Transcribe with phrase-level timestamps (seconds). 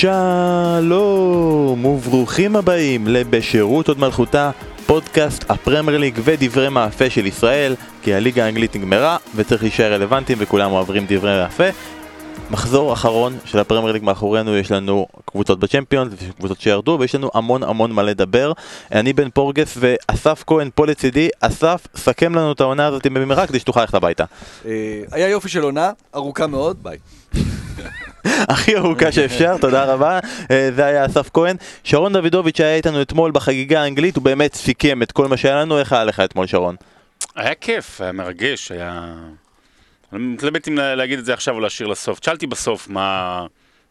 [0.00, 4.50] שלום וברוכים הבאים לבשירות עוד מלכותה,
[4.86, 10.72] פודקאסט הפרמייר ליג ודברי מאפה של ישראל, כי הליגה האנגלית נגמרה וצריך להישאר רלוונטיים וכולם
[10.72, 11.64] אוהבים דברי מאפה.
[12.50, 17.62] מחזור אחרון של הפרמייר ליג מאחורינו, יש לנו קבוצות בצ'מפיונס, קבוצות שירדו, ויש לנו המון
[17.62, 18.52] המון מה לדבר.
[18.92, 21.28] אני בן פורגס ואסף כהן פה לצידי.
[21.40, 24.24] אסף, סכם לנו את העונה הזאת במהרה כדי שתוכל ללכת הביתה.
[24.66, 24.70] אה,
[25.12, 26.98] היה יופי של עונה, ארוכה מאוד, ביי.
[28.24, 30.18] הכי ארוכה שאפשר, תודה רבה.
[30.50, 31.56] אה, זה היה אסף כהן.
[31.84, 35.78] שרון דוידוביץ' היה איתנו אתמול בחגיגה האנגלית, הוא באמת סיכם את כל מה שהיה לנו.
[35.78, 36.76] איך היה לך אתמול, שרון?
[37.36, 39.14] היה כיף, היה מרגש, היה...
[40.12, 42.18] אני מתלבט אם להגיד את זה עכשיו או להשאיר לסוף.
[42.24, 43.46] שאלתי בסוף מה,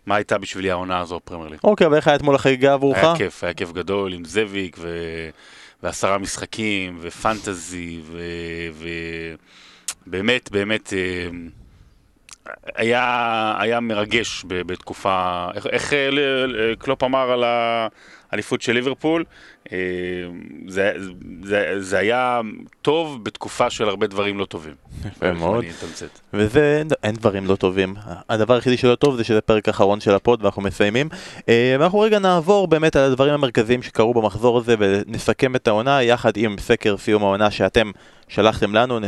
[0.06, 1.60] מה הייתה בשבילי העונה הזו בפרמייר ליג.
[1.64, 2.98] אוקיי, ואיך היה אתמול החגיגה עבורך?
[2.98, 4.90] היה כיף, היה כיף גדול עם זאביק ו...
[5.84, 8.02] ועשרה משחקים ופנטזי
[10.08, 11.30] ובאמת, באמת אה,
[12.76, 17.44] היה, היה מרגש בתקופה, איך, איך אה, ל- קלופ אמר על
[18.32, 19.24] האליפות של ליברפול,
[19.72, 19.78] אה,
[20.68, 20.94] זה,
[21.44, 22.42] זה, זה היה
[22.82, 24.74] טוב בתקופה של הרבה דברים לא טובים.
[25.06, 25.64] יפה מאוד.
[26.34, 27.96] וזה, אין- אין דברים לא טובים.
[28.30, 31.10] הדבר היחידי שלא טוב זה שזה פרק אחרון של ה pod ואנחנו מסיימים.
[31.50, 36.32] אה, ואנחנו רגע נעבור באמת על הדברים המרכזיים שקרו במחזור הזה ונסכם את העונה יחד
[36.38, 37.92] עם סקר סיום העונה שאתם
[38.28, 39.06] שלחתם לנו, נ-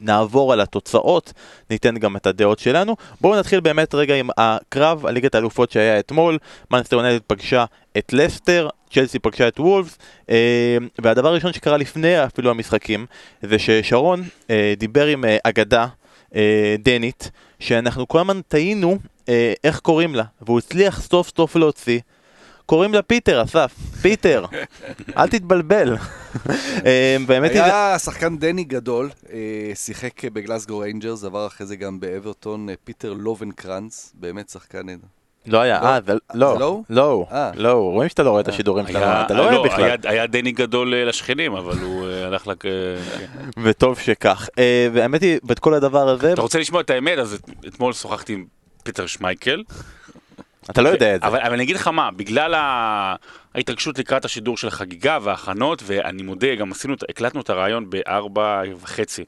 [0.00, 1.32] נעבור על התוצאות,
[1.70, 2.96] ניתן גם את הדעות שלנו.
[3.20, 6.38] בואו נתחיל באמת רגע עם הקרב על ליגת האלופות שהיה אתמול.
[6.70, 7.64] מנסטר יונייטד פגשה
[7.98, 9.98] את לסטר, צ'לסי פגשה את וולפס,
[10.30, 13.06] אה, והדבר הראשון שקרה לפני אפילו המשחקים
[13.42, 15.86] זה ששרון אה, דיבר עם אה, אגדה
[16.34, 22.00] אה, דנית, שאנחנו כל הזמן טעינו אה, איך קוראים לה, והוא הצליח סוף סוף להוציא.
[22.66, 24.44] קוראים לה פיטר, אסף, פיטר,
[25.16, 25.96] אל תתבלבל.
[26.86, 27.62] אה, באמת היא...
[27.62, 33.12] היה שחקן דני גדול, אה, שיחק בגלסגו ריינג'רס, עבר אחרי זה גם באברטון, אה, פיטר
[33.12, 35.06] לובנקרנץ, באמת שחקן נהדר.
[35.46, 35.86] לא היה, לא?
[35.86, 36.80] אה, זה לא, לא?
[36.90, 37.50] לא, אה.
[37.54, 40.94] לא, רואים שאתה לא רואה את השידורים שלנו, אתה לא רואה בכלל, היה- דני גדול
[40.94, 42.64] אה, לשכנים, אבל הוא אה, הלך לק...
[43.62, 44.48] וטוב שכך.
[44.92, 47.18] והאמת היא, ואת כל הדבר הזה, אתה רוצה לשמוע את האמת?
[47.18, 48.44] אז את- אתמול שוחחתי עם
[48.82, 49.62] פיטר שמייקל.
[50.70, 51.26] אתה לא יודע את זה.
[51.26, 52.54] אבל, אני אגיד לך מה, בגלל.
[53.54, 59.24] ההתרגשות לקראת השידור של החגיגה וההכנות, ואני מודה, גם עשינו, הקלטנו את הרעיון בארבע וחצי.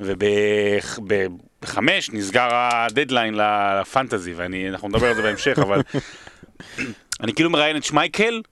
[0.00, 5.82] ובחמש נסגר הדדליין לפנטזי, ואנחנו נדבר על זה בהמשך, אבל
[7.22, 8.42] אני כאילו מראיין את שמייקל,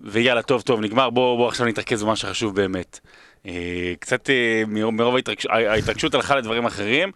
[0.00, 3.00] ויאללה, טוב, טוב, נגמר, בוא, בוא עכשיו נתרכז במה שחשוב באמת.
[3.46, 7.12] אה, קצת אה, מרוב ההתרגש, ההתרגשות הלכה לדברים אחרים,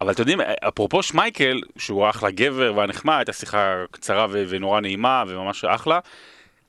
[0.00, 5.64] אבל אתם יודעים, אפרופו שמייקל, שהוא אחלה גבר והנחמד, הייתה שיחה קצרה ונורא נעימה וממש
[5.64, 5.98] אחלה.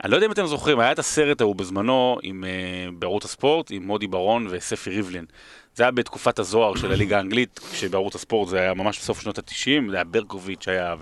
[0.03, 3.71] אני לא יודע אם אתם זוכרים, היה את הסרט ההוא בזמנו עם, uh, בערוץ הספורט
[3.71, 5.25] עם מודי ברון וספי ריבלין.
[5.75, 9.89] זה היה בתקופת הזוהר של הליגה האנגלית, כשבערוץ הספורט זה היה ממש בסוף שנות ה-90,
[9.89, 10.95] זה היה ברקוביץ' היה,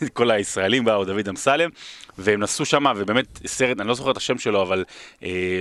[0.00, 1.70] וכל הישראלים באו, דוד אמסלם,
[2.20, 4.84] והם נסעו שם, ובאמת סרט, אני לא זוכר את השם שלו, אבל
[5.22, 5.60] אה,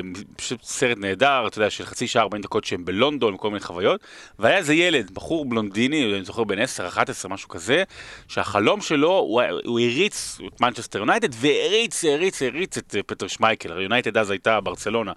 [0.63, 4.01] סרט נהדר, אתה יודע, של חצי שעה, 40 דקות שהם בלונדון, כל מיני חוויות,
[4.39, 7.83] והיה איזה ילד, בחור בלונדיני, אני זוכר בן 10, 11, משהו כזה,
[8.27, 13.71] שהחלום שלו, הוא, הוא הריץ את מנצ'סטר יונייטד, והריץ, הריץ, הריץ את אה, פטר שמייקל,
[13.71, 15.11] הרי יונייטד אז הייתה ברצלונה,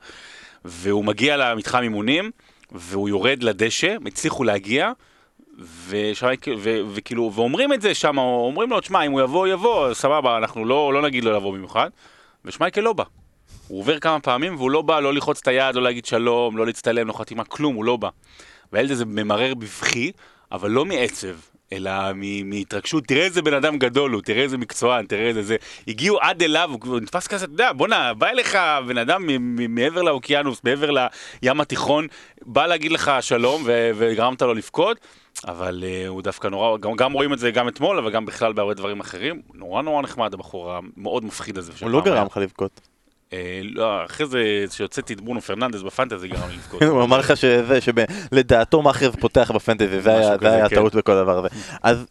[0.65, 2.31] והוא מגיע למתחם אימונים,
[2.73, 4.93] והוא יורד לדשא, הצליחו להגיע,
[6.95, 10.95] וכאילו, ואומרים את זה שם, אומרים לו, תשמע, אם הוא יבוא, יבוא, סבבה, אנחנו לא,
[10.95, 11.91] לא נגיד לו לבוא במיוחד,
[12.45, 13.05] ושמייקל לא בא.
[13.69, 16.67] הוא עובר כמה פעמים והוא לא בא לא ללחוץ את היד, לא להגיד שלום, לא
[16.67, 18.09] להצטלם, לא חתימה, כלום, הוא לא בא.
[18.73, 20.13] והילד הזה ממרר בבכי,
[20.53, 21.35] אבל לא מעצב,
[21.73, 21.91] אלא
[22.45, 25.57] מהתרגשות, תראה איזה בן אדם גדול הוא, תראה איזה מקצוען, תראה איזה זה.
[25.89, 28.59] הגיעו עד אליו, הוא נתפס כזה, אתה יודע, בואנה, בא אליך
[28.89, 29.27] בן אדם
[29.69, 30.91] מעבר לאוקיינוס, מעבר
[31.43, 32.07] לים התיכון,
[32.43, 34.99] בא להגיד לך שלום וגרמת לו לבכות.
[35.49, 38.53] אבל uh, הוא דווקא נורא, גם, גם רואים את זה גם אתמול, אבל גם בכלל
[38.53, 39.43] בהרבה דברים אחרים.
[39.55, 41.73] נורא נורא נחמד הבחור המאוד מפחיד הזה.
[41.81, 42.01] הוא לא.
[42.05, 42.81] גרם לך לבכות.
[43.33, 46.83] אה, לא, אחרי זה, שהוצאתי את ברונו פרננדס בפנטזי גרם לי לבכות.
[46.93, 50.65] הוא אמר לך שזה, שלדעתו מחרז פותח בפנטזי, זה היה- זה כן.
[50.65, 51.49] הטעות בכל הדבר הזה.
[51.83, 52.07] אז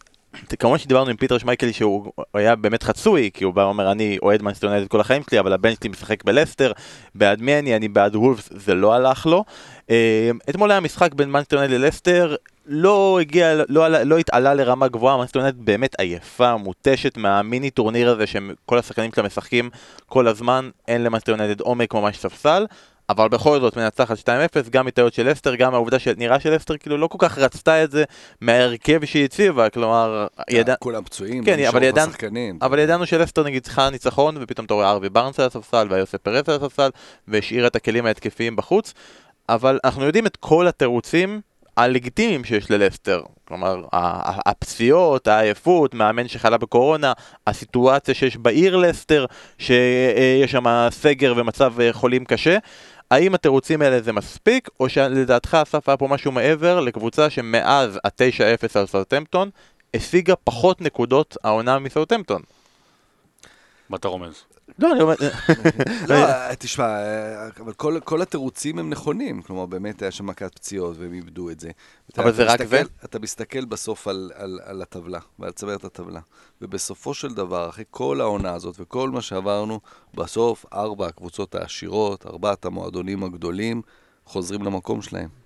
[0.58, 4.42] כמובן שדיברנו עם פיטר שמייקל שהוא היה באמת חצוי, כי הוא בא ואומר אני אוהד
[4.42, 6.72] מנצ'סטר יונייטד כל החיים שלי, אבל הבן שלי משחק בלסטר,
[7.14, 7.76] בעד מי אני?
[7.76, 9.44] אני בעד וולפס, זה לא הלך לו.
[9.90, 12.34] אה, אתמול היה משחק בין מנצ'סטר יונייטד ללסטר,
[12.66, 18.26] לא הגיע, לא, לא התעלה לרמה גבוהה, מנצ'סטר יונייטד באמת עייפה, מותשת מהמיני טורניר הזה
[18.26, 19.70] שכל השחקנים שלה משחקים
[20.06, 22.66] כל הזמן, אין למנצ'סטר יונייטד עומק ממש ספסל.
[23.08, 24.22] אבל בכל זאת מנצחת 2-0,
[24.70, 28.04] גם מטעויות של לסטר, גם העובדה שנראה שלסטר כאילו לא כל כך רצתה את זה
[28.40, 30.74] מההרכב שהיא הציבה, כלומר, ידע...
[30.80, 32.58] כולם פצועים, כן, אבל השחקנים.
[32.62, 36.48] אבל ידענו שלסטר נגיד צריכה ניצחון, ופתאום אתה רואה הארווי בארנס על הספסל, ואיוסה פרס
[36.48, 36.90] על הספסל,
[37.28, 38.94] והשאירה את הכלים ההתקפיים בחוץ,
[39.48, 41.40] אבל אנחנו יודעים את כל התירוצים
[41.76, 43.22] הלגיטימיים שיש ללסטר.
[43.44, 43.84] כלומר,
[44.46, 47.12] הפציעות, העייפות, מאמן שחלה בקורונה,
[47.46, 49.26] הסיטואציה שיש בעיר לסטר,
[49.58, 52.58] שיש שם סגר ומצב אה, חולים קשה.
[53.10, 58.68] האם התירוצים האלה זה מספיק, או שלדעתך אסף היה פה משהו מעבר לקבוצה שמאז ה-9-0
[58.74, 59.50] על סרטמפטון
[59.94, 62.42] השיגה פחות נקודות העונה מסרטמפטון?
[63.88, 64.44] מה אתה רומז?
[64.78, 65.14] לא, אני אומר...
[66.08, 66.16] לא,
[66.58, 66.96] תשמע,
[67.60, 69.42] אבל כל, התירוצים הם נכונים.
[69.42, 71.70] כלומר, באמת היה שם מכת פציעות והם איבדו את זה.
[72.18, 72.82] אבל זה רק זה?
[73.04, 76.20] אתה מסתכל בסוף על, הטבלה, ועל צמרת הטבלה.
[76.60, 79.80] ובסופו של דבר, אחרי כל העונה הזאת וכל מה שעברנו,
[80.14, 83.82] בסוף ארבע הקבוצות העשירות, ארבעת המועדונים הגדולים,
[84.26, 85.41] חוזרים למקום שלהם.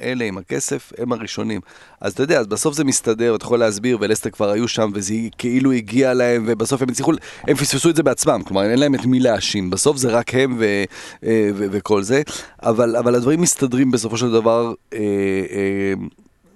[0.00, 1.60] אלה עם הכסף, הם הראשונים.
[2.00, 5.14] אז אתה יודע, אז בסוף זה מסתדר, אתה יכול להסביר, ולסטר כבר היו שם, וזה
[5.38, 7.12] כאילו הגיע להם, ובסוף הם הצליחו,
[7.42, 9.70] הם פספסו את זה בעצמם, כלומר, אין להם את מי להאשים.
[9.70, 10.84] בסוף זה רק הם ו,
[11.24, 12.22] אה, ו, וכל זה,
[12.62, 14.74] אבל, אבל הדברים מסתדרים בסופו של דבר.
[14.92, 15.92] אה, אה,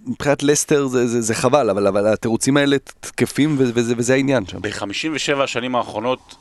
[0.06, 4.58] מבחינת לסטר זה, זה, זה חבל, אבל, אבל התירוצים האלה תקפים וזה, וזה העניין שם.
[4.60, 6.34] ב-57 השנים האחרונות,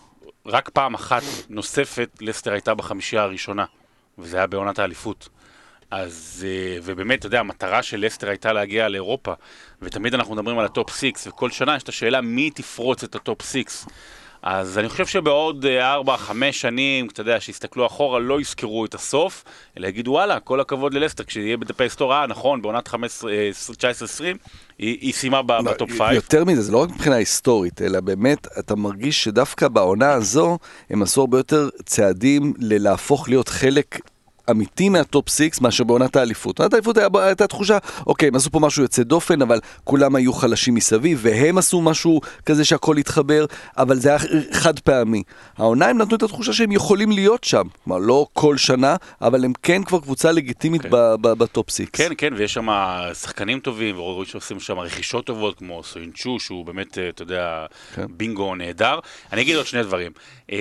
[0.45, 3.66] רק פעם אחת נוספת לסטר הייתה בחמישייה הראשונה,
[4.18, 5.30] וזה היה בעונת האליפות.
[5.91, 9.33] אז, אה, ובאמת, אתה יודע, המטרה של לסטר הייתה להגיע לאירופה,
[9.81, 13.15] ותמיד אנחנו מדברים על ה top 6, וכל שנה יש את השאלה מי תפרוץ את
[13.16, 13.63] ה top 6.
[14.41, 15.65] אז אני חושב שבעוד
[16.06, 19.44] 4-5 אה, שנים, אתה יודע, שיסתכלו אחורה, לא יזכרו את הסוף,
[19.77, 22.94] אלא יגידו, וואלה, כל הכבוד ללסטר, כשיהיה בדפי היסטוריה, אה, נכון, בעונת 19-20,
[24.77, 26.15] היא, היא סיימה לא, ב top 5.
[26.15, 30.57] יותר מזה, זה לא רק מבחינה היסטורית, אלא באמת, אתה מרגיש שדווקא בעונה הזו,
[30.89, 34.00] הם עשו הרבה יותר צעדים ללהפוך להיות חלק
[34.51, 36.60] אמיתי מה top 6 מאשר בעונת האליפות.
[36.60, 40.75] בעונת האליפות הייתה תחושה, אוקיי, הם עשו פה משהו יוצא דופן, אבל כולם היו חלשים
[40.75, 43.46] מסביב, והם עשו משהו כזה שהכל התחבר,
[43.78, 44.19] אבל זה היה
[44.51, 45.24] חד פעמי.
[45.57, 47.68] העונה הם נתנו את התחושה שהם יכולים להיות שם.
[47.84, 50.90] כלומר, לא כל שנה, אבל הם כן כבר קבוצה לגיטימית כן.
[51.22, 51.81] בטופ 6.
[51.94, 52.68] כן, כן, ויש שם
[53.13, 58.06] שחקנים טובים, ורואים שעושים שם רכישות טובות, כמו סוינצ'ו, שהוא באמת, אה, אתה יודע, כן.
[58.10, 59.00] בינגו נהדר.
[59.34, 60.12] אני אגיד עוד שני דברים.
[60.52, 60.57] אה,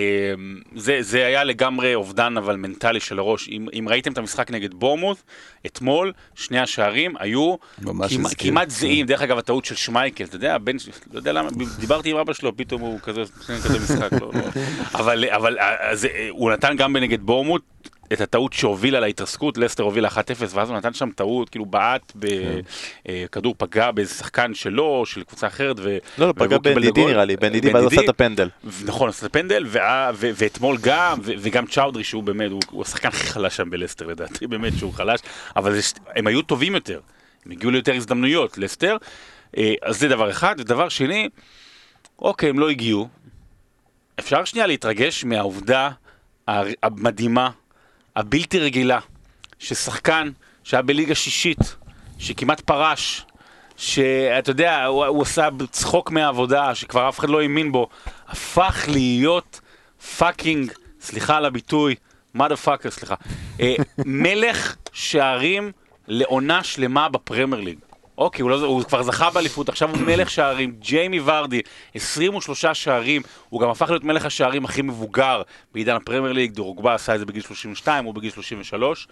[0.76, 3.48] זה, זה היה לגמרי אובדן, אבל מנטלי של הראש.
[3.48, 5.24] אם, אם ראיתם את המשחק נגד בורמוס,
[5.66, 10.76] אתמול שני השערים היו כמעט, כמעט זהים, דרך אגב הטעות של שמייקל, אתה יודע, הבן,
[11.12, 11.48] לא יודע למה,
[11.80, 13.22] דיברתי עם אבא שלו, פתאום הוא כזה,
[13.64, 14.40] כזה משחק, לא, לא.
[14.94, 17.60] אבל, אבל אז, הוא נתן גם בנגד בורמוס,
[18.12, 20.14] את הטעות שהובילה להתרסקות, לסטר הובילה 1-0,
[20.48, 23.66] ואז הוא נתן שם טעות, כאילו בעט, בכדור כן.
[23.66, 25.98] פגע באיזה שחקן שלו, של קבוצה אחרת, ו...
[26.18, 28.48] לא, לא, פגע בן דידי נראה לי, בן דידי ואז עשה את הפנדל.
[28.84, 29.66] נכון, עשה את הפנדל,
[30.14, 34.92] ואתמול גם, וגם צ'אודרי, שהוא באמת, הוא השחקן הכי חלש שם בלסטר לדעתי, באמת שהוא
[34.92, 35.20] חלש,
[35.56, 35.78] אבל
[36.16, 37.00] הם היו טובים יותר,
[37.46, 38.96] הם הגיעו ליותר הזדמנויות, לסטר,
[39.56, 41.28] אה, אז זה דבר אחד, ודבר שני,
[42.18, 43.08] אוקיי, הם לא הגיעו,
[44.18, 45.90] אפשר שנייה להתרגש מהעובדה
[46.82, 47.50] המדהימה
[48.18, 48.98] הבלתי רגילה,
[49.58, 50.30] ששחקן
[50.64, 51.76] שהיה בליגה שישית,
[52.18, 53.26] שכמעט פרש,
[53.76, 57.88] שאתה יודע, הוא, הוא עשה צחוק מהעבודה, שכבר אף אחד לא האמין בו,
[58.28, 59.60] הפך להיות
[60.18, 61.94] fucking, סליחה על הביטוי,
[62.36, 63.14] mother fucker, סליחה,
[63.60, 63.74] אה,
[64.04, 65.72] מלך שערים
[66.08, 67.78] לעונה שלמה בפרמייר ליג.
[68.18, 71.60] אוקיי, הוא, לא, הוא כבר זכה באליפות, עכשיו הוא מלך שערים, ג'יימי ורדי,
[71.94, 75.42] 23 שערים, הוא גם הפך להיות מלך השערים הכי מבוגר
[75.74, 79.08] בעידן הפרמייר ליג, דרוגבה עשה את זה בגיל 32, הוא בגיל 33.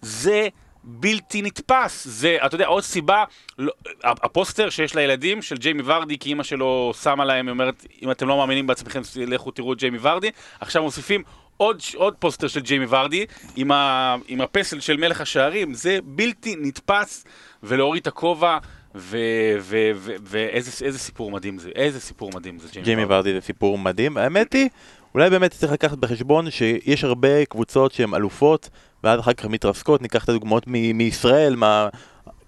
[0.00, 0.48] זה
[0.84, 3.24] בלתי נתפס, זה, אתה יודע, עוד סיבה,
[3.58, 3.72] לא,
[4.04, 8.28] הפוסטר שיש לילדים של ג'יימי ורדי, כי אימא שלו שמה להם, היא אומרת, אם אתם
[8.28, 11.22] לא מאמינים בעצמכם, לכו תראו את ג'יימי ורדי, עכשיו מוסיפים
[11.56, 16.56] עוד, עוד פוסטר של ג'יימי ורדי עם, ה, עם הפסל של מלך השערים, זה בלתי
[16.58, 17.24] נתפס,
[17.62, 18.58] ולהוריד את הכובע,
[18.94, 24.68] ואיזה סיפור מדהים זה, איזה סיפור מדהים זה ג'יימי ורדי זה סיפור מדהים, האמת היא,
[25.14, 28.68] אולי באמת צריך לקחת בחשבון שיש הרבה קבוצות שהן אלופות,
[29.04, 31.88] ואז אחר כך מתרסקות, ניקח את הדוגמאות מ- מישראל, מה...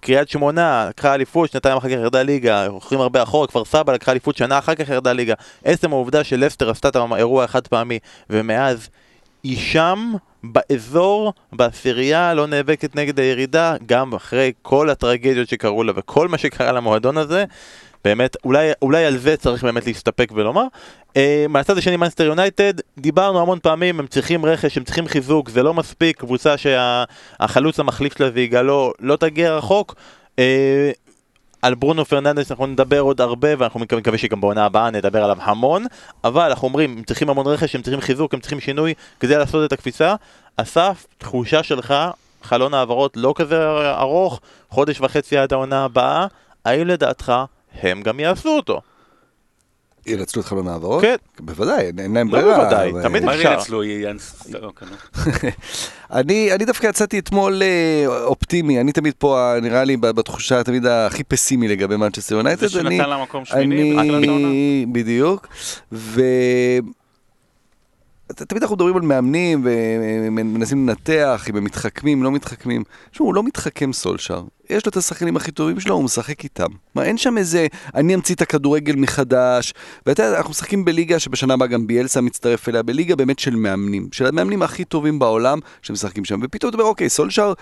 [0.01, 4.11] קריית שמונה לקחה אליפות, שנתיים אחר כך ירדה ליגה, הולכים הרבה אחורה, כפר סבא לקחה
[4.11, 5.33] אליפות שנה אחר כך ירדה ליגה.
[5.63, 8.89] עצם העובדה שלסטר עשתה את האירוע החד פעמי, ומאז
[9.43, 10.13] היא שם
[10.43, 16.71] באזור, בעשירייה, לא נאבקת נגד הירידה, גם אחרי כל הטרגדיות שקרו לה וכל מה שקרה
[16.71, 17.45] למועדון הזה.
[18.03, 20.63] באמת, אולי, אולי על זה צריך באמת להסתפק ולומר.
[21.09, 21.17] Uh,
[21.49, 25.73] מהצד השני, מנסטר יונייטד, דיברנו המון פעמים, הם צריכים רכש, הם צריכים חיזוק, זה לא
[25.73, 29.95] מספיק, קבוצה שהחלוץ שה, המחליף שלה זה יגאלו, לא תגיע רחוק.
[30.35, 30.39] Uh,
[31.61, 35.85] על ברונו פרננדס אנחנו נדבר עוד הרבה ואנחנו מקווה שגם בעונה הבאה נדבר עליו המון
[36.23, 39.65] אבל אנחנו אומרים הם צריכים המון רכש, הם צריכים חיזוק, הם צריכים שינוי כדי לעשות
[39.65, 40.15] את הקפיצה
[40.57, 41.93] אסף, תחושה שלך,
[42.43, 44.39] חלון העברות לא כזה ארוך,
[44.69, 46.27] חודש וחצי עד העונה הבאה
[46.65, 47.33] האם לדעתך
[47.73, 48.81] הם גם יעשו אותו?
[50.05, 51.01] ינצלו את חלון העברות?
[51.01, 51.15] כן.
[51.39, 52.57] בוודאי, אין- להם לא ברירה.
[52.63, 53.51] בוודאי, אבל- תמיד מה אפשר.
[53.51, 53.81] ינצלו?
[54.49, 54.95] לא, כן, נו.
[56.19, 60.85] אני, אני דווקא יצאתי אתמול אה, אופטימי, אני תמיד פה, ה- נראה לי, בתחושה תמיד
[60.85, 62.67] הכי פסימי לגבי מנצ'סטר יונייטד.
[62.67, 65.47] זה אני- שנתן לה מקום שמיני בדיוק,
[68.35, 72.83] תמיד אנחנו מדברים על מאמנים ומנסים לנתח אם הם מתחכמים, לא מתחכמים.
[73.11, 74.43] תשמעו, הוא לא מתחכם סולשר.
[74.69, 76.67] יש לו את השחקנים הכי טובים שלו, הוא משחק איתם.
[76.95, 79.73] מה, אין שם איזה, אני אמציא את הכדורגל מחדש.
[80.05, 84.07] ואתה יודע, אנחנו משחקים בליגה שבשנה הבאה גם ביאלסה מצטרף אליה, בליגה באמת של מאמנים.
[84.11, 86.39] של המאמנים הכי טובים בעולם שמשחקים שם.
[86.43, 87.53] ופתאום אתה אומר, אוקיי, סולשר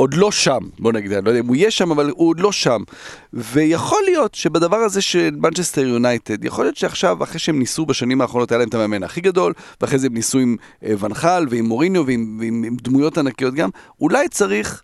[0.00, 2.40] עוד לא שם, בוא נגיד, אני לא יודע אם הוא יהיה שם, אבל הוא עוד
[2.40, 2.82] לא שם.
[3.32, 8.52] ויכול להיות שבדבר הזה של מנצ'סטר יונייטד, יכול להיות שעכשיו, אחרי שהם ניסו בשנים האחרונות,
[8.52, 12.06] היה להם את המאמן הכי גדול, ואחרי זה הם ניסו עם אה, ונחל ועם מוריניו
[12.06, 14.82] ועם, ועם עם דמויות ענקיות גם, אולי צריך,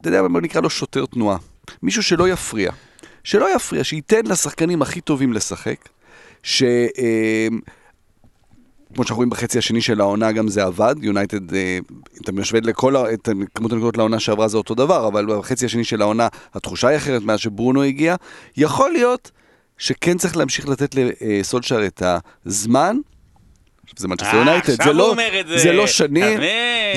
[0.00, 1.36] אתה יודע, בוא נקרא לו שוטר תנועה.
[1.82, 2.72] מישהו שלא יפריע.
[3.24, 5.88] שלא יפריע, שייתן לשחקנים הכי טובים לשחק,
[6.42, 6.62] ש...
[6.62, 7.48] אה,
[8.94, 10.94] כמו שאנחנו רואים בחצי השני של העונה, גם זה עבד.
[11.02, 11.78] יונייטד, אה,
[12.14, 15.84] אם אתה משווה לכל, את כמות הנקודות לעונה שעברה זה אותו דבר, אבל בחצי השני
[15.84, 18.16] של העונה התחושה היא אחרת מאז שברונו הגיע.
[18.56, 19.30] יכול להיות
[19.78, 22.02] שכן צריך להמשיך לתת לסולשר את
[22.46, 22.96] הזמן.
[23.96, 25.14] זה מנצ'סטר אה, יונייטד, זה לא,
[25.46, 25.58] זה.
[25.58, 26.40] זה לא שנים.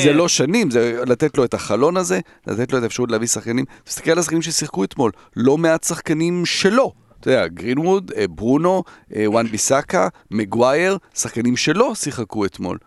[0.04, 3.66] זה לא שנים, זה לתת לו את החלון הזה, לתת לו את האפשרות להביא שחקנים.
[3.84, 7.05] תסתכל על השחקנים ששיחקו אתמול, לא מעט שחקנים שלו.
[7.20, 8.84] אתה יודע, גרינווד, אה, ברונו,
[9.16, 12.78] אה, וואן ביסאקה, מגווייר, שחקנים שלו שיחקו אתמול.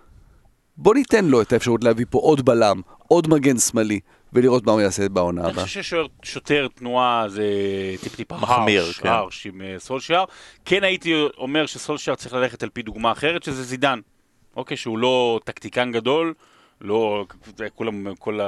[0.77, 4.01] בוא ניתן לו את האפשרות להביא פה עוד בלם, עוד מגן שמאלי,
[4.33, 5.65] ולראות מה הוא יעשה בעונה אני הבאה.
[5.65, 7.45] חושב ששוטר תנועה זה
[8.03, 9.09] טיפ-טיפה מחמיר, הרש, כן.
[9.09, 10.25] הרש עם אה, סולשיאר.
[10.65, 14.01] כן הייתי אומר שסולשיאר צריך ללכת על פי דוגמה אחרת, שזה זידן.
[14.57, 16.35] אוקיי, שהוא לא טקטיקן גדול,
[16.81, 17.27] לא,
[17.75, 18.41] כולם, כל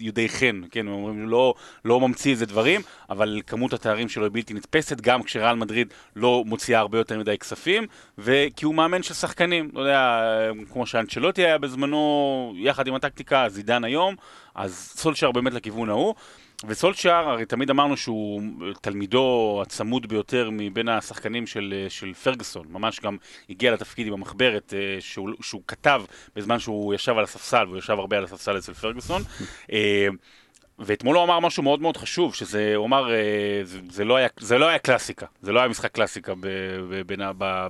[0.00, 4.32] יודעי חן, כן, הם אומרים, לא, לא ממציא איזה דברים, אבל כמות התארים שלו היא
[4.32, 7.86] בלתי נתפסת, גם כשריאל מדריד לא מוציאה הרבה יותר מדי כספים,
[8.18, 10.22] וכי הוא מאמן של שחקנים, לא יודע,
[10.72, 14.14] כמו שאנצ'לוטי היה בזמנו, יחד עם הטקטיקה, זידן היום,
[14.54, 16.14] אז סולשייר באמת לכיוון ההוא.
[16.68, 18.42] וסולשייר, הרי תמיד אמרנו שהוא
[18.80, 23.16] תלמידו הצמוד ביותר מבין השחקנים של, של פרגוסון, ממש גם
[23.50, 26.02] הגיע לתפקיד עם המחברת אה, שהוא, שהוא כתב
[26.36, 29.22] בזמן שהוא ישב על הספסל, והוא ישב הרבה על הספסל אצל פרגוסון.
[30.80, 33.16] ואתמול הוא אמר משהו מאוד מאוד חשוב, שזה, הוא אמר, אה,
[33.64, 36.46] זה, זה, לא היה, זה לא היה קלאסיקה, זה לא היה משחק קלאסיקה ב,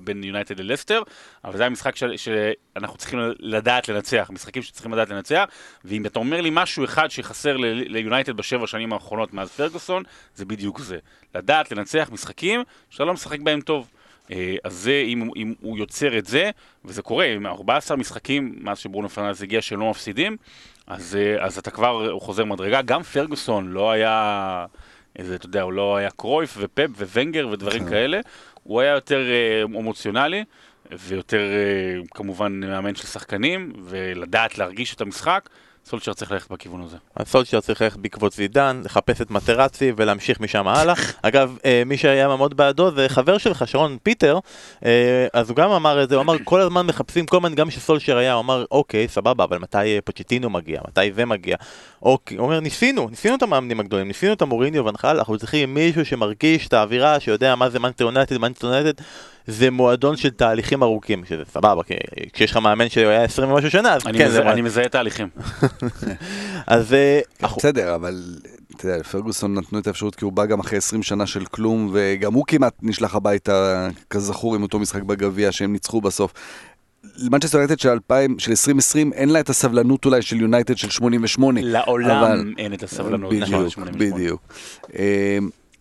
[0.05, 1.03] בין, יונייטד ללסטר,
[1.45, 5.45] אבל זה היה משחק של- שאנחנו צריכים לדעת לנצח, משחקים שצריכים לדעת לנצח,
[5.85, 10.03] ואם אתה אומר לי משהו אחד שחסר ליונייטד בשבע שנים האחרונות מאז פרגוסון,
[10.35, 10.99] זה בדיוק זה.
[11.35, 13.89] לדעת לנצח משחקים שאתה לא משחק בהם טוב.
[14.33, 16.51] אה, אז זה, אם, אם הוא יוצר את זה,
[16.85, 20.37] וזה קורה, עם 14 משחקים מאז שברונו פרננדס הגיע שלא מפסידים,
[20.87, 22.83] אז, אה, אז אתה כבר, הוא חוזר מדרגה.
[22.83, 24.67] גם פרגוסון לא היה,
[25.17, 28.21] איזה, אתה יודע, הוא לא היה קרויף ופפ וונגר ודברים כאלה,
[28.63, 30.45] הוא היה יותר אה, אמוציונלי.
[30.99, 35.49] ויותר אה, כמובן מאמן של שחקנים, ולדעת להרגיש את המשחק,
[35.87, 36.97] סולשייר צריך ללכת בכיוון הזה.
[37.17, 40.95] אז סולשייר צריך ללכת בעקבות זידן, לחפש את מטרצי ולהמשיך משם הלאה.
[41.23, 44.39] אגב, אה, מי שהיה מאוד בעדו זה חבר שלך, שרון פיטר,
[44.85, 47.69] אה, אז הוא גם אמר את זה, הוא אמר כל הזמן מחפשים, כל הזמן גם
[47.69, 51.57] כשסולשייר היה, הוא אמר אוקיי, סבבה, אבל מתי אה, פוצ'טינו מגיע, מתי זה מגיע.
[52.03, 55.75] אוקיי, הוא אומר ניסינו, ניסינו את המאמנים הגדולים, ניסינו את המוריניו ואן חאל, אנחנו צריכים
[55.75, 59.03] מישהו שמרגיש את האווירה, שיודע מה זה מנצ'סטר יונייטד.
[59.47, 61.95] זה מועדון של תהליכים ארוכים, שזה סבבה, כי
[62.33, 65.29] כשיש לך מאמן שהיה 20 ומשהו שנה, אז אני, כן, זה אני מזהה תהליכים.
[66.67, 67.21] אז אה,
[67.57, 68.23] בסדר, אבל
[68.77, 71.91] אתה יודע, לפרגוסון נתנו את האפשרות כי הוא בא גם אחרי 20 שנה של כלום,
[71.93, 76.33] וגם הוא כמעט נשלח הביתה, כזכור, עם אותו משחק בגביע שהם ניצחו בסוף.
[77.17, 81.61] למנצ'סטר יונייטד של 2000, של 2020, אין לה את הסבלנות אולי של יונייטד של 88.
[81.63, 83.31] לעולם אבל- אין את הסבלנות.
[83.31, 83.91] בדיוק, 88.
[84.15, 84.43] בדיוק.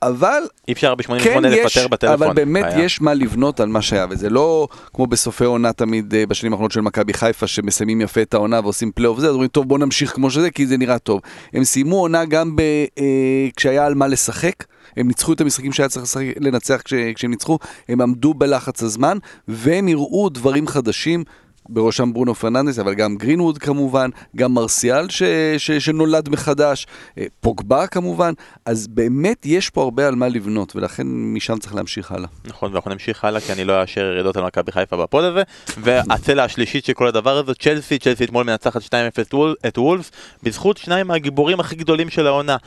[0.01, 2.27] אבל אי אפשר ב-88 כן לפטר בטלפון.
[2.27, 2.85] אבל באמת היה.
[2.85, 6.71] יש מה לבנות על מה שהיה, וזה לא כמו בסופי עונה תמיד אה, בשנים האחרונות
[6.71, 10.15] של מכבי חיפה, שמסיימים יפה את העונה ועושים פלייאוף וזה, אז אומרים, טוב, בוא נמשיך
[10.15, 11.21] כמו שזה, כי זה נראה טוב.
[11.53, 12.61] הם סיימו עונה גם ב,
[12.99, 14.63] אה, כשהיה על מה לשחק.
[14.97, 19.17] הם ניצחו את המשחקים שהיה צריך לשחק, לנצח כש, כשהם ניצחו, הם עמדו בלחץ הזמן,
[19.47, 21.23] והם הראו דברים חדשים.
[21.69, 25.23] בראשם ברונו פרננדס, אבל גם גרינווד כמובן, גם מרסיאל ש,
[25.57, 28.33] ש, שנולד מחדש, אה, פוגבה כמובן,
[28.65, 32.27] אז באמת יש פה הרבה על מה לבנות, ולכן משם צריך להמשיך הלאה.
[32.45, 35.43] נכון, ואנחנו נמשיך הלאה, כי אני לא אאשר ירידות על מכבי חיפה בפוד הזה.
[35.77, 38.87] והצלע השלישית של כל הדבר הזה, צ'לסי, צ'לסי אתמול מנצחת 2-0
[39.21, 40.11] את וול- את וולפס,
[40.43, 42.57] בזכות שניים מהגיבורים הכי גדולים של העונה.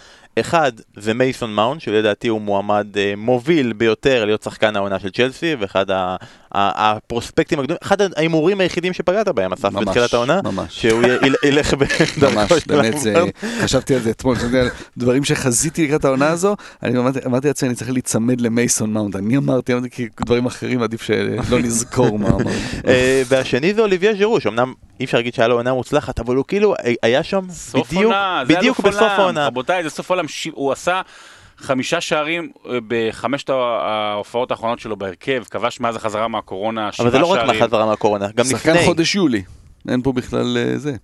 [0.41, 5.55] אחד זה מייסון מאונט, שלדעתי הוא מועמד אה, מוביל ביותר להיות שחקן העונה של צ'לסי,
[5.61, 6.17] ואחד ה-
[6.55, 10.81] ה- הפרוספקטים הגדולים, אחד ההימורים היחידים שפגעת בהם, אסף, בתחילת העונה, ממש.
[10.81, 11.03] שהוא
[11.45, 13.15] ילך בדרכו ממש, של באמת, זה.
[13.63, 14.37] חשבתי על זה אתמול,
[14.97, 19.37] דברים שחזיתי לקראת העונה הזו, אני אמרתי אמרתי לעצמי, אני צריך להיצמד למייסון מאונט, אני
[19.37, 22.51] אמרתי, אמרתי, כי דברים אחרים עדיף שלא נזכור מה אמרנו.
[22.89, 26.45] אה, והשני זה אוליביה ז'ירו, שאומנם אי אפשר להגיד שהיה לו עונה מוצלחת, אבל הוא
[26.49, 27.41] כאילו היה שם
[27.75, 28.13] בדיוק,
[28.49, 29.03] בדיוק בסוף.
[29.03, 29.47] העונה.
[29.47, 30.22] רבותיי, זה סוף עולם.
[30.29, 31.03] ש- הוא עשה
[31.57, 37.23] חמישה שערים אה, בחמשת ההופעות האחרונות שלו בהרכב, כבש מאז החזרה מהקורונה שבעה אבל זה
[37.23, 37.61] לא רק שערים.
[37.61, 38.87] מהחזרה מהקורונה, גם שחקן לפני.
[38.87, 39.43] חודש יולי,
[39.89, 40.97] אין פה בכלל אה, זה.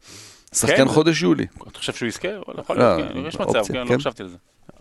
[0.54, 0.88] שחקן כן.
[0.88, 1.46] חודש יולי.
[1.68, 2.28] אתה חושב שהוא יזכה?
[2.58, 3.98] יכול לא, להיות, כן, יש מצב, אופציה, כן, לא כן.
[3.98, 4.36] חשבתי על זה.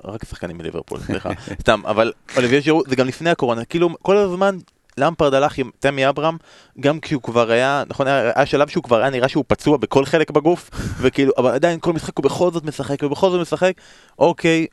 [0.06, 1.30] רק שחקנים מליברפול, סליחה.
[1.62, 4.58] סתם, אבל אוליביה ז'ירו זה גם לפני הקורונה, כאילו כל הזמן
[4.98, 6.38] למפרד הלך עם תמי אברהם,
[6.80, 10.32] גם כשהוא כבר היה, נכון, היה שלב שהוא כבר היה נראה שהוא פצוע בכל חלק
[10.32, 10.70] בגוף,
[11.02, 13.74] וכאילו, אבל עדיין כל משחק הוא בכל זאת משחק, ובכל זאת משחק,
[14.20, 14.68] אוקיי,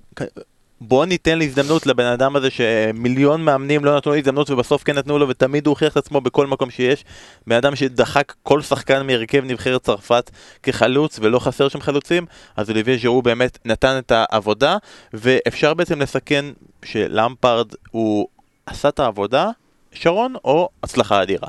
[0.80, 5.18] בוא ניתן להזדמנות לבן אדם הזה שמיליון מאמנים לא נתנו לו הזדמנות ובסוף כן נתנו
[5.18, 7.04] לו ותמיד הוא הוכיח את עצמו בכל מקום שיש.
[7.46, 10.30] בן אדם שדחק כל שחקן מהרכב נבחרת צרפת
[10.62, 12.26] כחלוץ ולא חסר שם חלוצים,
[12.56, 14.76] אז אוליביה ז'ירו באמת נתן את העבודה
[15.12, 16.44] ואפשר בעצם לסכן
[16.84, 18.28] שלמפרד הוא
[18.66, 19.50] עשה את העבודה,
[19.94, 21.48] שרון, או הצלחה אדירה.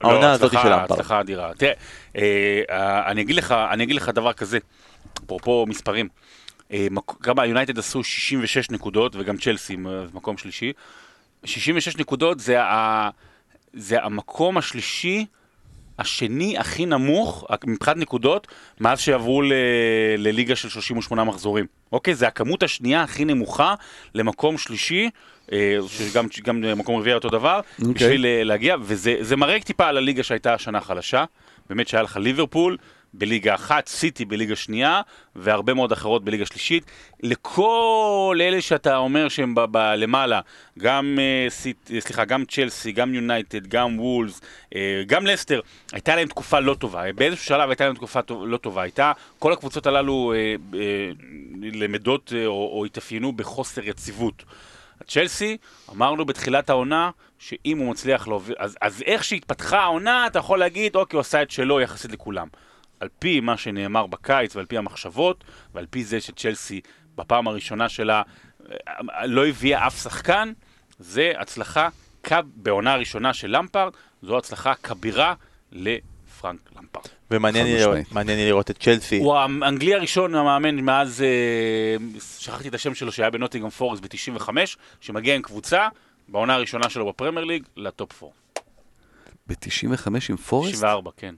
[0.00, 0.92] העונה לא, הזאת הצלחה- של למפרד.
[0.92, 1.50] הצלחה אדירה.
[1.54, 1.72] תראה,
[2.16, 4.58] אה, אה, אני אגיד לך, אני אגיד לך דבר כזה,
[5.24, 6.08] אפרופו מספרים.
[6.72, 9.78] אה, מק- גם היונייטד עשו 66 נקודות, וגם צ'לסי אה,
[10.14, 10.72] מקום שלישי.
[11.44, 13.10] 66 נקודות זה, ה,
[13.72, 15.26] זה המקום השלישי,
[15.98, 18.46] השני הכי נמוך מבחינת נקודות,
[18.80, 19.52] מאז שעברו ל,
[20.18, 21.66] לליגה של 38 מחזורים.
[21.92, 22.14] אוקיי?
[22.14, 23.74] זה הכמות השנייה הכי נמוכה
[24.14, 25.10] למקום שלישי, אה,
[25.88, 27.94] שגם גם מקום רביעי אותו דבר, אוקיי.
[27.94, 31.24] בשביל אה, להגיע, וזה זה מראה טיפה על הליגה שהייתה השנה חלשה.
[31.68, 32.76] באמת שהיה לך ליברפול
[33.14, 35.00] בליגה אחת, סיטי בליגה שנייה,
[35.36, 36.84] והרבה מאוד אחרות בליגה שלישית.
[37.22, 40.40] לכל אלה שאתה אומר שהם ב- ב- למעלה,
[40.78, 44.40] גם, אה, סיט, אה, סליחה, גם צ'לסי, גם יונייטד, גם וולס,
[44.74, 45.60] אה, גם לסטר,
[45.92, 47.12] הייתה להם תקופה לא טובה.
[47.12, 48.82] באיזשהו שלב הייתה להם תקופה טוב- לא טובה.
[48.82, 51.10] הייתה, כל הקבוצות הללו אה, אה,
[51.72, 54.44] למדות אה, או, או התאפיינו בחוסר יציבות.
[55.06, 55.56] צ'לסי,
[55.90, 60.96] אמרנו בתחילת העונה, שאם הוא מצליח להוביל, אז, אז איך שהתפתחה העונה, אתה יכול להגיד,
[60.96, 62.48] אוקיי, הוא עשה את שלו יחסית לכולם.
[63.00, 66.80] על פי מה שנאמר בקיץ, ועל פי המחשבות, ועל פי זה שצ'לסי,
[67.16, 68.22] בפעם הראשונה שלה,
[68.70, 70.52] אה, לא הביאה אף שחקן,
[70.98, 71.88] זה הצלחה,
[72.44, 75.34] בעונה הראשונה של למפרד, זו הצלחה כבירה
[76.52, 77.04] לפרנק למפרד.
[77.30, 77.66] ומעניין
[78.38, 79.18] לי לראות- את צ'לסי.
[79.18, 81.96] הוא האנגלי הראשון, המאמן, מאז, אה,
[82.38, 85.88] שכחתי את השם שלו, שהיה בנוטיגרם פורסט ב-95, שמגיע עם קבוצה,
[86.28, 88.34] בעונה הראשונה שלו בפרמייר ליג, לטופ 4.
[89.46, 90.72] ב-95 עם פורסט?
[90.72, 91.34] 94, כן.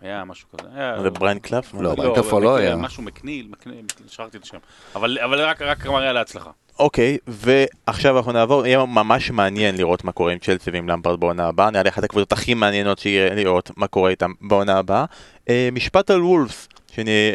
[0.00, 0.68] היה משהו כזה.
[0.74, 1.74] היה- זה בריין קלף?
[1.74, 2.76] לא, בריין קלף לא מקניל, היה.
[2.76, 4.58] משהו מקניל, מקניל, שכחתי את השם.
[4.94, 6.50] אבל רק מראה על ההצלחה.
[6.80, 11.46] אוקיי, ועכשיו אנחנו נעבור, יהיה ממש מעניין לראות מה קורה עם צ'לסי ועם למפרד בעונה
[11.46, 15.04] הבאה, נראה לי אחת הקבוצות הכי מעניינות שיהיה לראות מה קורה איתם בעונה הבאה.
[15.48, 16.68] אה, משפט על וולפס,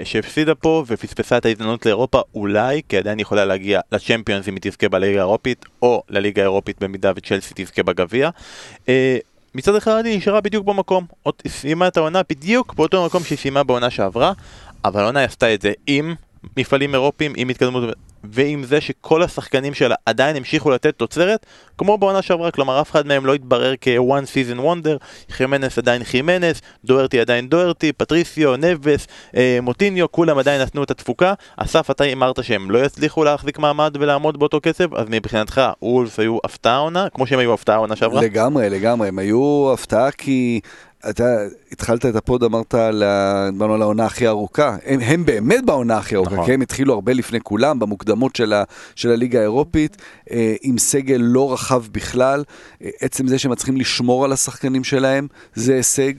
[0.03, 4.89] שהפסידה פה ופספסה את ההזדמנות לאירופה, אולי, כי עדיין יכולה להגיע לצ'מפיונס אם היא תזכה
[4.89, 8.29] בליגה האירופית, או לליגה האירופית במידה וצ'לסי תזכה בגביע.
[8.89, 9.17] אה,
[9.55, 13.63] מצד אחד היא נשארה בדיוק במקום, עוד סיימה את העונה בדיוק באותו מקום שהיא סיימה
[13.63, 14.33] בעונה שעברה,
[14.85, 16.15] אבל העונה עשתה את זה עם
[16.57, 17.83] מפעלים אירופיים, עם התקדמות
[18.31, 21.45] ועם זה שכל השחקנים שלה עדיין המשיכו לתת תוצרת
[21.77, 26.61] כמו בעונה שעברה, כלומר אף אחד מהם לא התברר כ-one season wonder, חימנס עדיין חימנס,
[26.85, 31.33] דוארטי עדיין דוארטי, פטריסיו, נבס, אה, מוטיניו, כולם עדיין נתנו את התפוקה.
[31.57, 36.37] אסף, אתה אמרת שהם לא יצליחו להחזיק מעמד ולעמוד באותו קצב, אז מבחינתך וולס היו
[36.43, 38.21] הפתעה עונה, כמו שהם היו הפתעה עונה שעברה?
[38.21, 40.59] לגמרי, לגמרי, הם היו הפתעה כי
[41.09, 41.37] אתה
[41.71, 42.75] התחלת את הפוד, אמרת
[43.51, 46.45] דיברנו על העונה הכי ארוכה, הם, הם באמת בעונה הכי ארוכה, נכון.
[46.45, 48.63] כי הם התחילו הרבה לפני כולם, במוקדמות של, ה,
[48.95, 49.97] של הליגה האירופית,
[50.31, 52.43] אה, עם סגל לא רחב בכלל,
[52.81, 56.13] אה, עצם זה שהם צריכים לשמור על השחקנים שלהם, זה הישג.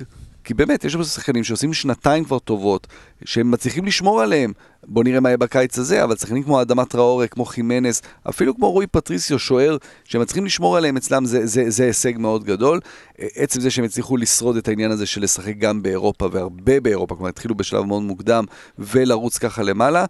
[0.47, 2.87] כי באמת, יש לנו שחקנים שעושים שנתיים כבר טובות,
[3.25, 4.53] שהם מצליחים לשמור עליהם.
[4.85, 8.71] בוא נראה מה יהיה בקיץ הזה, אבל שחקנים כמו אדמה טראורי, כמו חימנס, אפילו כמו
[8.71, 12.81] רועי פטריסיו, שוער, שהם מצליחים לשמור עליהם אצלם, זה, זה, זה הישג מאוד גדול.
[13.19, 17.29] עצם זה שהם הצליחו לשרוד את העניין הזה של לשחק גם באירופה, והרבה באירופה, כלומר
[17.29, 18.45] התחילו בשלב מאוד מוקדם,
[18.79, 20.05] ולרוץ ככה למעלה,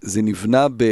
[0.00, 0.84] זה נבנה ב,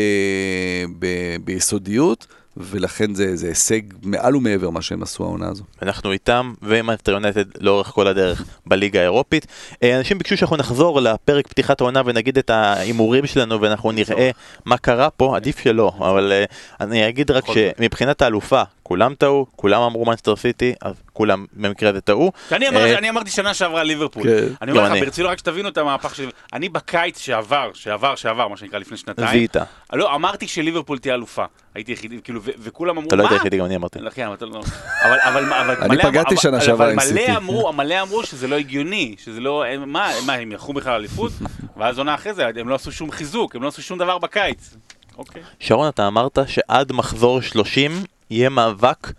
[0.99, 1.07] ב,
[1.45, 2.27] ביסודיות.
[2.57, 5.65] ולכן זה, זה הישג מעל ומעבר מה שהם עשו העונה הזו.
[5.83, 9.47] אנחנו איתם ועם יונייטד לאורך כל הדרך בליגה האירופית.
[9.83, 14.31] אה, אנשים ביקשו שאנחנו נחזור לפרק פתיחת העונה ונגיד את ההימורים שלנו ואנחנו נראה
[14.65, 16.45] מה קרה פה, עדיף שלא, אבל אה,
[16.81, 17.45] אני אגיד רק.
[17.47, 22.33] שמבחינת האלופה, כולם טעו, כולם אמרו מנסטר סיטי, אז כולם במקרה הזה טעו.
[22.53, 24.23] אני, אה, אני אמרתי שנה שעברה ליברפול.
[24.23, 24.47] כן.
[24.63, 25.03] אני אומר גם לך.
[25.03, 26.27] ברצינות רק שתבינו את המהפך שלי.
[26.53, 29.57] אני בקיץ שעבר, שעבר, שעבר, מה שנקרא לפני שנתיים, זיהית.
[29.93, 31.45] לא, אמרתי שליברפול תהיה אלופה.
[31.75, 33.37] הייתי יחידי, כאילו, וכולם אמרו, אתה לא היית מה?
[33.37, 33.99] היחידי, גם אני אמרתי.
[33.99, 34.61] לא, אבל לא...
[35.03, 37.37] אבל, אבל, אבל אני פגעתי אבל- שנה שעברה עם אבל סיטי.
[37.37, 39.65] אמרו, מלא אמרו שזה לא הגיוני, שזה לא...
[39.87, 41.33] מה, מה, הם ילכו בכלל אליפות?
[41.77, 44.77] ואז עונה אחרי זה, הם לא עשו שום חיזוק, הם לא עשו שום דבר בקיץ.
[45.19, 45.43] אוקיי.
[45.61, 47.93] שרון, אתה אמרת שעד מחזור 30
[48.31, 49.13] יהיה מאבק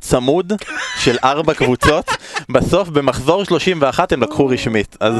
[0.00, 0.52] צמוד
[0.98, 2.04] של ארבע קבוצות,
[2.48, 5.14] בסוף במחזור 31 הם לקחו רשמית, אז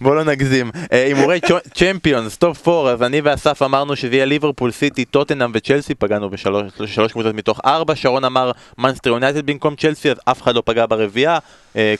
[0.00, 0.70] בוא- לא נגזים.
[0.92, 1.40] אה, הימורי
[1.74, 6.62] צ'מפיונס, top 4, אז אני ואסף אמרנו שזה יהיה ליברפול, סיטי, טוטנאם וצ'לסי, פגענו בשלוש
[6.86, 10.86] שלוש קבוצות מתוך ארבע, שרון אמר מנצ'סטר יונייטד במקום צ'לסי, אז אף אחד לא פגע
[10.86, 11.38] ברביעייה,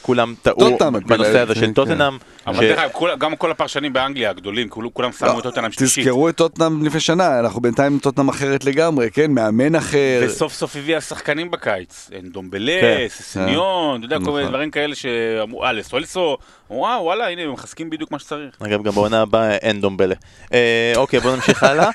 [0.01, 1.73] כולם טעו בנושא הזה של כן.
[1.73, 2.17] טוטנאם.
[2.47, 6.03] אבל דרך אגב, גם כל הפרשנים באנגליה הגדולים, כולם שמו את אותם שלישית.
[6.03, 9.31] תזכרו את טוטנאם לפני שנה, אנחנו בינתיים טוטנאם אחרת לגמרי, כן?
[9.31, 10.21] מאמן אחר.
[10.25, 13.05] וסוף סוף הביאה שחקנים בקיץ, דומבלה, כן.
[13.09, 14.49] ססניון, אתה יודע, כל מיני נכון.
[14.53, 16.37] דברים כאלה שאמרו, אה, לסולסו,
[16.69, 18.55] וואו, וואלה, הנה, הם מחזקים בדיוק מה שצריך.
[18.65, 20.15] אגב, גם בעונה הבאה אין דומבלה.
[20.53, 21.89] אה, אוקיי, בוא נמשיך הלאה.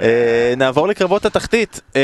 [0.00, 1.80] אה, נעבור לקרבות התחתית.
[1.96, 2.00] אה,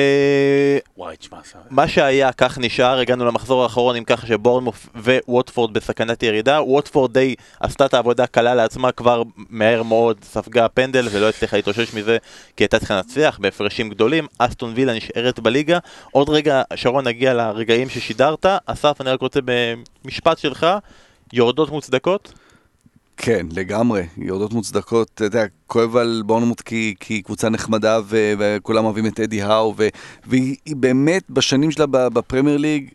[0.96, 4.88] וואי, תשמע, זה- מה שהיה, כך נשאר, הגענו למחזור האחרון עם ככה שבורנמוף
[5.28, 6.62] וווטפורד בסכנת ירידה.
[6.62, 11.94] ווטפורד די עשתה את העבודה קלה לעצמה כבר מהר מאוד, ספגה פנדל ולא הצליחה להתאושש
[11.94, 12.18] מזה
[12.56, 14.26] כי הייתה צריכה לנצח בהפרשים גדולים.
[14.38, 15.78] אסטון וילה נשארת בליגה.
[16.12, 18.46] עוד רגע, שרון, נגיע לרגעים ששידרת.
[18.66, 19.40] אסף, אני רק רוצה
[20.04, 20.66] במשפט שלך,
[21.32, 22.32] יורדות מוצדקות?
[23.16, 28.84] כן, לגמרי, יורדות מוצדקות, אתה יודע, כואב על בורנמוט כי, כי קבוצה נחמדה ו- וכולם
[28.84, 29.74] אוהבים את אדי האו,
[30.26, 32.90] והיא היא באמת בשנים שלה בפרמייר ליג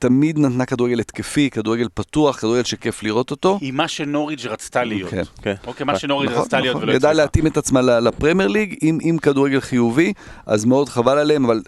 [0.00, 3.58] תמיד נתנה כדורגל התקפי, כדורגל פתוח, כדורגל שכיף לראות אותו.
[3.60, 5.10] היא מה שנוריץ' רצתה להיות.
[5.10, 5.22] כן.
[5.42, 5.54] כן.
[5.66, 7.24] אוקיי, מה שנוריץ' נכון, רצתה להיות נכון, ולא ידעה הצליחה.
[7.24, 10.12] להתאים את עצמה ל- לפרמייר ליג עם, עם כדורגל חיובי,
[10.46, 11.62] אז מאוד חבל עליהם, אבל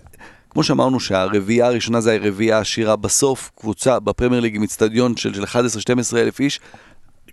[0.51, 5.45] כמו שאמרנו שהרביעייה הראשונה זה הרביעייה העשירה בסוף, קבוצה בפרמייר ליג עם אצטדיון של, של
[5.45, 6.61] 11-12 אלף איש,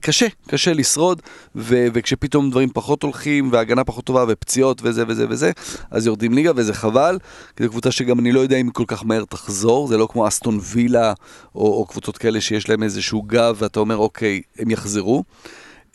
[0.02, 1.22] קשה, קשה לשרוד,
[1.56, 5.52] ו- וכשפתאום דברים פחות הולכים, והגנה פחות טובה, ופציעות וזה וזה וזה,
[5.92, 7.18] אז יורדים ליגה, וזה חבל,
[7.56, 10.08] כי זו קבוצה שגם אני לא יודע אם היא כל כך מהר תחזור, זה לא
[10.12, 11.14] כמו אסטון וילה,
[11.56, 15.24] או, או קבוצות כאלה שיש להם איזשהו גב, ואתה אומר, אוקיי, הם יחזרו.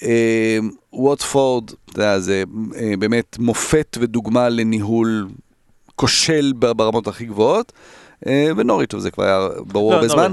[0.03, 0.59] אה,
[0.93, 2.45] ווטפורד, אתה יודע, זה
[2.77, 5.29] אה, באמת מופת ודוגמה לניהול
[5.97, 7.73] כושל ברמות הכי גבוהות,
[8.27, 10.33] אה, ונוריץ', טוב, זה כבר היה ברור לא, הרבה זמן.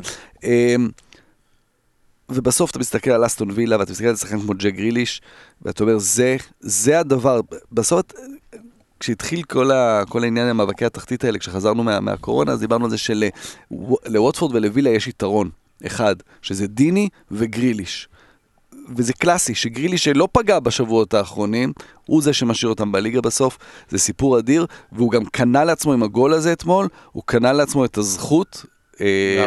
[2.34, 5.22] ובסוף אתה מסתכל על אסטון וילה ואתה מסתכל על שחקן כמו ג'ק גריליש
[5.62, 7.42] ואתה אומר זה, זה הדבר,
[7.72, 8.02] בסוף
[9.00, 12.92] כשהתחיל כל, ה, כל העניין עם מאבקי התחתית האלה כשחזרנו מה, מהקורונה אז דיברנו על
[12.92, 15.50] זה שלווטפורד ולווילה יש יתרון
[15.86, 18.08] אחד שזה דיני וגריליש.
[18.96, 21.74] וזה קלאסי, שגריליש שלא פגע בשבועות האחרונים,
[22.06, 23.58] הוא זה שמשאיר אותם בליגה בסוף,
[23.90, 27.98] זה סיפור אדיר, והוא גם קנה לעצמו עם הגול הזה אתמול, הוא קנה לעצמו את
[27.98, 28.66] הזכות,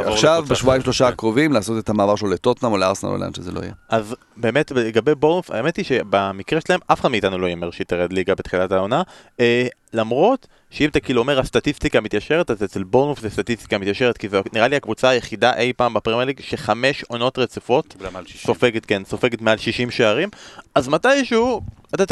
[0.05, 1.13] עכשיו, לקבוצה בשבועיים שלושה כן.
[1.13, 3.73] הקרובים, לעשות את המעבר שלו לטוטנאם או לארסנל או לאן שזה לא יהיה.
[3.89, 8.13] אז באמת לגבי בורנמוף, האמת היא שבמקרה שלהם אף אחד מאיתנו לא הימר שהיא תרד
[8.13, 9.03] ליגה בתחילת העונה,
[9.41, 14.29] אה, למרות שאם אתה כאילו אומר הסטטיסטיקה מתיישרת, אז אצל בורנמוף זה סטטיסטיקה מתיישרת, כי
[14.29, 18.41] זו נראה לי הקבוצה היחידה אי פעם בפרמייר ליג שחמש עונות רצופות קיבלה מעל 60.
[18.47, 20.29] סופגת, כן, סופגת מעל 60 שערים,
[20.75, 21.61] אז מתישהו,
[21.95, 22.05] אתה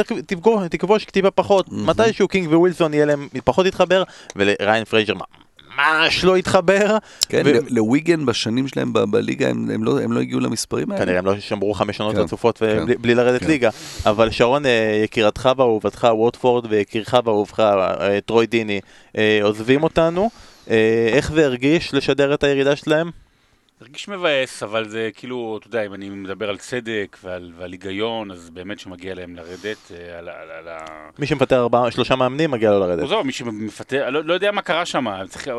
[0.70, 4.02] תכבוש טיפה פחות, מתישהו קינג ווילסון יהיה להם פחות להתחבר,
[4.37, 5.14] ולריאן פרייזר
[5.78, 6.96] ממש לא התחבר,
[7.28, 11.04] כן, ו- לוויגן בשנים שלהם ב- בליגה, הם הם לא הם לא הגיעו למספרים האלה.
[11.04, 13.46] כנראה הם לא שמרו חמש שנות כן, רצופות כן, ובלי- בלי לרדת כן.
[13.46, 13.70] ליגה,
[14.06, 18.80] אבל שרון, אה, יקירתך ואהובתך ווטפורד ויקירך ואהובך אה, טרוי דיני
[19.18, 20.30] אה, עוזבים אותנו,
[21.12, 23.11] איך זה הרגיש לשדר את הירידה שלהם?
[23.83, 28.31] הרגיש מבאס, אבל זה כאילו, אתה יודע, אם אני מדבר על צדק ועל, ועל היגיון,
[28.31, 30.68] אז באמת שמגיע להם לרדת אה, על, ה- על.
[31.18, 33.03] מי שמפטר ארבעה, שלושה מאמנים מגיע לו לרדת.
[33.05, 35.07] עזוב, מי שמפטר, לא, לא יודע מה קרה שם,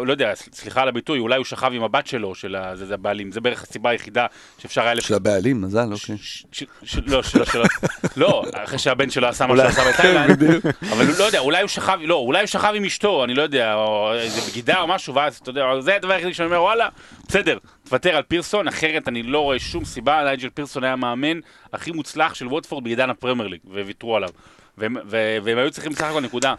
[0.06, 2.94] לא יודע, סליחה על הביטוי, אולי הוא שכב עם הבת שלו, של ה- זה, זה
[2.94, 4.26] הבעלים, זה בערך הסיבה היחידה
[4.58, 4.94] שאפשר היה...
[4.94, 6.18] לפ- של הבעלים, מזל, אוקיי.
[6.18, 7.64] ש- ש- ש- לא, שלא, שלא,
[8.18, 10.44] לא, אחרי שהבן שלו עשה מה שעשה בתאילנד,
[10.92, 13.42] אבל הוא לא יודע, אולי הוא שכב, לא, אולי הוא שכב עם אשתו, אני לא
[13.42, 16.90] יודע, או איזה בגידה או משהו, ואז אתה יודע, זה הדבר היחידי שאני אומר, וואלה,
[17.28, 21.40] בסדר, תוותר על פירסון, אחרת אני לא רואה שום סיבה, נייג'ל פירסון היה המאמן
[21.74, 24.30] הכי מוצלח של ווטפורד בעידן הפרמייר ליג, וויתרו עליו.
[24.78, 24.96] והם,
[25.44, 26.56] והם היו צריכים בסך הכל נקודה.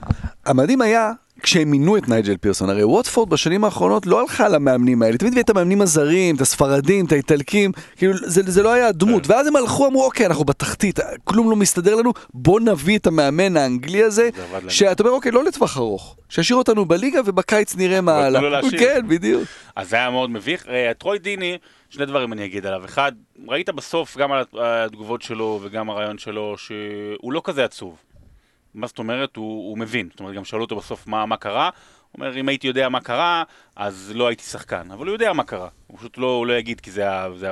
[0.47, 5.19] המדהים היה כשהם מינו את נייג'ל פירסון, הרי ווטפורד בשנים האחרונות לא הלכה למאמנים האלה,
[5.19, 9.27] תמיד הביאה את המאמנים הזרים, את הספרדים, את האיטלקים, כאילו זה, זה לא היה הדמות,
[9.27, 13.57] ואז הם הלכו, אמרו אוקיי, אנחנו בתחתית, כלום לא מסתדר לנו, בוא נביא את המאמן
[13.57, 14.29] האנגלי הזה.
[14.69, 18.41] שאתה אומר אוקיי, לא לטווח ארוך, שישאיר אותנו בליגה ובקיץ נראה מה הלאה.
[18.41, 18.81] להשאיר.
[18.81, 19.45] כן, בדיוק.
[19.77, 20.67] אז זה היה מאוד מביך.
[20.69, 21.59] אה, טרוי דיני,
[21.91, 22.85] שני דברים אני אגיד עליו.
[22.85, 23.13] אחד,
[23.49, 27.97] ראית בסוף גם על התגובות שלו וגם הרעיון שלו, שהוא לא כזה עצוב.
[28.75, 29.37] מה זאת אומרת?
[29.37, 30.09] הוא, הוא מבין.
[30.11, 31.71] זאת אומרת, גם שאלו אותו בסוף מה, מה קרה.
[32.15, 33.43] הוא אומר, אם הייתי יודע מה קרה,
[33.77, 34.91] אז לא הייתי שחקן.
[34.91, 35.69] אבל הוא יודע מה קרה.
[35.87, 37.05] הוא פשוט לא, הוא לא יגיד, כי זה,
[37.37, 37.51] זה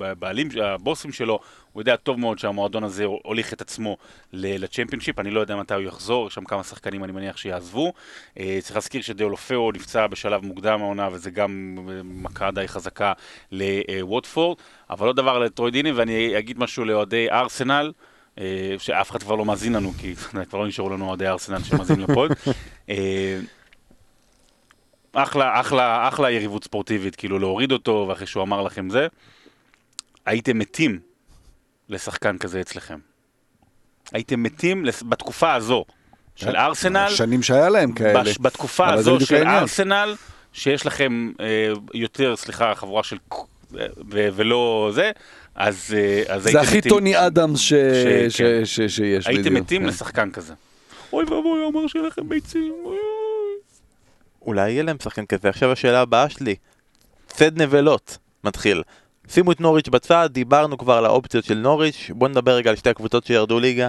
[0.00, 1.40] הבעלים, הבוסים שלו,
[1.72, 3.96] הוא יודע טוב מאוד שהמועדון הזה הוליך את עצמו
[4.32, 5.18] לצ'מפיונשיפ.
[5.18, 7.92] אני לא יודע מתי הוא יחזור, יש שם כמה שחקנים, אני מניח, שיעזבו.
[8.38, 13.12] אה, צריך להזכיר שדיאולופאו נפצע בשלב מוקדם העונה, וזה גם אה, מכה די חזקה
[13.52, 14.58] לווטפורד.
[14.90, 17.92] אבל עוד דבר לטרוידיני, ואני אגיד משהו לאוהדי ארסנל.
[18.38, 20.14] אה, שאף אחד כבר לא מאזין לנו, כי
[20.50, 22.32] כבר לא נשארו לנו אוהדי ארסנל שמאזין לפוד.
[22.88, 23.40] אה,
[25.12, 29.06] אחלה, אחלה, אחלה יריבות ספורטיבית, כאילו להוריד אותו, ואחרי שהוא אמר לכם זה,
[30.26, 31.00] הייתם מתים
[31.88, 32.98] לשחקן כזה אצלכם.
[34.12, 35.84] הייתם מתים בתקופה הזו
[36.36, 38.22] של ארסנל, שנים שהיה להם כאלה.
[38.22, 39.46] בש, בתקופה הזו של.
[39.46, 40.14] ארסנל,
[40.52, 43.16] שיש לכם אה, יותר, סליחה, חבורה של...
[44.10, 45.10] ו- ולא זה,
[45.54, 46.90] אז, אה, אז זה הייתם הכי מתים...
[46.90, 48.30] טוני אדמס ש- כן.
[48.30, 49.56] ש- ש- שיש, הייתם בדיוק.
[49.64, 49.88] מתים כן.
[49.88, 50.54] לשחקן כזה.
[51.12, 52.72] אוי ואבוי, הוא אמר שיהיה לכם ביצים.
[52.84, 52.96] אוי, אוי.
[54.42, 55.48] אולי יהיה להם שחקן כזה.
[55.48, 56.54] עכשיו השאלה הבאה שלי,
[57.26, 58.82] צד נבלות, מתחיל.
[59.28, 62.90] שימו את נוריץ' בצד, דיברנו כבר על האופציות של נוריץ', בואו נדבר רגע על שתי
[62.90, 63.88] הקבוצות שירדו ליגה.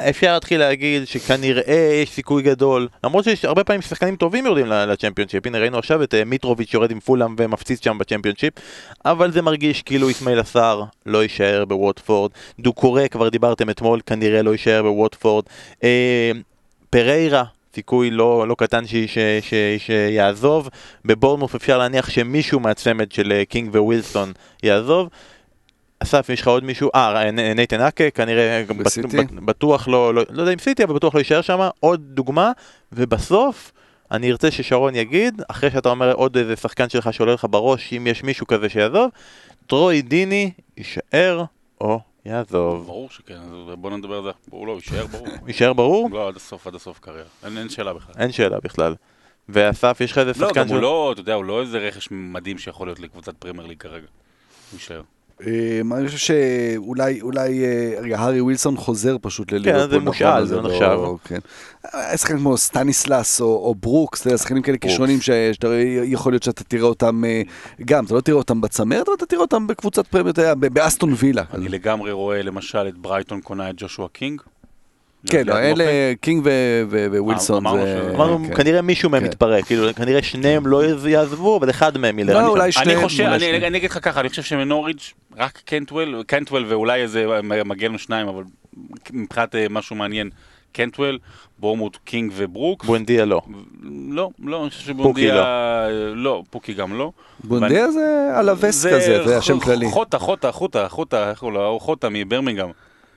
[0.00, 5.46] אפשר להתחיל להגיד שכנראה יש סיכוי גדול, למרות שיש הרבה פעמים שחקנים טובים יורדים לצ'מפיונשיפ,
[5.46, 8.52] הנה ראינו עכשיו את אה, מיטרוביץ' יורד עם פולאם ומפציץ שם בצ'מפיונשיפ,
[9.04, 14.50] אבל זה מרגיש כאילו איסמעילה סאר לא יישאר בווטפורד, דוקורי כבר דיברתם אתמול, כנראה לא
[14.50, 15.44] יישאר בווטפורד,
[15.84, 16.30] אה,
[16.90, 20.68] פריירה, סיכוי לא, לא קטן ש, ש, ש, שיעזוב,
[21.04, 24.32] בבורנמוף אפשר להניח שמישהו מהצמד של אה, קינג ווילסון
[24.62, 25.08] יעזוב.
[26.00, 26.90] אסף, יש לך עוד מישהו?
[26.94, 29.16] אה, נ- נייתן אקה, כנראה גם בסיטי?
[29.16, 31.68] בט- בטוח לא, לא, לא יודע אם סיטי, אבל בטוח לא יישאר שם.
[31.80, 32.52] עוד דוגמה,
[32.92, 33.72] ובסוף,
[34.10, 38.06] אני ארצה ששרון יגיד, אחרי שאתה אומר עוד איזה שחקן שלך שעולה לך בראש, אם
[38.06, 39.10] יש מישהו כזה שיעזוב,
[39.66, 41.44] טרוי דיני יישאר
[41.80, 42.86] או יעזוב.
[42.86, 44.30] ברור שכן, אז בוא נדבר על זה.
[44.50, 45.26] הוא לא, יישאר ברור.
[45.46, 46.08] יישאר ברור?
[46.12, 47.24] לא, עד הסוף, עד הסוף קריירה.
[47.44, 48.14] אין, אין שאלה בכלל.
[48.18, 48.94] אין שאלה בכלל.
[49.48, 52.08] ואסף, יש לך איזה לא, שחקן גם הוא לא, אתה יודע, הוא לא איזה רכש
[52.10, 54.06] מדהים שיכול להיות לקבוצת פרמייר ליג כרגע.
[54.70, 55.00] הוא יישאר.
[55.46, 55.50] אה,
[55.98, 59.82] אני חושב שאולי, אולי, אה, רגע, הארי ווילסון חוזר פשוט לליברפול.
[59.82, 60.04] כן, זה נכון?
[60.08, 60.98] מושאל, זה לא לא- נחשב.
[61.24, 61.38] כן.
[61.94, 64.78] אה, שחקנים כמו סטניסלאס או, או ברוקס, אתה יודע, שחקנים כאלה.
[64.78, 65.68] כישרונים ש- שאתה
[66.04, 67.42] יכול להיות שאתה תראה אותם, אה,
[67.84, 71.42] גם, אתה לא תראה אותם בצמרת, אבל אתה תראה אותם בקבוצת ב- באסטון וילה.
[71.54, 74.40] אני לגמרי רואה למשל את ברייטון קונה את ג'ושוע קינג.
[75.30, 75.84] כן, אלה, מופן.
[76.20, 76.50] קינג ו-
[76.90, 78.12] ו- ווילסון אמרנו זה...
[78.48, 78.54] כן.
[78.56, 79.28] כנראה מישהו מהם כן.
[79.28, 82.34] מתפרק, כאילו, כנראה שניהם לא יעזבו, אבל אחד מהם ילך.
[82.34, 82.46] לא.
[82.48, 83.64] אולי אני שניהם, חושב, אני, שניהם.
[83.64, 88.28] אני אגיד לך ככה, אני חושב שמנוריץ' רק קנטוול, קנטוול ואולי איזה מגן או שניים,
[88.28, 88.42] אבל
[89.12, 90.30] מבחינת אה, משהו מעניין,
[90.72, 91.18] קנטוול,
[91.58, 92.84] בורמוט, קינג וברוק.
[92.84, 93.40] בואנדיה לא.
[94.10, 96.16] לא, לא, אני חושב שבונדיה, לא.
[96.16, 97.12] לא, פוקי גם לא.
[97.44, 99.90] בונדיה זה על הווסט כזה, זה השם כללי.
[99.90, 102.70] חוטה, חוטה, חוטה, חוטה, איך הוא לא, חוטה מברמינגהם.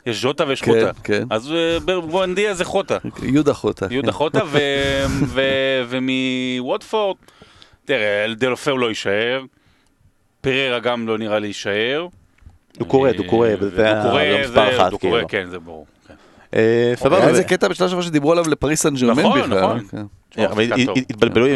[0.06, 1.02] יש ז'וטה ויש כן, חוטה.
[1.04, 1.24] כן.
[1.30, 2.98] אז אה, בונדיה זה חוטה.
[3.24, 3.88] יהודה חוטה.
[3.92, 7.18] יהודה חוטה, ו- ו- ומווטפורד,
[7.86, 9.44] תראה, דלופאו לא יישאר,
[10.42, 12.08] פררה גם לא נראה לי יישאר.
[13.50, 15.28] אה, וזה ודוקורי המספר זה- אחד, דוקורי, כאילו.
[15.28, 15.86] כן, זה ברור.
[16.54, 17.28] אה, סבבה.
[17.28, 19.58] איזה קטע בשלב שעבר שדיברו עליו לפריס סן ג'רמן נכון, בכלל.
[19.60, 19.80] נכון.
[19.90, 20.60] טוב.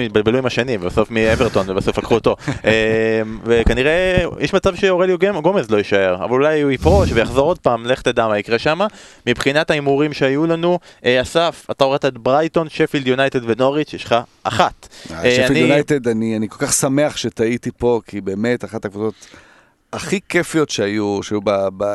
[0.03, 2.35] התבלבלו עם השני, ובסוף מאברטון, ובסוף לקחו אותו.
[2.65, 7.85] אה, וכנראה יש מצב שאורליו גומז לא יישאר, אבל אולי הוא יפרוש ויחזור עוד פעם,
[7.85, 8.79] לך תדע מה יקרה שם.
[9.27, 14.87] מבחינת ההימורים שהיו לנו, אסף, אתה הורדת את ברייטון, שפילד יונייטד ונוריץ', יש לך אחת.
[15.07, 19.13] שפילד אני- יונייטד, אני כל כך שמח שטעיתי פה, כי באמת אחת הקבוצות
[19.93, 21.19] הכי כיפיות שהיו,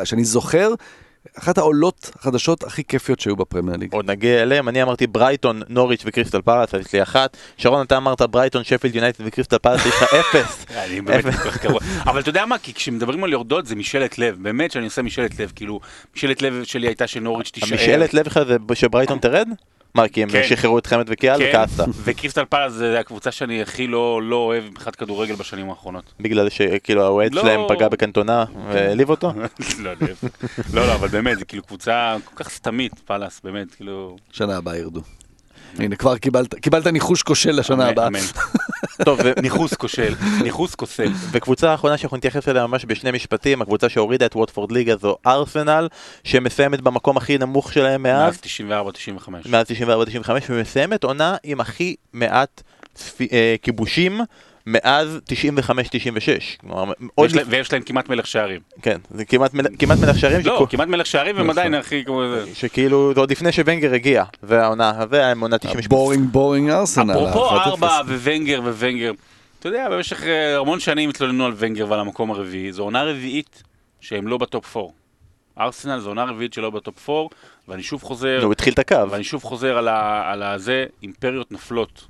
[0.05, 0.71] שאני זוכר,
[1.39, 3.93] אחת העולות החדשות הכי כיפיות שהיו בפרמייר ליג.
[3.93, 7.37] עוד נגיע אליהם, אני אמרתי ברייטון, נוריץ' וקריסטל פאלאס, יש לי אחת.
[7.57, 10.67] שרון, אתה אמרת ברייטון, שפילד יונייטד וקריסטל פאלאס, יש לך אפס.
[10.77, 11.81] אני באמת כל כך קרוב.
[12.07, 15.39] אבל אתה יודע מה, כי כשמדברים על יורדות זה משאלת לב, באמת שאני עושה משאלת
[15.39, 15.81] לב, כאילו,
[16.17, 17.69] משאלת לב שלי הייתה שנוריץ' תישאר.
[17.79, 19.49] המשאלת לב שלך זה שברייטון תרד?
[19.95, 20.43] מה, כי הם כן.
[20.49, 21.85] שחררו את חמד וכיאל כן, וכעסת.
[22.05, 26.13] וקריסטל פאלאס זה הקבוצה שאני הכי לא לא אוהב מבחינת כדורגל בשנים האחרונות.
[26.21, 27.43] בגלל שכאילו האוהד לא.
[27.43, 29.33] שלהם פגע בקנטונה והעליב אותו?
[29.79, 29.93] לא.
[30.75, 34.17] לא, לא, אבל באמת, זה כאילו קבוצה כל כך סתמית, פאלאס, באמת, כאילו...
[34.33, 35.01] שנה הבאה ירדו.
[35.79, 38.09] הנה, כבר קיבלת, קיבלת ניחוש כושל לשנה הבאה.
[39.05, 41.13] טוב, ניחוס כושל, ניחוס כוסל.
[41.31, 45.89] וקבוצה האחרונה שאנחנו נתייחס אליה ממש בשני משפטים, הקבוצה שהורידה את ווטפורד ליגה זו ארסנל,
[46.25, 48.87] שמסיימת במקום הכי נמוך שלהם מאז, מאז
[49.27, 49.31] 94-95.
[49.49, 49.67] מאז
[50.27, 52.63] 94-95, ומסיימת עונה עם הכי מעט
[53.33, 54.21] אה, כיבושים.
[54.73, 58.61] מאז 95-96, כלומר, עוד ויש להם- ויש להם כמעט מלך שערים.
[58.83, 62.05] כן, זה כמעט מל- כמעט מלך שערים, לא, שכו- כמעט מלך שערים והם עדיין הכי
[62.05, 62.55] כמו זה.
[62.55, 65.89] שכאילו זה עוד לפני שוונגר הגיע, והעונה, והעונה 98.
[65.89, 67.13] בורינג boring ארסנל.
[67.13, 67.69] אפרופו ה- 1-0.
[67.69, 67.87] ארבע
[68.25, 69.13] וונגר וונגר,
[69.61, 73.63] אתה יודע, במשך אה, המון שנים התלוננו על ונגר ועל המקום הרביעי, זו עונה רביעית
[74.01, 74.89] שהם לא ב top 4.
[75.61, 77.29] ארסנל זו עונה רביעית שלו ב top 4,
[77.69, 79.11] ואני שוב חוזר, הוא התחיל את הקו.
[79.11, 82.07] ואני שוב חוזר על, ה, על הזה, אימפריות נופלות.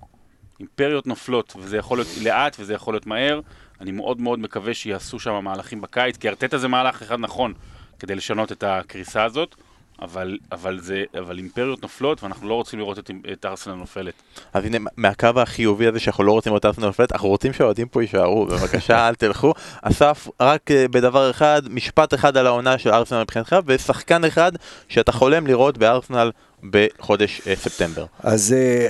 [0.60, 3.40] אימפריות נופלות, וזה יכול להיות לאט וזה יכול להיות מהר.
[3.80, 7.54] אני מאוד מאוד מקווה שיעשו שם מהלכים בקיץ, כי ארטטה זה מהלך אחד נכון
[7.98, 9.54] כדי לשנות את הקריסה הזאת,
[10.02, 14.14] אבל, אבל, זה, אבל אימפריות נופלות, ואנחנו לא רוצים לראות את, את ארסנל נופלת.
[14.52, 18.02] אז הנה, מהקו החיובי הזה שאנחנו לא רוצים לראות ארסנל נופלת, אנחנו רוצים שהאוהדים פה
[18.02, 19.52] יישארו, בבקשה אל תלכו.
[19.82, 24.52] אסף, רק אה, בדבר אחד, משפט אחד על העונה של ארסנל מבחינתך, ושחקן אחד
[24.88, 26.30] שאתה חולם לראות בארסנל
[26.70, 28.06] בחודש אה, ספטמבר.
[28.22, 28.88] אז אה,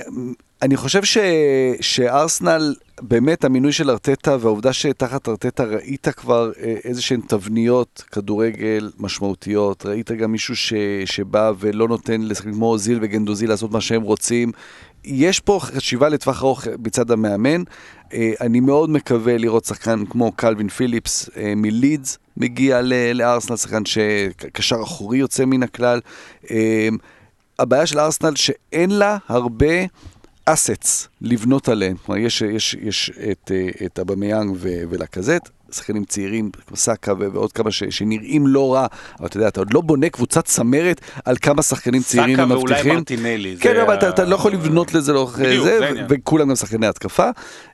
[0.61, 1.17] אני חושב ש,
[1.81, 8.91] שארסנל, באמת המינוי של ארטטה והעובדה שתחת ארטטה ראית כבר אה, איזה שהן תבניות כדורגל
[8.97, 10.73] משמעותיות, ראית גם מישהו ש,
[11.05, 14.51] שבא ולא נותן כמו אוזיל וגנדוזיל לעשות מה שהם רוצים.
[15.03, 17.63] יש פה חשיבה לטווח ארוך מצד המאמן.
[18.13, 22.81] אה, אני מאוד מקווה לראות שחקן כמו קלווין פיליפס אה, מלידס מגיע
[23.13, 25.99] לארסנל, שחקן שקשר אחורי יוצא מן הכלל.
[27.59, 29.85] הבעיה של ארסנל שאין לה הרבה
[30.53, 31.97] assets לבנות עליהם.
[32.05, 37.71] כלומר, יש, יש, יש את, אה, את אבמיאנג ולקזט, שחקנים צעירים, כמו סאקה ועוד כמה
[37.71, 38.87] ש, שנראים לא רע,
[39.19, 42.75] אבל אתה יודע, אתה עוד לא בונה קבוצת צמרת על כמה שחקנים צעירים הם מבטיחים.
[42.75, 43.57] סאקה ואולי מרטינלי.
[43.59, 47.29] כן, אבל אתה, אתה לא יכול לבנות לזה לאורך זה, וכולם גם שחקני התקפה.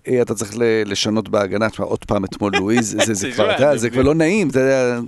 [0.08, 0.51] אה, אתה צריך
[0.86, 4.60] לשנות בהגנה, עוד פעם אתמול לואיז, זה, זה, כבר, אתה, זה כבר לא נעים, אתה
[4.60, 4.99] יודע.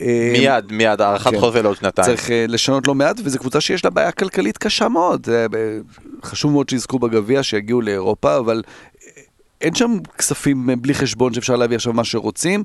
[0.00, 1.40] אה, מיד, מיד, הארכת כן.
[1.40, 2.06] חוזה לעוד שנתיים.
[2.06, 5.28] צריך לשנות לא מעט, וזו קבוצה שיש לה בעיה כלכלית קשה מאוד.
[6.22, 8.95] חשוב מאוד שיזכו בגביע, שיגיעו לאירופה, אבל אה,
[9.60, 12.62] אין שם כספים בלי חשבון שאפשר להביא עכשיו מה שרוצים.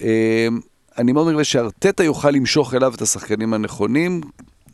[0.00, 0.48] אה,
[0.98, 4.20] אני מאוד מקווה שארטטה יוכל למשוך אליו את השחקנים הנכונים,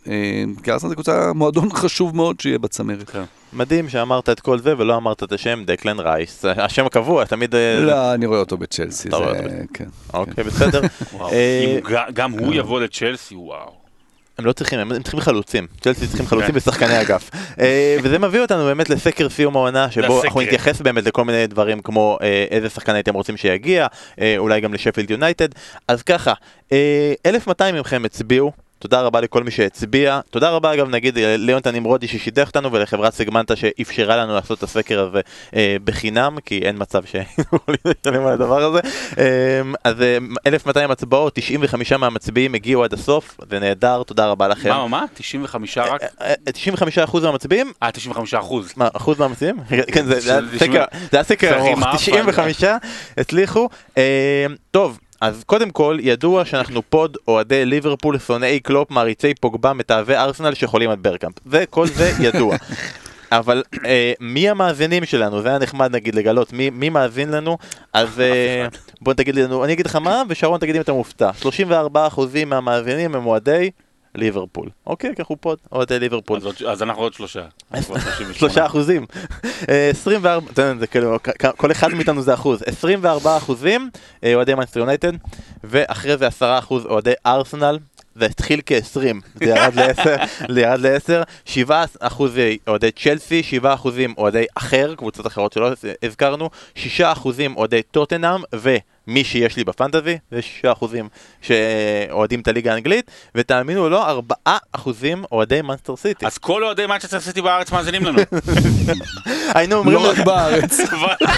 [0.09, 3.11] אה, כי ארסנל זה קבוצה, מועדון חשוב מאוד שיהיה בצמרת.
[3.11, 3.25] כן.
[3.53, 7.55] מדהים שאמרת את כל זה ולא אמרת את השם דקלן רייס, השם הקבוע, תמיד...
[7.81, 9.63] לא, אני רואה אותו בצ'לסי, זה...
[9.75, 9.89] כן.
[10.15, 10.81] אוקיי, בסדר.
[12.15, 13.81] גם הוא יבוא לצ'לסי, וואו.
[14.41, 17.31] הם לא צריכים, הם צריכים חלוצים, צ'לסי צריכים חלוצים בשחקני אגף.
[17.61, 21.81] אה, וזה מביא אותנו באמת לסקר סיום העונה, שבו אנחנו נתייחס באמת לכל מיני דברים
[21.83, 23.87] כמו אה, איזה שחקן הייתם רוצים שיגיע,
[24.21, 25.49] אה, אולי גם לשפילד יונייטד.
[25.89, 26.33] אז ככה,
[27.27, 28.53] 1200 מכם הצביעו.
[28.81, 30.21] תודה רבה לכל מי שהצביע.
[30.31, 35.01] תודה רבה אגב נגיד ליונתן נמרודי ששידך אותנו ולחברת סגמנטה שאפשרה לנו לעשות את הסקר
[35.01, 35.21] הזה
[35.57, 38.81] אה, בחינם, כי אין מצב שיכולים לשלם על הדבר הזה.
[39.19, 44.69] אה, אז אה, 1200 הצבעות, 95 מהמצביעים הגיעו עד הסוף, זה נהדר, תודה רבה לכם.
[44.69, 45.05] מה, מה?
[45.15, 46.01] 95 רק?
[46.45, 47.73] 95 אה, אה, אחוז מהמצביעים.
[47.83, 48.73] אה, 95 אחוז.
[48.77, 49.57] מה, אחוז מהמצביעים?
[49.95, 50.39] כן, זה
[51.13, 52.65] היה סקר ארוך, 95
[53.17, 53.69] הצליחו.
[53.99, 54.99] אה, טוב.
[55.21, 60.91] אז קודם כל, ידוע שאנחנו pod אוהדי ליברפול, שונאי קלופ, מעריצי פוגבה, מתאהבי ארסנל שחולים
[60.91, 61.35] על ברקאמפ.
[61.47, 62.57] וכל זה ידוע.
[63.33, 65.43] אבל אה, מי המאזינים שלנו?
[65.43, 67.59] זה היה נחמד נגיד לגלות מי, מי מאזין לנו,
[67.93, 68.67] אז אה,
[69.01, 71.31] בוא תגיד לנו, אני אגיד לך מה, ושרון תגיד אם אתה מופתע.
[71.43, 71.47] 34%
[72.47, 73.71] מהמאזינים הם אוהדי
[74.15, 74.69] ליברפול.
[74.87, 76.41] אוקיי, כי אנחנו פה אוהדי ליברפול.
[76.69, 77.45] אז אנחנו עוד שלושה.
[78.33, 79.07] שלושה אחוזים.
[79.91, 81.17] 24, אה, זה כאילו,
[81.57, 82.63] כל אחד מאיתנו זה אחוז.
[82.67, 83.91] 24 אחוזים
[84.25, 85.13] אה, אוהדי מנסטר יונייטד,
[85.65, 87.79] ואחרי זה 10 אחוז אוהדי ארסנל.
[88.15, 88.99] זה התחיל כ-20,
[89.35, 90.05] זה ירד ל-10,
[90.55, 95.71] זה ירד ל-10, 7 אחוזי אוהדי צ'לסי, 7 אחוזים אוהדי אחר, קבוצות אחרות שלא
[96.03, 98.77] הזכרנו, 6 אחוזים אוהדי טוטנאם, ו...
[99.07, 100.85] מי שיש לי בפנטזי, זה 6%
[101.43, 104.53] שאוהדים את הליגה האנגלית, ותאמינו או לא, 4%
[105.33, 106.27] אוהדי מנסטר סיטי.
[106.27, 108.19] אז כל אוהדי מנסטר סיטי בארץ מאזינים לנו.
[109.55, 109.99] היינו אומרים...
[109.99, 110.79] לא רק בארץ.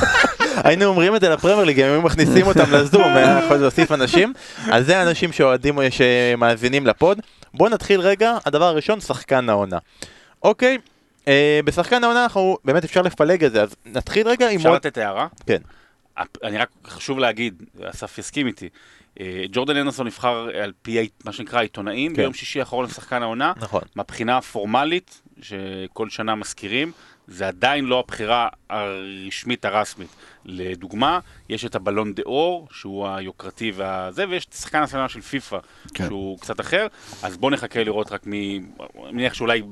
[0.64, 4.32] היינו אומרים את זה לפרמייר ליג, הם היו מכניסים אותם לזום, היה יכול להוסיף אנשים,
[4.72, 7.20] אז זה אנשים שאוהדים, שמאזינים לפוד.
[7.54, 9.78] בואו נתחיל רגע, הדבר הראשון, שחקן העונה.
[10.42, 10.78] אוקיי,
[11.28, 14.56] אה, בשחקן העונה אנחנו, באמת אפשר לפלג את זה, אז נתחיל רגע עם...
[14.56, 15.26] אפשר לתת הערה?
[15.46, 15.58] כן.
[16.42, 18.68] אני רק חשוב להגיד, אסף יסכים איתי,
[19.20, 22.16] אה, ג'ורדן אנדרסון נבחר על פי מה שנקרא עיתונאים כן.
[22.16, 23.52] ביום שישי האחרון לשחקן העונה.
[23.56, 23.82] נכון.
[23.96, 26.92] מהבחינה הפורמלית, שכל שנה מזכירים,
[27.28, 30.08] זה עדיין לא הבחירה הרשמית הרשמית.
[30.44, 35.58] לדוגמה, יש את הבלון דה אור, שהוא היוקרתי והזה, ויש את השחקן הסלמה של פיפא,
[35.94, 36.06] כן.
[36.06, 36.86] שהוא קצת אחר,
[37.22, 38.60] אז בואו נחכה לראות רק מי,
[39.04, 39.62] אני מניח שאולי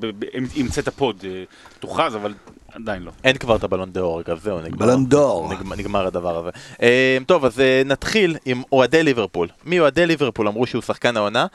[0.56, 1.44] ימצא את הפוד אה,
[1.78, 2.34] תוכרז, אבל
[2.74, 3.10] עדיין לא.
[3.24, 4.86] אין כבר את הבלון דה אור, אגב, זהו, נגמר.
[4.86, 5.52] בלון דור.
[5.52, 6.50] נגמר, נגמר הדבר הזה.
[6.82, 9.48] אה, טוב, אז אה, נתחיל עם אוהדי ליברפול.
[9.64, 11.46] מי אוהדי ליברפול אמרו שהוא שחקן העונה?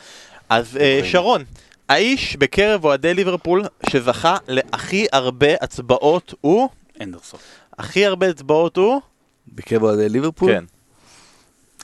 [0.49, 1.43] אז שרון.
[1.89, 6.69] האיש בקרב אוהדי ליברפול שזכה להכי הרבה הצבעות הוא?
[7.01, 7.39] הנדרסון.
[7.79, 9.01] הכי הרבה הצבעות הוא?
[9.47, 10.51] בקרב אוהדי ליברפול?
[10.51, 10.63] כן.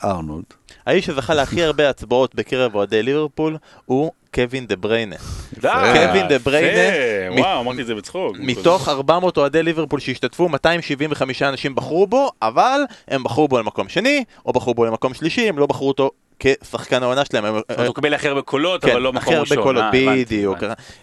[0.03, 0.45] ארנולד.
[0.85, 5.15] האיש שזכה להכי הרבה הצבעות בקרב אוהדי ליברפול הוא קווין דה בריינה.
[5.61, 6.95] קווין דה בריינה,
[7.41, 8.37] וואו, אמרתי את זה בצחוק.
[8.39, 14.23] מתוך 400 אוהדי ליברפול שהשתתפו, 275 אנשים בחרו בו, אבל הם בחרו בו למקום שני,
[14.45, 16.11] או בחרו בו למקום שלישי, הם לא בחרו אותו
[16.43, 17.45] כשחקן העונה שלהם.
[17.45, 19.57] הם- זאת אומרת, הוא קיבל הכי הרבה קולות, כן, אבל לא מקום הכי ראשון.
[19.57, 20.57] הרבה קולות, אה, בדיוק.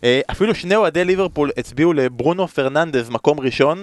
[0.04, 3.82] אה, אפילו שני אוהדי ליברפול הצביעו לברונו פרננדז מקום ראשון,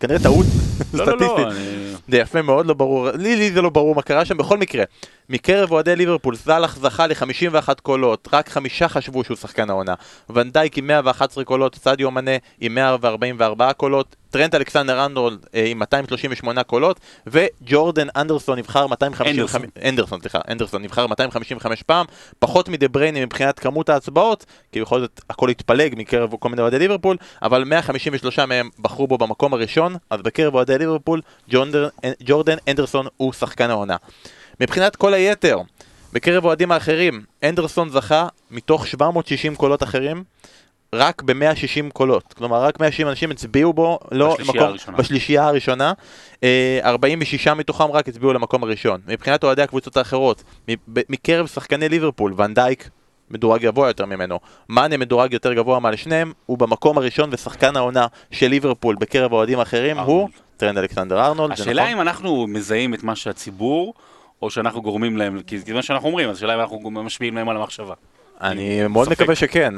[0.00, 0.46] כנראה טעות
[0.94, 1.38] לא, לא, סטטיסטית.
[1.38, 1.92] לא, אני...
[2.08, 4.84] זה יפה מאוד, לא ברור, לי זה לא ברור מה קרה שם, בכל מקרה,
[5.28, 9.94] מקרב אוהדי ליברפול, סאלח זכה ל-51 קולות, רק חמישה חשבו שהוא שחקן העונה.
[10.30, 12.30] ואן דייק עם 111 קולות, סאדיו מאנה
[12.60, 19.30] עם 144 קולות, טרנט אלכסנדר ארנולד אה, עם 238 קולות, וג'ורדן אנדרסון נבחר 255...
[19.32, 19.62] אנדרסון.
[19.88, 22.06] אנדרסון, סליחה, אנדרסון נבחר 255 פעם,
[22.38, 26.78] פחות מדה ברייני מבחינת כמות ההצבעות, כי בכל זאת הכל התפלג מקרב כל מיני אוהדי
[26.78, 31.20] ליברפול, אבל 153 מהם בחרו בו במקום הראשון, אז בקרב אוהדי ליברפול,
[31.50, 31.88] ג'ונדר,
[32.22, 33.96] ג'ורדן אנדרסון הוא שחקן העונה.
[34.60, 35.58] מבחינת כל היתר,
[36.12, 40.24] בקרב אוהדים האחרים, אנדרסון זכה מתוך 760 קולות אחרים,
[40.94, 42.32] רק ב-160 קולות.
[42.32, 44.96] כלומר, רק 160 אנשים הצביעו בו, לא בשלישייה מקום, הראשונה.
[44.96, 45.92] בשלישייה הראשונה.
[46.44, 49.00] אה, 46 מתוכם רק הצביעו למקום הראשון.
[49.06, 50.42] מבחינת אוהדי הקבוצות האחרות,
[50.88, 52.90] מקרב שחקני ליברפול, ואן דייק
[53.30, 58.06] מדורג גבוה יותר ממנו, מאנה מדורג יותר גבוה מעל שניהם, הוא במקום הראשון ושחקן העונה
[58.30, 60.28] של ליברפול בקרב האוהדים האחרים הוא.
[60.56, 61.94] טרנט אלכסנדר ארנולד, השאלה נכון?
[61.94, 63.94] אם אנחנו מזהים את מה שהציבור,
[64.42, 67.48] או שאנחנו גורמים להם, כי זה מה שאנחנו אומרים, אז השאלה אם אנחנו משפיעים להם
[67.48, 67.94] על המחשבה.
[68.42, 69.08] אני מאוד.
[69.10, 69.74] מקווה שכן,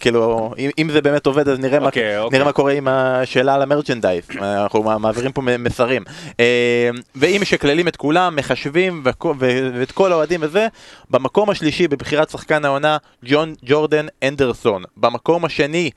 [0.00, 2.44] כאילו, אם, זה באמת עובד אז נראה, אוקיי, מה, אוקיי.
[2.44, 6.02] מה קורה עם השאלה על ה merchandise, אנחנו מעבירים פה מסרים.
[6.40, 9.02] אה, ואם משקללים את כולם, מחשבים
[9.78, 10.66] ואת כל האוהדים וזה,
[11.10, 14.82] במקום השלישי בבחירת שחקן העונה, ג'ון ג'ורדן אנדרסון.
[14.96, 15.90] במקום השני,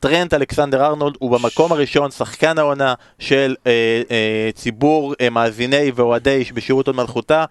[0.00, 3.72] טרנט אלכסנדר ארנולד הוא במקום הראשון שחקן העונה של אה,
[4.10, 7.44] אה, ציבור אה, מאזיני ואוהדי בשירות עוד מלכותה.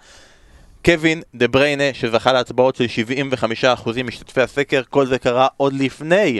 [0.85, 2.85] קווין דה בריינה שזכה להצבעות של
[3.85, 6.39] 75% משתתפי הסקר, כל זה קרה עוד לפני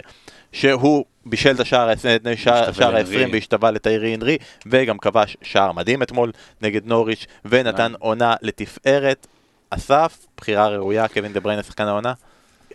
[0.51, 1.95] שהוא בישל את השער ה-
[2.35, 3.23] שער שער להנרי.
[3.23, 6.31] ה-20 והשתווה לתיירי הנרי וגם כבש שער מדהים אתמול
[6.61, 9.27] נגד נוריץ' ונתן עונה לתפארת.
[9.69, 12.13] אסף, בחירה ראויה, קווין דה בריינה שחקן העונה?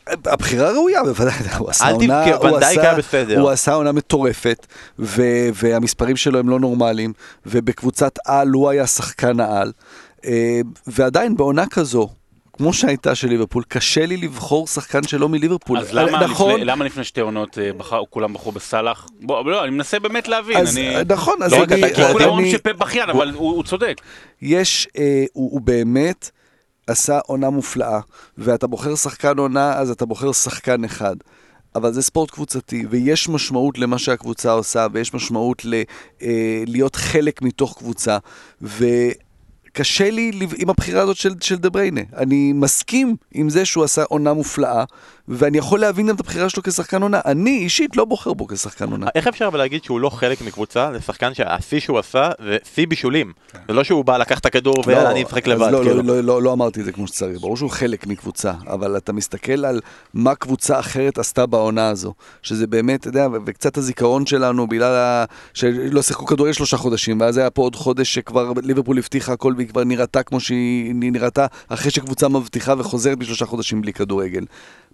[0.07, 2.93] הבחירה ראויה, בוודאי, הוא עשה עונה, הוא עשה-.
[3.41, 4.67] הוא עשה עונה מטורפת,
[4.99, 5.23] ו-
[5.55, 7.13] והמספרים שלו הם לא נורמליים,
[7.47, 9.73] ובקבוצת על הוא היה שחקן העל, אה,
[10.87, 12.09] ועדיין בעונה כזו,
[12.61, 15.79] כמו שהייתה של ליברפול, קשה לי לבחור שחקן שלא מליברפול.
[15.79, 19.07] אז למה, נכון, לפני, למה לפני שתי עונות אה, בחר, כולם בחרו בסאלח?
[19.21, 20.57] בוא, לא, אני מנסה באמת להבין.
[20.57, 20.97] אז אני...
[21.09, 21.95] נכון, אז לא, אני...
[21.95, 24.01] כי כולם אומרים שפפ בכיין, אבל הוא, הוא צודק.
[24.43, 26.31] יש, אה, הוא, הוא באמת
[26.87, 28.01] עשה עונה מופלאה,
[28.39, 31.17] ואתה בוחר שחקן עונה, אז אתה בוחר שחקן אחד.
[31.75, 35.75] אבל זה ספורט קבוצתי, ויש משמעות למה שהקבוצה עושה, ויש משמעות ל,
[36.23, 38.19] אה, להיות חלק מתוך קבוצה,
[39.71, 42.01] וקשה לי עם הבחירה הזאת של, של דה בריינה.
[42.17, 44.85] אני מסכים עם זה שהוא עשה עונה מופלאה,
[45.31, 47.21] ואני יכול להבין גם את הבחירה שלו כשחקן עונה.
[47.25, 49.07] אני אישית לא בוחר בו כשחקן עונה.
[49.15, 53.33] איך אפשר אבל להגיד שהוא לא חלק מקבוצה לשחקן שהשיא שהוא עשה זה שיא בישולים?
[53.69, 55.71] זה לא שהוא בא לקח את הכדור ויאללה אני אשחק לבד.
[55.73, 56.03] לא, כאילו.
[56.03, 59.13] לא, לא, לא, לא אמרתי את זה כמו שצריך, ברור שהוא חלק מקבוצה, אבל אתה
[59.13, 59.81] מסתכל על
[60.15, 65.25] מה קבוצה אחרת עשתה בעונה הזו, שזה באמת, אתה יודע, וקצת הזיכרון שלנו, בגלל.
[65.55, 69.69] שלא שיחקו כדורגל שלושה חודשים, ואז היה פה עוד חודש שכבר ליברפול הבטיחה הכל והיא
[69.69, 74.45] כבר נראתה כמו שהיא נראתה, אחרי שקבוצה מבטיחה וחוזרת בשלושה חודשים בלי כדורגל.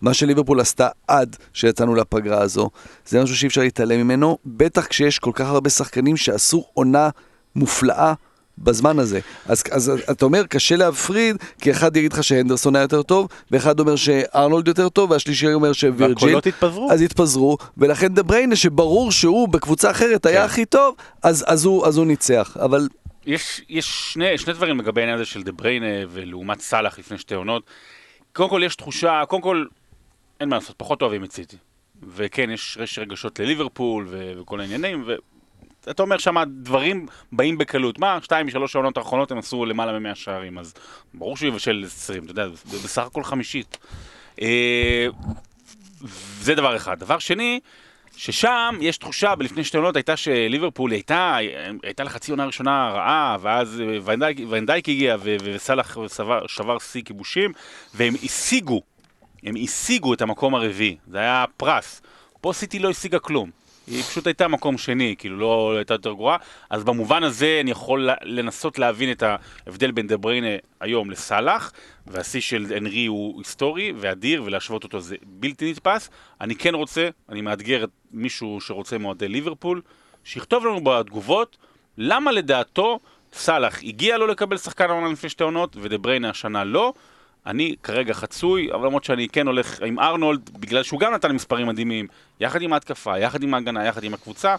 [0.00, 2.70] מה שליברפול עשתה עד שיצאנו לפגרה הזו,
[3.06, 7.08] זה משהו שאי אפשר להתעלם ממנו, בטח כשיש כל כך הרבה שחקנים שעשו עונה
[7.56, 8.12] מופלאה
[8.58, 9.20] בזמן הזה.
[9.46, 13.80] אז, אז אתה אומר, קשה להפריד, כי אחד יגיד לך שהנדרסון היה יותר טוב, ואחד
[13.80, 16.14] אומר שארנולד יותר טוב, והשלישי אומר שווירג'יל.
[16.14, 16.92] והקולות התפזרו.
[16.92, 20.44] אז התפזרו, ולכן דה בריינה, שברור שהוא בקבוצה אחרת היה כן.
[20.44, 22.56] הכי טוב, אז, אז, הוא, אז הוא ניצח.
[22.60, 22.88] אבל
[23.26, 27.34] יש, יש שני, שני דברים לגבי העניין הזה של דה בריינה ולעומת סאלח לפני שתי
[27.34, 27.62] עונות.
[28.32, 29.64] קודם כל יש תחושה, קודם כל,
[30.40, 31.56] אין מה לעשות, פחות אוהבים את סיטי.
[32.02, 35.04] וכן, יש יש רגשות לליברפול ו- וכל העניינים,
[35.86, 37.98] ואתה אומר שם דברים באים בקלות.
[37.98, 40.74] מה, שתיים משלוש העונות האחרונות הם עשו למעלה מ-100 שערים, אז
[41.14, 43.78] ברור שהוא יבשל 20, אתה יודע, זה בסך הכל חמישית.
[44.42, 45.06] אה,
[46.40, 46.98] זה דבר אחד.
[46.98, 47.60] דבר שני,
[48.16, 51.36] ששם יש תחושה, בלפני שתי עונות הייתה שליברפול הייתה,
[51.82, 55.96] הייתה לה חצי עונה ראשונה רעה, ואז אה, ונדייק, ונדייק הגיע וסאלח
[56.46, 57.52] שבר שיא כיבושים,
[57.94, 58.82] והם השיגו,
[59.42, 62.02] הם השיגו את המקום הרביעי, זה היה פרס.
[62.40, 63.50] פה סיטי לא השיגה כלום.
[63.86, 66.36] היא פשוט הייתה מקום שני, כאילו לא הייתה יותר גרועה,
[66.70, 69.22] אז במובן הזה אני יכול לנסות להבין את
[69.66, 70.48] ההבדל בין דה בריינה
[70.80, 71.72] היום לסאלח,
[72.06, 76.10] והשיא של אנרי הוא היסטורי ואדיר, ולהשוות אותו זה בלתי נתפס.
[76.40, 79.82] אני כן רוצה, אני מאתגר את מישהו שרוצה מאוהדי ליברפול,
[80.24, 81.56] שיכתוב לנו בתגובות
[81.98, 83.00] למה לדעתו
[83.32, 86.92] סאלח הגיע לו לקבל שחקן העונה לפני שתי עונות, ודה בריינה השנה לא.
[87.46, 91.66] אני כרגע חצוי, אבל למרות שאני כן הולך עם ארנולד, בגלל שהוא גם נתן מספרים
[91.66, 92.06] מדהימים,
[92.40, 94.56] יחד עם ההתקפה, יחד עם ההגנה, יחד עם הקבוצה,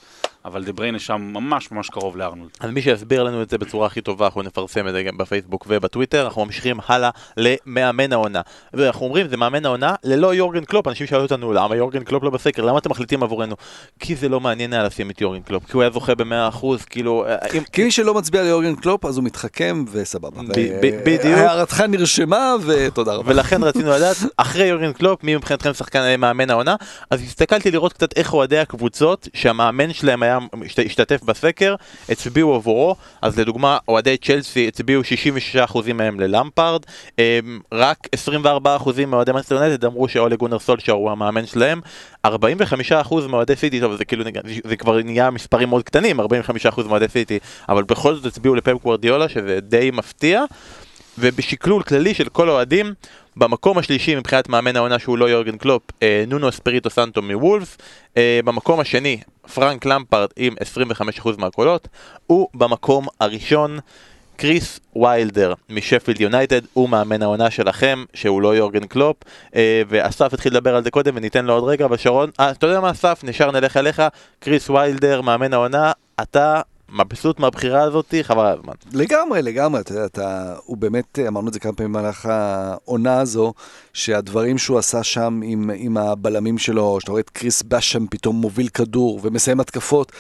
[0.48, 2.50] אבל דה בריינה שם ממש ממש קרוב לארנולד.
[2.60, 5.66] אז מי שיסביר לנו את זה בצורה הכי טובה, אנחנו נפרסם את זה גם בפייסבוק
[5.70, 8.42] ובטוויטר, אנחנו ממשיכים הלאה למאמן העונה.
[8.74, 12.30] ואנחנו אומרים, זה מאמן העונה ללא יורגן קלופ, אנשים שאלו אותנו, למה יורגן קלופ לא
[12.30, 12.66] בסקר?
[12.66, 13.56] למה אתם מחליטים עבורנו?
[14.00, 17.26] כי זה לא מעניין היה לשים את יורגן קלופ, כי הוא היה זוכה ב-100%, כאילו...
[17.26, 17.64] אה, אם...
[17.72, 20.42] כי מי שלא מצביע ליורגן קלופ, אז הוא מתחכם וסבבה.
[20.42, 21.38] ב- ב- בדיוק.
[21.38, 23.32] הערתך נרשמה ותודה רבה.
[23.32, 26.76] ולכן רצינו לדעת, אחרי יורגן קלופ, מי מבחינתכם שחקן אה, מאמן העונה?
[27.10, 31.76] אז הסתכלתי לראות קצת איך אוהדי הקבוצות, שהמאמן שלהם היה, השת- השתתף בסקר,
[32.10, 36.82] הצביעו עבורו, אז לדוגמה, אוהדי צ'לסי הצביעו 66% מהם ללמפארד,
[37.20, 41.82] אמ, רק 24% מאוהדי מנסטר יונייטד אמרו שאולה גונאר סולשיאר הוא המאמן שלהם,
[42.26, 44.24] 45% מאוהדי סיטי, טוב זה כאילו,
[44.64, 46.24] זה כבר נהיה מספרים מאוד קטנים, 45%
[46.88, 50.44] מאוהדי סיטי, אבל בכל זאת הצביעו לפפ גוורדיולה, שזה די מפתיע.
[51.20, 52.94] ובשקלול כללי של כל האוהדים,
[53.36, 57.78] במקום השלישי מבחינת מאמן העונה שהוא לא יורגן קלופ, אה, נונו אספריטו סנטו מוולף,
[58.18, 59.20] אה, במקום השני
[59.54, 61.88] פרנק למפארד עם 25% מהקולות,
[62.30, 63.80] ובמקום הראשון
[64.38, 69.18] קריס ויילדר משפילד יונייטד, הוא מאמן העונה שלכם, שהוא לא יורגן קלופ,
[69.56, 72.68] אה, ואסף התחיל לדבר על זה קודם וניתן לו עוד רגע, אבל שרון, אה, אתה
[72.68, 74.02] יודע מה אסף, נלך אליך,
[74.40, 75.92] קריס ויילדר, מאמן העונה,
[76.22, 76.62] אתה
[76.92, 78.74] מבסוט מהבחירה הזאתי, חבל על הזמן.
[78.94, 83.54] לגמרי, לגמרי, אתה יודע, אתה, הוא באמת, אמרנו את זה כמה פעמים במהלך העונה הזו,
[83.94, 88.68] שהדברים שהוא עשה שם עם, עם הבלמים שלו, שאתה רואה את כריס באשם פתאום מוביל
[88.68, 90.12] כדור ומסיים התקפות,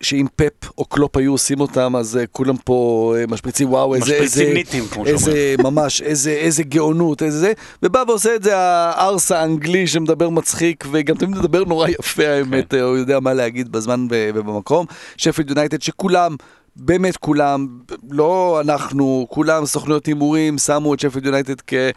[0.00, 4.04] שאם פפ או קלופ היו עושים אותם, אז אה, כולם פה אה, משפריצים, וואו, איזה,
[4.04, 7.52] משפריצים איזה, ניטים, כמו איזה, ממש, איזה, איזה גאונות, איזה זה,
[7.82, 12.80] ובא ועושה את זה הארס האנגלי שמדבר מצחיק, וגם תמיד מדבר נורא יפה האמת, כן.
[12.80, 14.86] הוא יודע מה להגיד בזמן ובמקום.
[15.16, 16.36] שפילד יונייטד שכולם,
[16.76, 17.66] באמת כולם,
[18.10, 21.90] לא אנחנו, כולם סוכנויות הימורים, שמו את שפילד יונייטד אה.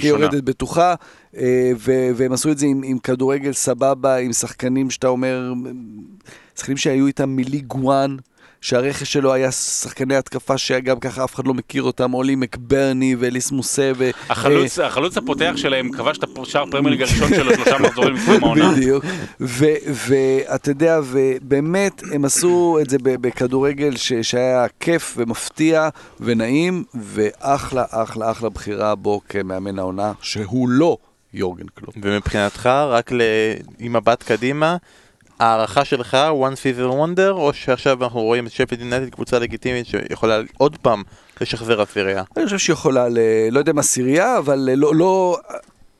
[0.00, 0.94] כיורדת בטוחה,
[1.36, 1.72] אה,
[2.14, 5.52] והם עשו את זה עם, עם כדורגל סבבה, עם שחקנים שאתה אומר,
[6.58, 8.10] שחקנים שהיו איתם מליג 1.
[8.60, 13.50] שהרכש שלו היה שחקני התקפה שגם ככה אף אחד לא מכיר אותם, אולי מקברני ואליס
[13.50, 14.10] מוסה ו...
[14.30, 18.72] החלוץ, החלוץ הפותח שלהם כבש את השער פרמייר ליג הראשון שלו שלושה מחזורים לפני העונה.
[18.72, 19.04] בדיוק.
[19.40, 25.88] ואתה יודע, ובאמת, הם עשו את זה ב- בכדורגל ש- שהיה כיף ומפתיע
[26.20, 30.96] ונעים, ואחלה, אחלה, אחלה בחירה בו כמאמן העונה, שהוא לא
[31.34, 31.94] יורגן קלופ.
[32.02, 33.10] ומבחינתך, רק.
[33.78, 34.76] עם מבט קדימה,
[35.38, 40.40] הערכה שלך, one season wonder, או שעכשיו אנחנו רואים את שפילד יונייטד קבוצה לגיטימית שיכולה
[40.58, 41.02] עוד פעם
[41.40, 42.22] לשחזר עשירייה?
[42.36, 43.18] אני חושב שהיא יכולה, ל...
[43.50, 44.94] לא יודע אם עשירייה, אבל לא...
[44.94, 45.38] לא...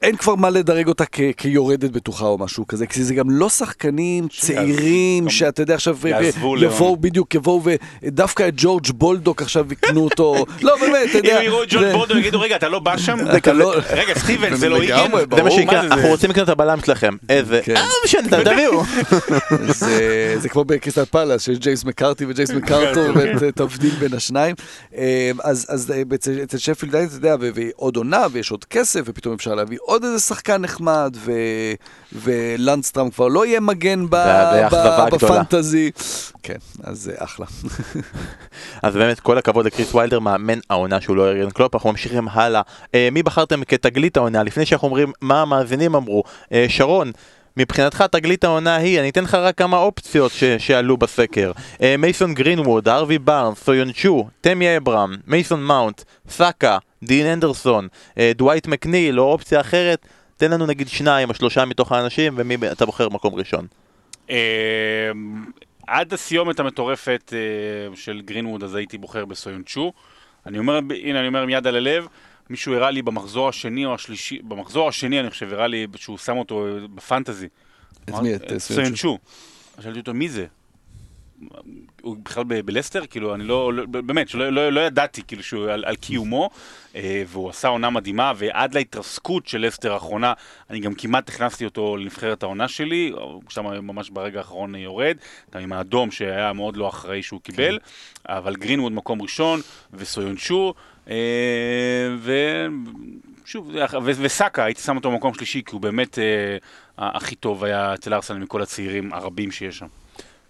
[0.03, 3.49] אין כבר מה לדרג אותה כ- כיורדת בטוחה או משהו כזה, כי זה גם לא
[3.49, 6.63] שחקנים צעירים גם שאתה יודע עכשיו, ב- לאון.
[6.63, 7.63] יבואו בדיוק, יבואו
[8.03, 11.83] ודווקא את ג'ורג' בולדוק עכשיו יקנו אותו, לא באמת, אתה יודע, אם יראו את ג'ון
[11.83, 13.19] זה- בורדו יגידו רגע אתה לא בא שם?
[13.55, 14.79] לא- רגע סטיבן זה לא?
[14.79, 15.21] ברור.
[15.37, 16.09] זה מה שיקרה, זה, אנחנו זה?
[16.09, 17.15] רוצים לקנות את הבלם שלכם.
[17.29, 17.61] איזה...
[17.65, 17.77] כן.
[17.77, 18.83] אה, משנה, תביאו.
[20.39, 23.07] זה, כמו בקריסטל פאלאס, שיש ג'יימס מקארתי וג'יימס מקארטור,
[23.41, 24.55] ותבדיל בין השניים.
[24.97, 26.03] אה, אז, אז אה,
[26.43, 30.57] אצל שפילד אתה יודע, ועוד עונה, ויש עוד כסף, ופתאום אפשר להביא עוד איזה שחקן
[30.63, 31.33] נחמד, ו,
[32.13, 35.07] ולונדסטראם כבר לא יהיה מגן ב, ב, גדולה.
[35.11, 35.91] בפנטזי.
[36.43, 37.47] כן, אז זה אחלה.
[38.83, 42.63] אז באמת כל הכבוד לקריס ויילדר, מאמן העונה שהוא לא יורגן קלופ, אנחנו ממשיכים הלאה.
[42.95, 44.43] אה, מי בחרתם כתגלית העונה?
[44.43, 46.25] לפני שאנחנו אומרים מה המאזינים אמרו.
[46.53, 47.13] אה, שרון,
[47.57, 51.53] מבחינתך תגלית העונה היא, אני אתן לך רק כמה אופציות ש- שעלו בסקר.
[51.83, 57.89] אה, מייסון גרינווד, הארווי בארנס, סויונצ'ו, תמי אברהם, מייסון מאונט, סאקה, דין הנדרסון,
[58.19, 60.07] אה, דווייט מקניל או אופציה אחרת.
[60.37, 63.67] תן לנו נגיד שניים או שלושה מתוך האנשים ומי אתה בוחר מקום ראשון.
[64.31, 65.11] אה,
[65.87, 69.93] עד הסיומת המטורפת אה, של גרינווד אז הייתי בוחר בסויונצ'ו.
[70.47, 72.07] אני אומר, הנה אני אומר עם יד על הלב,
[72.51, 76.37] מישהו הראה לי במחזור השני או השלישי, במחזור השני אני חושב הראה לי שהוא שם
[76.37, 77.49] אותו בפנטזי.
[78.05, 78.35] את מי?
[78.35, 78.97] את אה, סויונצ'ו?
[78.97, 79.19] סויונצ'ו.
[79.81, 80.47] שאלתי אותו מי זה?
[82.03, 83.07] הוא בכלל בלסטר?
[83.07, 86.51] כאילו, אני לא, לא באמת, שלא, לא, לא ידעתי כאילו שהוא על, על קיומו,
[86.95, 90.33] אה, והוא עשה עונה מדהימה, ועד להתרסקות של לסטר האחרונה,
[90.71, 93.13] אני גם כמעט הכנסתי אותו לנבחרת העונה שלי,
[93.49, 95.17] שם ממש ברגע האחרון יורד,
[95.55, 97.79] גם עם האדום שהיה מאוד לא אחראי שהוא קיבל,
[98.29, 99.61] אבל גרינווד מקום ראשון,
[99.93, 100.75] וסויונצ'ו,
[101.11, 101.17] אה,
[102.19, 102.67] ו-
[104.03, 106.57] וסאקה, הייתי שם אותו במקום שלישי, כי הוא באמת אה,
[106.99, 109.87] הכי טוב היה אצל ארסנל מכל הצעירים הרבים שיש שם.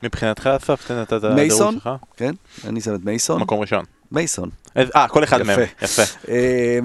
[0.03, 1.73] מבחינתך אסף, תן את הדירוג?
[1.73, 1.91] שלך.
[2.17, 2.35] כן,
[2.67, 3.41] אני שם את מייסון.
[3.41, 3.85] מקום ראשון.
[4.13, 4.51] מייסון.
[4.77, 5.43] איזה- אה, כל אחד.
[5.43, 5.61] מהם.
[5.83, 6.03] יפה.
[6.29, 6.79] אה,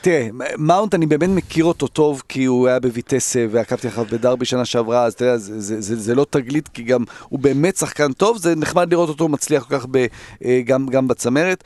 [0.00, 4.64] תראה, מאונט אני באמת מכיר אותו טוב כי הוא היה בויטסה ועקבתי אחריו בדרבי שנה
[4.64, 8.12] שעברה, אז אתה יודע, זה, זה, זה, זה לא תגלית כי גם הוא באמת שחקן
[8.12, 10.06] טוב, זה נחמד לראות אותו מצליח כל כך ב,
[10.44, 11.64] אה, גם, גם בצמרת.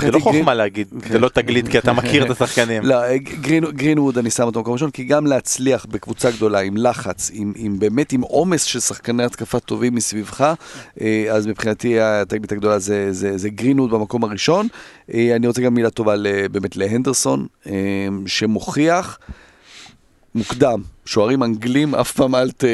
[0.00, 2.82] זה לא חוכמה להגיד, זה לא תגלית כי אתה מכיר את השחקנים.
[2.82, 2.96] לא,
[3.72, 8.12] גרינווד אני שם אותו במקום ראשון, כי גם להצליח בקבוצה גדולה, עם לחץ, עם, באמת
[8.12, 10.54] עם עומס של שחקני התקפה טובים מסביבך,
[11.00, 14.68] אה, אז מבחינתי התגלית הגדולה זה, גרינווד במקום הראשון.
[15.14, 16.14] אה, אני רוצה גם מילה טובה
[16.52, 17.72] באמת להנדרסון, אה,
[18.26, 19.18] שמוכיח
[20.34, 20.82] מוקדם.
[21.10, 22.64] שוערים אנגלים, אף פעם אל ת,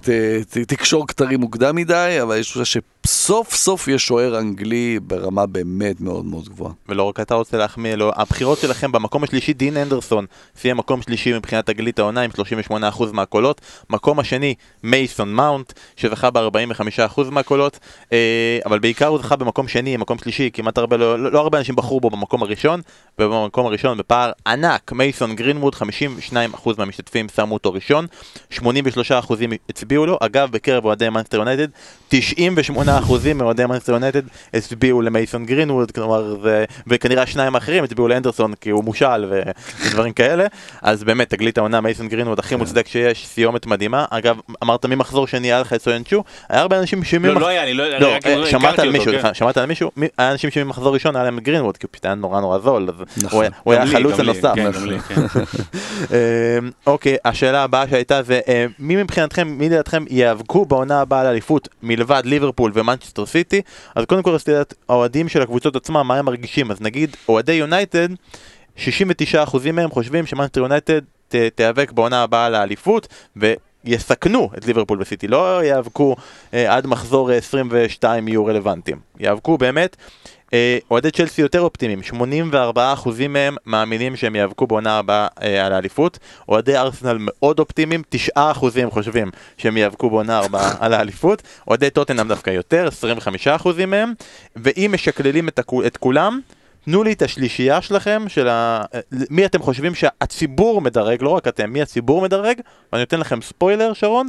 [0.00, 0.10] ת,
[0.50, 6.00] ת, תקשור כתרים מוקדם מדי, אבל יש תחושה שסוף סוף יש שוער אנגלי ברמה באמת
[6.00, 6.72] מאוד מאוד גבוהה.
[6.88, 10.26] ולא רק אתה רוצה להחמיא לו, הבחירות שלכם במקום השלישי, דין אנדרסון,
[10.56, 12.30] סיים מקום שלישי מבחינת תגלית העונה עם
[12.70, 12.72] 38%
[13.12, 17.78] מהקולות, מקום השני, מייסון מאונט, שזכה ב-45% מהקולות,
[18.12, 21.76] אה, אבל בעיקר הוא זכה במקום שני, מקום שלישי, כמעט הרבה, לא, לא הרבה אנשים
[21.76, 22.80] בחרו בו במקום הראשון,
[23.18, 25.78] ובמקום הראשון בפער ענק, מייסון גרינווד, 52%
[26.78, 28.62] מהמשתתפים שמו אותו ראשון, 83%
[29.70, 31.68] הצביעו לו, אגב, בקרב אוהדי מנסטר יונייטד,
[32.10, 32.14] 98%
[33.34, 34.22] מאוהדי מנסטר יונייטד
[34.54, 39.40] הצביעו למייסון גרינווד, כלומר, זה, וכנראה השניים האחרים הצביעו להנדרסון כי הוא מושל ו-
[39.86, 40.46] ודברים כאלה,
[40.82, 45.46] אז באמת תגלית העונה מייסון גרינווד הכי מוצדק שיש, סיומת מדהימה, אגב, אמרת ממחזור שני
[45.52, 47.36] היה לך את סויונצ'ו, היה הרבה אנשים לא, שממח...
[47.42, 49.34] לא היה לי, לא, לא, אה, הכרתי שמעת על מישהו, כן.
[49.34, 52.14] שמעת על מישהו, מי- היה אנשים שממחזור ראשון היה להם גרינווד, כי הוא פשוט היה
[52.14, 53.44] נורא נורא זול, אז נכון.
[53.62, 54.52] הוא היה- החלוץ הנוסף.
[54.54, 54.72] כן,
[55.08, 55.20] כן.
[56.12, 61.26] אה, אוקיי, השאלה הבאה שהייתה זה אה, מי מבחינתכם, מי לדעתכם ייאבקו בעונה הבאה על
[61.26, 63.62] אליפות מלבד ליברפול ומנצ'סטר סיטי?
[63.94, 66.70] אז קודם כל רציתי לדעת, האוהדים של הקבוצות עצמם, מה הם מרגישים?
[66.70, 68.08] אז נגיד, אוהדי יונייטד,
[68.76, 68.80] 69%
[69.72, 71.00] מהם חושבים שמנצ'סטר יונייטד
[71.54, 76.16] תיאבק בעונה הבאה על האליפות, ויסכנו את ליברפול וסיטי, לא יאבקו
[76.54, 79.96] אה, עד מחזור אה, 22 יהיו רלוונטיים, יאבקו באמת.
[80.52, 82.00] אה, אוהדי צ'לסי יותר אופטימיים,
[82.74, 82.74] 84%
[83.28, 86.18] מהם מאמינים שהם יאבקו בעונה הבאה אה, על האליפות.
[86.48, 88.02] אוהדי ארסנל מאוד אופטימיים,
[88.36, 88.40] 9%
[88.90, 91.42] חושבים שהם יאבקו בעונה הבאה על האליפות.
[91.68, 92.88] אוהדי טוטנאם דווקא יותר,
[93.62, 94.12] 25% מהם.
[94.56, 96.40] ואם משקללים את, הכו- את כולם,
[96.84, 98.84] תנו לי את השלישייה שלכם, של ה...
[98.94, 102.60] אה, מי אתם חושבים שהציבור מדרג, לא רק אתם, מי הציבור מדרג,
[102.92, 104.28] ואני נותן לכם ספוילר, שרון.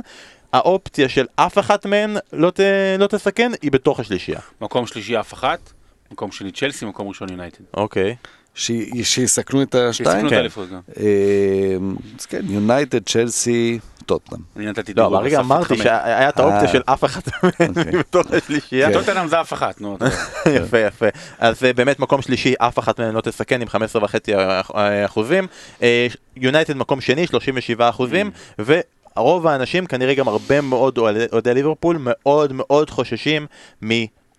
[0.54, 2.60] האופציה של אף אחת מהן לא, ת...
[3.00, 4.40] לא תסכן, היא בתוך השלישייה.
[4.62, 5.74] מקום שלישי אף אחת,
[6.12, 7.64] מקום שני צ'לסי, מקום ראשון יונייטד.
[7.74, 8.16] אוקיי.
[8.56, 9.92] שיסכנו את השתיים.
[9.92, 10.38] שיסכנו את כן.
[10.38, 10.80] האליפות גם.
[11.00, 11.78] אה,
[12.20, 14.42] אז כן, יונייטד, צ'לסי, טוטנאם.
[14.56, 15.78] אני נתתי לא, דירוג אבל רגע אמרתי.
[15.78, 16.68] שהיה את האופציה אה.
[16.68, 17.92] של אף אחת מהן אוקיי.
[18.00, 18.88] בתוך השלישייה.
[18.88, 18.94] כן.
[18.94, 19.98] טוטנאם זה אף אחת, נו.
[20.58, 21.06] יפה יפה.
[21.40, 24.74] אז אה, באמת מקום שלישי, אף אחת מהן לא תסכן עם 15.5
[25.06, 25.48] אחוזים.
[25.82, 28.32] אה, יונייטד מקום שני, 37 אחוזים.
[28.60, 33.48] ורוב האנשים, כנראה גם הרבה מאוד אוהדי אוהדי ליברפול, מאוד מאוד חוששים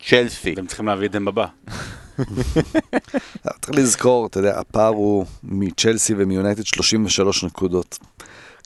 [0.02, 0.52] מצ'לסי.
[0.52, 1.46] אתם צריכים להביא את דמבה בא.
[3.60, 7.98] צריך לזכור, אתה יודע, הפער הוא מצ'לסי ומיונייטד 33 נקודות.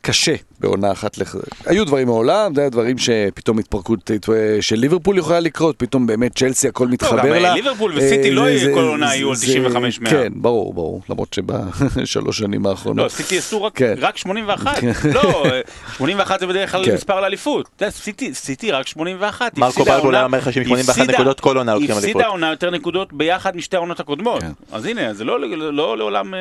[0.02, 1.18] קשה בעונה אחת.
[1.18, 1.34] לח...
[1.66, 4.16] היו דברים מעולם, זה היה דברים שפתאום התפרקות אה,
[4.62, 7.54] של ליברפול יכולה לקרות, פתאום באמת צ'לסי הכל מתחבר גם, אה, לה.
[7.54, 8.42] ליברפול וסיטי אה, לא
[8.74, 10.10] כל עונה יהיו על זה- 95 100.
[10.10, 13.10] כן, ברור, ברור, למרות שבשלוש שנים לא, האחרונות.
[13.10, 13.94] סיטי עשו רק- כן.
[14.00, 14.82] רק 81.
[15.14, 15.60] לא, אה,
[15.96, 16.94] 81 זה בדרך כלל כן.
[16.94, 17.82] מספר לאליפות.
[17.90, 19.58] סיטי- סיטי רק 81.
[19.58, 22.04] מרקו הפסידה בלבול העונה- היה אומר לך שעם 81 הפסידה- נקודות כל עונה לוקחים אליפות.
[22.04, 24.40] הפסידה העונה יותר נקודות ביחד משתי העונות הקודמות.
[24.42, 24.50] כן.
[24.72, 25.40] אז הנה, זה לא
[25.72, 26.40] לא לעולם אה,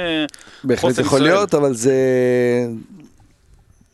[0.64, 1.32] בהחלט חוסן יכול ישראל.
[1.34, 1.94] להיות, אבל זה...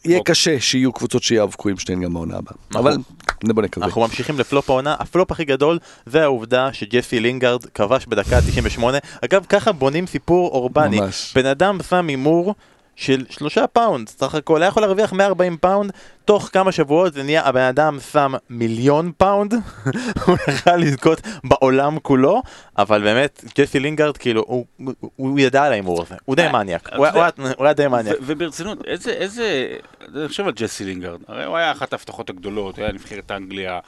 [0.07, 0.33] יהיה אוקיי.
[0.33, 2.53] קשה שיהיו קבוצות שיאבקו עם שתיהן גם בעונה הבאה.
[2.71, 2.87] נכון.
[2.87, 3.85] אבל בוא נקווה.
[3.85, 8.83] אנחנו ממשיכים לפלופ העונה, הפלופ הכי גדול זה העובדה שג'סי לינגארד כבש בדקה ה-98.
[9.25, 10.99] אגב, ככה בונים סיפור אורבני.
[10.99, 11.33] ממש.
[11.35, 12.55] בן אדם שם הימור
[12.99, 15.91] של שלושה פאונד, סך הכל היה יכול להרוויח 140 פאונד,
[16.25, 19.53] תוך כמה שבועות זה נהיה, הבן אדם שם מיליון פאונד,
[20.25, 22.41] הוא יכל לזכות בעולם כולו,
[22.77, 26.51] אבל באמת, ג'סי לינגארד, כאילו, הוא, הוא, הוא ידע על ההימור הזה, הוא די אה,
[26.51, 28.17] מניאק, אתה הוא היה- הוא היה- הוא היה די מניאק.
[28.21, 29.67] וברצינות, איזה, איזה,
[30.15, 33.79] אני חושב על ג'סי לינגארד, הרי הוא היה אחת ההבטחות הגדולות, הוא היה נבחרת אנגליה,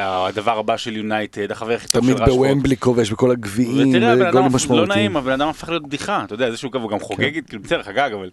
[0.00, 2.48] הדבר הבא של יונייטד, החבר הכי טוב של תמיד רשפורד.
[2.48, 4.88] בוומבלי כובש בכל הגביעים, הלא משמעותיים.
[4.88, 7.04] נעים, הבן אדם הפך להיות בדיחה, אתה יודע, זה שהוא הוא גם כן.
[7.04, 8.30] חוגג, כאילו בסדר, חגג, אבל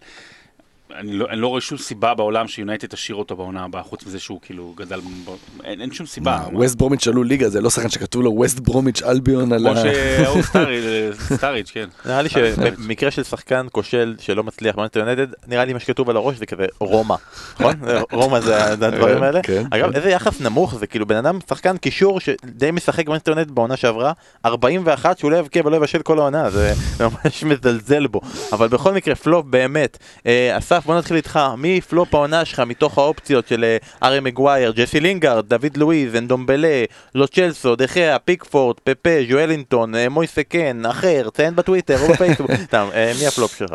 [0.98, 4.18] אני לא, אני לא רואה שום סיבה בעולם שיונייטד תשאיר אותו בעונה הבאה, חוץ מזה
[4.20, 6.40] שהוא כאילו גדל, ב- אין, אין שום סיבה.
[6.52, 9.82] ווסט ברומיץ' עלו ליגה, זה לא שחקן שכתוב לו ווסט ברומיץ' אלביון על כמו ה...
[9.82, 11.88] שההוא סטארידג', סטארידג', כן.
[12.06, 16.16] נראה לי שבמקרה של שחקן כושל שלא מצליח במנצ'סטר יונייטד, נראה לי מה שכתוב על
[16.16, 17.14] הראש זה כזה רומא,
[17.60, 17.74] נכון?
[18.12, 19.42] רומא זה זה הדברים האלה.
[19.42, 19.96] כן, אגב, כן.
[19.96, 24.12] איזה יחס נמוך זה, כאילו בן אדם, שחקן קישור שדי משחק במנצ'סטר יונייטד בעונה שעברה,
[24.46, 28.20] 41 שהוא לא יבקיע ולא יבשל כל העונה, זה ממש מזלזל בו.
[28.52, 29.98] אבל בכל מקרה, פלופ באמת.
[30.26, 34.72] אה, אסף, בוא נתחיל איתך, מי פלופ העונה שלך מתוך האופציות של אה, הארי מגווייר,
[34.72, 40.86] ג'סי לינגארד, דוד לואיז, אנדומבלה, לו סלסו, דה חאה, פיקפורד, פפה, ז'ואלינטון, אה, מויזה קין,
[40.86, 42.50] אחר, ציין בטוויטר או בפייסבוק.
[42.74, 43.74] אה, מי הפלופ שלך?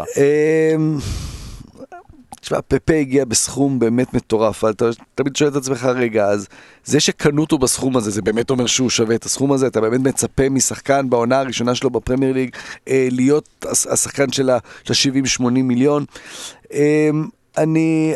[2.42, 4.86] תשמע, פפה הגיע בסכום באמת מטורף, אתה
[5.16, 6.48] תמיד שואל את עצמך, רגע, אז
[6.86, 9.68] זה שקנו אותו בסכום הזה, זה באמת אומר שהוא שווה את הסכום הזה?
[9.68, 12.56] אתה באמת מצפה משחקן בעונה הראשונה שלו בפרמייר ליג
[12.88, 16.06] אה, להיות הש- השחקן של ה-70-80 מיליון?
[16.74, 17.10] אה,
[17.58, 18.14] אני...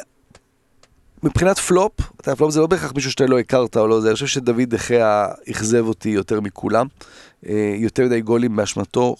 [1.23, 1.91] מבחינת פלופ,
[2.21, 4.61] אתה פלופ זה לא בהכרח מישהו שאתה לא הכרת או לא זה, אני חושב שדוד
[4.61, 6.87] דחיה אכזב אותי יותר מכולם.
[7.49, 9.15] אה, יותר מדי גולים באשמתו,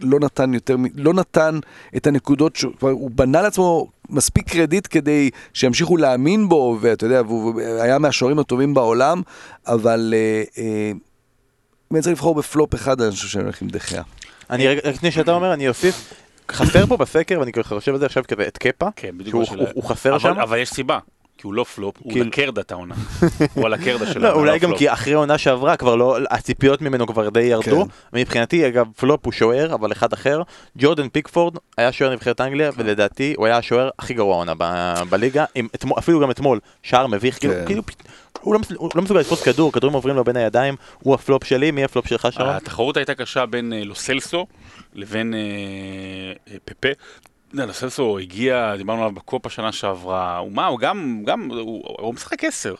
[0.00, 1.58] לא נתן יותר, לא נתן
[1.96, 7.60] את הנקודות, שהוא הוא בנה לעצמו מספיק קרדיט כדי שימשיכו להאמין בו, ואתה יודע, והוא
[7.80, 9.22] היה מהשוערים הטובים בעולם,
[9.66, 10.90] אבל אה, אה,
[11.92, 14.02] אם אני צריך לבחור בפלופ אחד, אני חושב שאני הולך עם דחיה.
[14.50, 16.14] אני רגע, רק לפני שאתה אומר, אני אוסיף,
[16.52, 19.44] חסר פה בסקר, ואני חושב על זה עכשיו כזה, את קפה, כן, בדיוק.
[19.44, 20.40] שהוא- הוא- הוא חסר אבל- שם.
[20.40, 20.98] אבל יש סיבה.
[21.46, 22.94] כי הוא לא פלופ, הוא כאילו- לקרדת העונה.
[23.54, 24.76] הוא על הקרדה של לא, העונה, אולי גם.
[24.76, 27.84] כי אחרי עונה שעברה כבר לא, הציפיות ממנו כבר די ירדו.
[27.84, 27.90] כן.
[28.18, 30.42] מבחינתי, אגב, פלופ הוא שוער, אבל אחד אחר.
[30.78, 34.52] ג'ורדן פיקפורד היה שוער נבחרת אנגליה, ולדעתי הוא היה השוער הכי גרוע העונה
[35.10, 35.44] בליגה,
[35.98, 37.66] אפילו גם אתמול, שער מביך, כאילו, כן.
[37.66, 37.82] כאילו,
[38.40, 41.44] הוא לא מס- הוא לא מסוגל לתפוס כדור, כדורים עוברים לו בין הידיים, הוא הפלופ
[41.44, 42.48] שלי, מי הפלופ שלך שרון?
[42.48, 44.46] התחרות הייתה קשה בין אה, לו סלסו
[44.94, 45.38] לבין אה,
[46.52, 46.88] אה, פפה.
[47.52, 51.48] לו סלסו הגיע, דיברנו עליו בקופה שנה שעברה, הוא מה, הוא גם, גם,
[51.98, 52.74] הוא משחק עשר.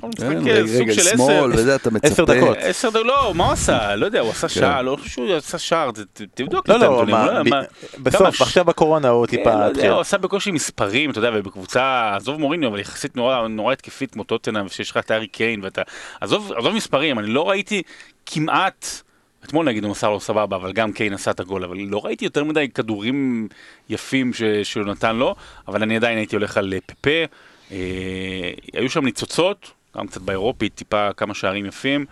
[0.00, 1.16] הוא משחק כן, אה, סוג של עשר.
[1.16, 2.08] שמאל, וזה, אתה מצפה.
[2.08, 2.56] עשר דקות.
[2.60, 3.96] עשר דקות, לא, מה הוא עשה?
[3.96, 5.90] לא יודע, הוא עשה שער, לא חושב שהוא עשה שער,
[6.34, 7.60] תבדוק לא, את לא, הנתונים, לא
[7.98, 9.92] בסוף, עכשיו בקורונה הוא כן, טיפה לא.
[9.92, 14.68] הוא עשה בקושי מספרים, אתה יודע, ובקבוצה, עזוב מוריניו, אבל יחסית נורא, התקפית כמו טוטנאם,
[14.68, 15.82] שיש לך את הארי קיין, ואתה...
[16.20, 17.82] עזוב מספרים, אני לא ראיתי
[18.26, 19.02] כמעט...
[19.46, 22.24] אתמול נגיד הוא מסר לו סבבה, אבל גם קיין עשה את הגול, אבל לא ראיתי
[22.24, 23.48] יותר מדי כדורים
[23.88, 24.42] יפים ש...
[24.42, 25.34] שהוא נתן לו,
[25.68, 27.24] אבל אני עדיין הייתי הולך על אה, פפה.
[27.72, 32.06] אה, היו שם ניצוצות, גם קצת באירופית, טיפה כמה שערים יפים,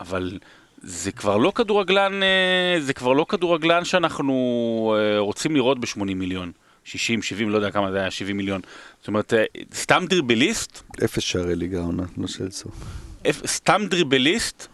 [0.00, 0.38] אבל
[0.82, 6.52] זה כבר לא כדורגלן, אה, זה כבר לא כדורגלן שאנחנו אה, רוצים לראות ב-80 מיליון.
[6.84, 8.60] 60, 70, לא יודע כמה זה היה, 70 מיליון.
[8.98, 12.74] זאת אומרת, אה, סתם דריבליסט, אפס שערי ליגה העונה, לא של סוף.
[13.46, 14.66] סתם דריבליסט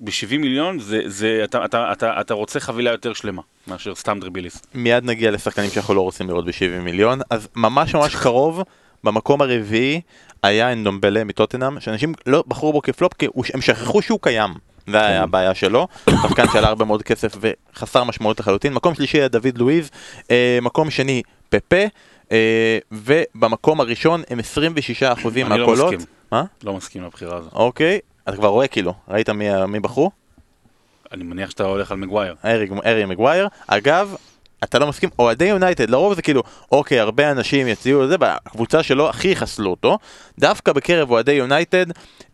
[0.00, 4.66] ב-70 מיליון, זה, זה, אתה, אתה, אתה, אתה רוצה חבילה יותר שלמה מאשר סתם דריבליסט.
[4.74, 8.62] מיד נגיע לשחקנים שאנחנו לא רוצים לראות ב-70 מיליון, אז ממש ממש קרוב,
[9.04, 10.00] במקום הרביעי
[10.42, 14.50] היה אנדומבלה מטוטנאם, שאנשים לא בחרו בו כפלופ, כי הם שכחו שהוא קיים.
[14.86, 15.88] זה היה הבעיה שלו,
[16.22, 18.74] שחקן שעלה הרבה מאוד כסף וחסר משמעות לחלוטין.
[18.74, 19.90] מקום שלישי היה דוד לואיז,
[20.30, 21.76] אה, מקום שני פפה,
[22.32, 25.94] אה, ובמקום הראשון הם 26% אני לא מהקולות.
[25.94, 26.06] מסכים.
[26.32, 26.44] מה?
[26.64, 27.48] לא מסכים לבחירה הזו.
[27.52, 27.98] אוקיי,
[28.28, 30.10] אתה כבר רואה כאילו, ראית מי, מי בחרו?
[31.12, 32.34] אני מניח שאתה הולך על מגווייר.
[32.44, 33.48] הארי, הארי מגווייר.
[33.66, 34.16] אגב,
[34.64, 38.82] אתה לא מסכים, אוהדי יונייטד, לרוב זה כאילו, אוקיי, הרבה אנשים יציעו את זה, בקבוצה
[38.82, 39.98] שלו הכי יחסלו אותו.
[40.38, 41.86] דווקא בקרב אוהדי יונייטד,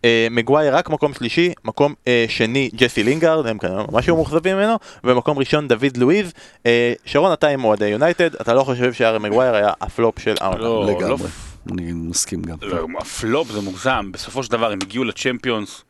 [0.04, 4.56] אה, מגווייר רק מקום שלישי, מקום אה, שני ג'סי לינגארד, הם כנראה ממש היו מאוכזבים
[4.56, 6.32] ממנו, ומקום ראשון דוד לואיז.
[6.66, 10.58] אה, שרון, אתה עם אוהדי יונייטד, אתה לא חושב שהארי מגווייר היה הפלופ של העונה.
[10.58, 11.28] לא, לא, לגמרי.
[11.72, 12.56] אני מסכים גם.
[12.62, 15.84] לא, הפלופ זה מוגזם, בסופו של דבר הם הגיעו לצ'מפיונס,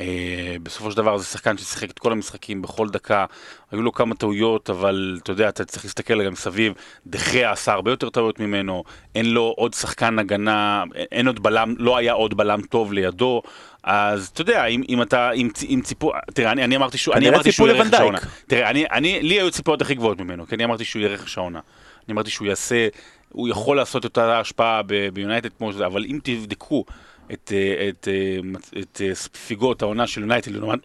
[0.00, 3.24] אה, בסופו של דבר זה שחקן ששיחק את כל המשחקים בכל דקה,
[3.70, 6.72] היו לו כמה טעויות, אבל אתה יודע, אתה צריך להסתכל גם מסביב,
[7.06, 11.96] דחיה עשה הרבה יותר טעויות ממנו, אין לו עוד שחקן הגנה, אין עוד בלם, לא
[11.96, 13.42] היה עוד בלם טוב לידו,
[13.82, 17.28] אז אתה יודע, אם, אם אתה, אם, אם ציפו, תראה, אני, אני אמרתי שהוא, אני
[17.28, 17.94] אמרתי שהוא יהיה רכש.
[17.94, 18.18] העונה.
[18.46, 21.38] תראה, אני, אני, לי היו ציפיות הכי גבוהות ממנו, כי אני אמרתי שהוא יהיה רכש
[21.38, 21.60] העונה.
[22.08, 22.88] אני אמרתי שהוא יעשה,
[23.32, 24.80] הוא יכול לעשות את אותה השפעה
[25.12, 26.84] ביונייטד כמו שזה, אבל אם תבדקו
[27.32, 30.78] את, אה, את, אה, מצ- את אה, ספיגות העונה של יונייטד לעומת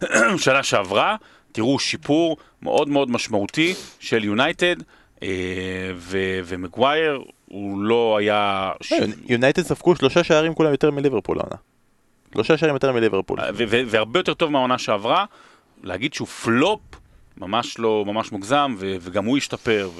[0.44, 1.16] שנה שעברה,
[1.52, 4.76] תראו שיפור מאוד מאוד משמעותי של יונייטד,
[6.44, 8.72] ומגווייר הוא לא היה...
[8.80, 11.56] ש- אה, יונייטד ספגו שלושה שערים כולם יותר מליברפול העונה.
[12.34, 13.38] שלושה שערים יותר מליברפול.
[13.86, 15.24] והרבה יותר טוב מהעונה שעברה,
[15.82, 16.80] להגיד שהוא פלופ,
[17.36, 19.90] ממש לא, ממש מוגזם, וגם הוא השתפר,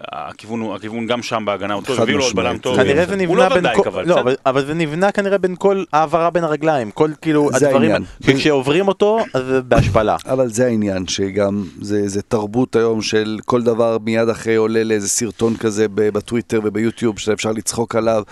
[0.00, 2.36] והכיוון הוא- הכיוון גם שם בהגנה הוא טוב, הביאו לו עוד.
[2.36, 2.76] בלם טוב.
[2.76, 4.20] כנראה זה הוא נבנה לא בין כל, אבל לא.
[4.20, 8.04] אבל, אבל זה נבנה כנראה בין כל העברה בין הרגליים, כל כאילו זה הדברים, העניין.
[8.38, 10.16] כשעוברים אותו אז זה בהשפלה.
[10.26, 15.08] אבל זה העניין, שגם זה, זה תרבות היום של כל דבר מיד אחרי עולה לאיזה
[15.08, 18.22] סרטון כזה ב- בטוויטר וביוטיוב שאפשר לצחוק עליו.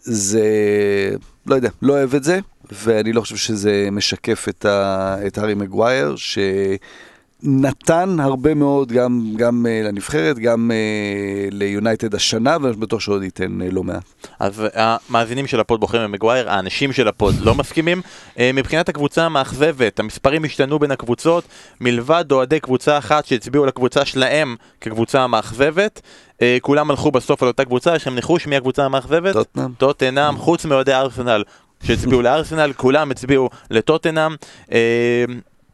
[0.00, 0.42] זה,
[1.46, 2.38] לא יודע, לא אוהב את זה,
[2.84, 6.14] ואני לא חושב שזה משקף את, ה, את הארי מגווייר,
[7.42, 13.60] שנתן הרבה מאוד גם, גם אה, לנבחרת, גם אה, ליונייטד השנה, ואני בטוח שעוד ייתן
[13.60, 14.02] אה, לא מעט.
[14.38, 18.02] אז המאזינים של הפוד בוחרים במגווייר, האנשים של הפוד לא מסכימים.
[18.38, 21.44] אה, מבחינת הקבוצה המאכזבת, המספרים השתנו בין הקבוצות,
[21.80, 26.00] מלבד אוהדי קבוצה אחת שהצביעו לקבוצה שלהם כקבוצה המאכזבת.
[26.42, 29.32] אה, כולם הלכו בסוף על אותה קבוצה, יש לכם ניחוש מי הקבוצה המאכזבת?
[29.32, 29.72] טוטנאם.
[29.78, 31.44] טוטנאם, חוץ מאוהדי ארסנל
[31.82, 34.34] שהצביעו לארסנל, כולם הצביעו לטוטנאם.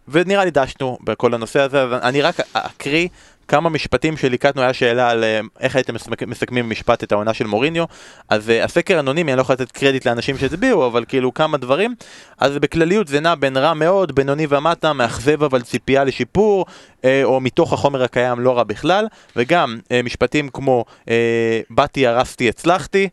[0.08, 3.08] אה, ונראה לי דשנו בכל הנושא הזה, אז אני רק אקריא
[3.48, 5.94] כמה משפטים שליקטנו, היה שאלה על אה, איך הייתם
[6.26, 7.84] מסכמים במשפט את העונה של מוריניו,
[8.28, 11.94] אז אה, הסקר אנונימי, אני לא יכול לתת קרדיט לאנשים שהצביעו, אבל כאילו כמה דברים,
[12.38, 16.66] אז בכלליות זה נע בין רע מאוד, בינוני ומטה, מאכזב אבל ציפייה לשיפור,
[17.04, 20.84] אה, או מתוך החומר הקיים לא רע בכלל, וגם משפטים כמו
[21.70, 23.08] באתי, הרסתי, הצלחתי,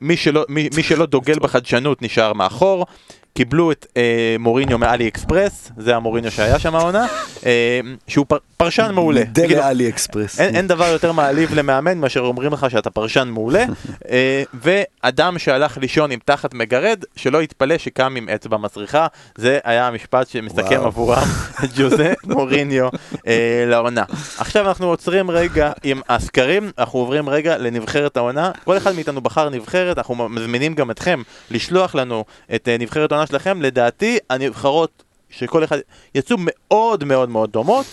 [0.00, 2.86] מי, שלא, מי, מי שלא דוגל בחדשנות נשאר מאחור.
[3.34, 7.06] קיבלו את אה, מוריניו מאלי אקספרס, זה המוריניו שהיה שם העונה,
[7.46, 9.22] אה, שהוא פר, פרשן מעולה.
[9.24, 10.40] דה כאילו, לאלי אקספרס.
[10.40, 13.64] אין, אין דבר יותר מעליב למאמן מאשר אומרים לך שאתה פרשן מעולה,
[14.10, 19.06] אה, ואדם שהלך לישון עם תחת מגרד, שלא יתפלא שקם עם אצבע מסריחה,
[19.36, 20.86] זה היה המשפט שמסכם וואו.
[20.86, 21.28] עבורם
[21.76, 22.88] ג'וזה מוריניו
[23.26, 24.04] אה, לעונה.
[24.38, 29.48] עכשיו אנחנו עוצרים רגע עם הסקרים, אנחנו עוברים רגע לנבחרת העונה, כל אחד מאיתנו בחר
[29.48, 32.24] נבחרת, אנחנו מזמינים גם אתכם לשלוח לנו
[32.54, 35.78] את אה, נבחרת העונה שלכם, לדעתי הנבחרות שכל אחד
[36.14, 37.86] יצאו מאוד מאוד מאוד דומות.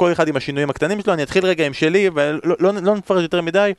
[0.00, 3.22] כל אחד עם השינויים הקטנים שלו, אני אתחיל רגע עם שלי ולא לא, לא נפרט
[3.22, 3.72] יותר מדי.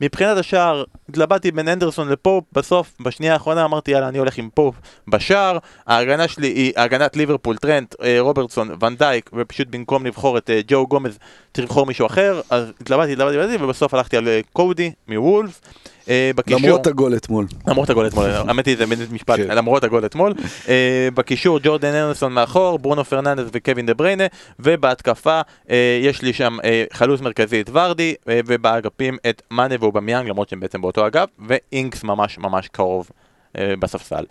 [0.00, 4.74] מבחינת השער, התלבטתי בין הנדרסון לפופ, בסוף, בשנייה האחרונה אמרתי יאללה אני הולך עם פופ
[5.08, 10.60] בשער, ההגנה שלי היא הגנת ליברפול, טרנט, אה, רוברטסון, ונדייק, ופשוט במקום לבחור את אה,
[10.68, 11.18] ג'ו גומז,
[11.54, 15.60] צריך לבחור מישהו אחר, אז התלבטתי, התלבטתי, התלבטתי, ובסוף הלכתי על אה, קודי מוולבס.
[16.08, 17.46] אה, בקישור, למרות הגול אתמול.
[17.66, 19.56] למרות הגול אתמול, האמת היא זה באמת משפט, כן.
[19.56, 20.34] למרות הגול אתמול.
[20.68, 24.24] אה, בקישור ג'ורדן הנדרסון מאחור, ברונו פרננדס וקווין דה בריינה,
[24.58, 25.40] ובהתקפה
[25.70, 26.58] אה, יש לי שם
[26.92, 32.38] חלוץ מרכזי את ורדי, ובאגפים את מאנה ואובמיאנג, למרות שהם בעצם באותו אגף, ואינקס ממש
[32.38, 33.10] ממש קרוב
[33.54, 34.24] בספסל.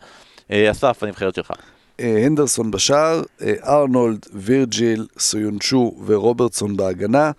[0.71, 1.51] אסף, הנבחרת שלך.
[1.99, 3.21] הנדרסון בשער,
[3.67, 7.31] ארנולד, וירג'יל, סויונצ'ו ורוברטסון בהגנה,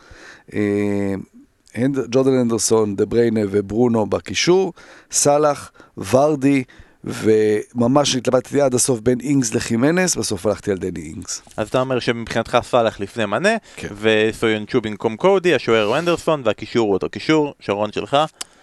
[2.10, 4.72] ג'ורדן הנדרסון, דה בריינה וברונו בקישור,
[5.10, 5.72] סאלח,
[6.10, 6.64] ורדי,
[7.04, 11.42] וממש התלבטתי עד הסוף בין אינגס לחימנס, בסוף הלכתי על דני אינגס.
[11.56, 13.88] אז אתה אומר שמבחינתך סאלח לפני מאנה, כן.
[14.00, 18.16] וסויונצ'ו במקום קודי, השוער הוא הנדרסון, והקישור הוא אותו קישור, שרון שלך.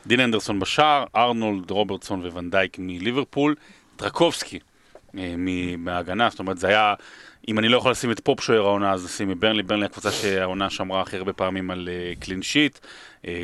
[0.08, 3.56] דין הנדרסון בשער, ארנולד, רוברטסון וונדייק מליברפול,
[3.96, 4.60] טרקובסקי
[5.18, 5.36] אה,
[5.78, 6.94] מההגנה, זאת אומרת זה היה,
[7.48, 10.70] אם אני לא יכול לשים את פופ שוער העונה אז נשים מברנלי, ברנלי הקבוצה שהעונה
[10.70, 11.90] שמרה הכי הרבה פעמים על
[12.20, 12.80] clean sheet,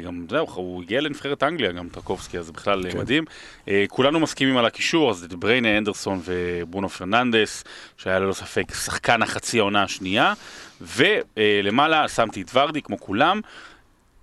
[0.05, 2.91] גם זהו, הוא הגיע לנבחרת אנגליה גם טרקובסקי, אז זה בכלל כן.
[2.91, 2.97] כן.
[2.97, 3.25] מדהים.
[3.67, 7.63] אה, כולנו מסכימים על הקישור, אז דה בריינה, הנדרסון וברונו פרננדס,
[7.97, 10.33] שהיה ללא ספק שחקן החצי העונה השנייה,
[10.81, 13.41] ולמעלה שמתי את ורדי כמו כולם,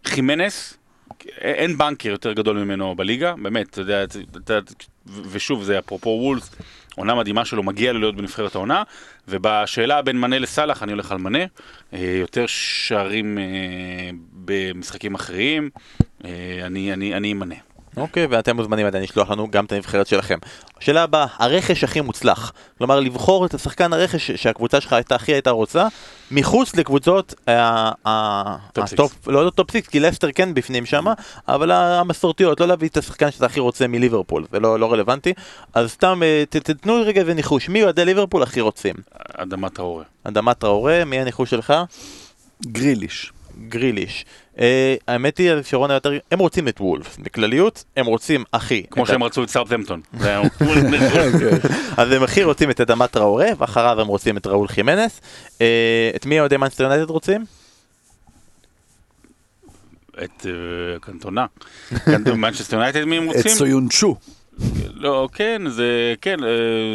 [0.05, 0.79] חימנס,
[1.39, 4.05] אין בנקר יותר גדול ממנו בליגה, באמת, אתה יודע,
[5.31, 6.51] ושוב, זה אפרופו וולבס,
[6.97, 8.83] עונה מדהימה שלו, מגיע לו להיות בנבחרת העונה,
[9.29, 11.45] ובשאלה בין מאנה לסאלח, אני הולך על מאנה,
[11.93, 13.45] אה, יותר שערים אה,
[14.33, 15.71] במשחקים אחרים,
[16.25, 16.31] אה,
[16.63, 17.55] אני, אני, מאנה.
[17.97, 20.39] אוקיי, ואתם מוזמנים עדיין לשלוח לנו גם את הנבחרת שלכם.
[20.79, 22.53] השאלה הבאה, הרכש הכי מוצלח.
[22.79, 25.87] כלומר, לבחור את השחקן הרכש שהקבוצה שלך הייתה הכי הייתה רוצה,
[26.31, 31.13] מחוץ לקבוצות ה- ה- טופ הטופ, לא top six, כי לסטר כן בפנים שמה,
[31.49, 35.33] אבל המסורתיות, לא להביא את השחקן שאתה הכי רוצה מליברפול, זה לא לא רלוונטי.
[35.75, 38.95] אז סתם, אה, תתנו רגע איזה ניחוש, מי אוהדי ליברפול הכי רוצים?
[39.35, 40.05] אדמה טראורה.
[40.25, 41.75] אדמה טראורה, מי הניחוש שלך?
[42.67, 43.33] גריליש.
[43.69, 44.25] גריליש.
[44.61, 48.83] אה, האמת היא, שרון היותר, הם רוצים את וולף, בכלליות, הם רוצים הכי.
[48.91, 50.01] כמו את שהם רצו את סאות'המפטון.
[50.21, 50.41] זה היה-
[51.97, 55.21] אז הם הכי רוצים את אדמה טראורה, ואחריו הם רוצים את ראול חימנס.
[55.61, 57.45] אה, את מי אוהדי מנסטר יונייטד רוצים?
[60.25, 60.51] את אה,
[61.01, 61.47] קנטונה.
[62.37, 63.53] מנצ'סטר יונייטד מי הם את רוצים?
[63.53, 64.17] סויונצ'ו.
[64.95, 66.49] לא, כן, זה, כן, אה,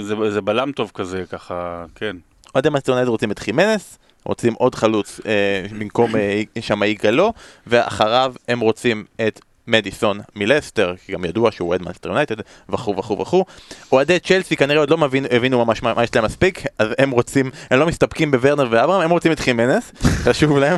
[0.03, 2.15] זה, זה בלם טוב כזה, ככה, כן.
[2.55, 7.33] אוהדי מנסטר יונייטד רוצים את חימנס, רוצים עוד חלוץ אה, במקום אה, שם יגאלו,
[7.67, 12.35] ואחריו הם רוצים את מדיסון מלסטר, כי גם ידוע שהוא אוהד מנסטר יונייטד,
[12.69, 13.45] וכו' וכו' וכו'.
[13.91, 17.11] אוהדי צ'לסי כנראה עוד לא מבין, הבינו ממש מה, מה יש להם מספיק, אז הם
[17.11, 19.91] רוצים, הם לא מסתפקים בוורנר ואברהם, הם רוצים את חימנס,
[20.25, 20.77] חשוב להם.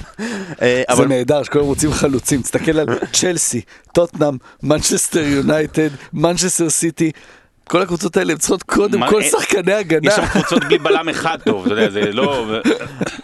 [0.61, 3.61] אה, זה אבל נהדר שכולם רוצים חלוצים, תסתכל על צ'לסי,
[3.93, 7.11] טוטנאם, מנצ'סטר יונייטד, מנצ'סטר סיטי,
[7.69, 10.07] כל הקבוצות האלה צריכות קודם מה, כל אין- שחקני הגנה.
[10.07, 12.45] יש שם קבוצות בלי בלם אחד טוב, אתה יודע, זה לא...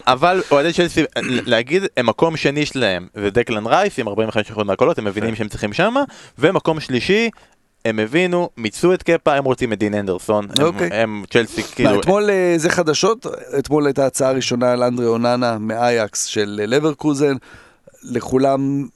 [0.07, 1.03] אבל אוהדי צ'לסי,
[1.45, 4.13] להגיד, הם מקום שני שלהם זה דקלן רייס עם 45%
[4.63, 6.03] מהקולות, הם מבינים שהם צריכים שמה,
[6.39, 7.29] ומקום שלישי,
[7.85, 10.89] הם הבינו, מיצו את קפה, הם רוצים את דין הנדרסון, הם- אוקיי.
[10.93, 13.25] הם צ'לסי כאילו, אתמול אה, זה חדשות,
[13.59, 17.35] אתמול הייתה הצעה ראשונה על אנדרי אוננה מאייקס של אה, לברקוזן.
[18.03, 18.87] לכולם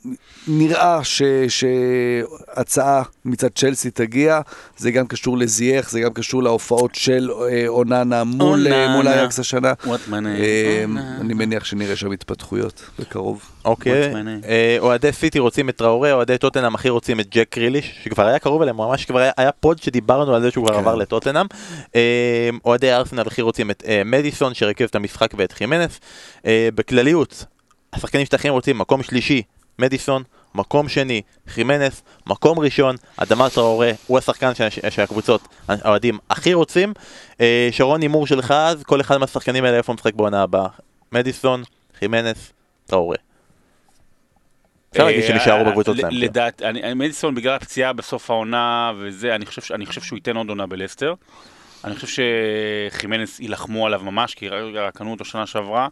[0.47, 4.41] נראה ש, שהצעה מצד צ'לסי תגיע,
[4.77, 8.95] זה גם קשור לזייח, זה גם קשור להופעות של אה, אוננה מול, אה, אוננה.
[8.95, 9.73] מול אייקס השנה.
[9.87, 11.17] אה, אוננה.
[11.21, 13.41] אני מניח שנראה שם התפתחויות בקרוב.
[13.65, 14.13] אוקיי?
[14.45, 18.39] אה, אוהדי סיטי רוצים את טראורה, אוהדי טוטנאם הכי רוצים את ג'ק קריליש, שכבר היה
[18.39, 20.79] קרוב אליהם, ממש כבר היה, היה פוד שדיברנו על זה שהוא כבר כן.
[20.79, 21.45] עבר לטוטנאם,
[21.95, 25.99] אה, אוהדי ארסנל הכי רוצים את אה, מדיסון, שרכב את המשחק ואת חימנס,
[26.45, 27.45] אה, בכלליות.
[27.93, 29.41] השחקנים שטחים רוצים מקום שלישי,
[29.79, 30.23] מדיסון,
[30.55, 36.93] מקום שני, חימנס, מקום ראשון, אדמה טראורה, הוא השחקן שה- שהקבוצות, האוהדים הכי רוצים.
[37.41, 40.67] אה, שרון הימור שלך אז, כל אחד מהשחקנים האלה איפה משחק בעונה הבאה?
[41.11, 41.63] מדיסון,
[41.99, 42.53] חימנס,
[42.85, 43.17] טראורה.
[44.91, 46.11] אפשר להגיד שהם יישארו אה, בקבוצות שלהם.
[46.11, 46.17] כן.
[46.17, 46.61] לדעת,
[46.95, 51.13] מדיסון בגלל הפציעה בסוף העונה וזה, אני חושב שהוא ייתן עוד עונה בלסטר.
[51.83, 52.23] אני חושב
[52.89, 54.49] שחימנס יילחמו עליו ממש, כי
[54.93, 55.87] קנו אותו שנה שעברה, אה,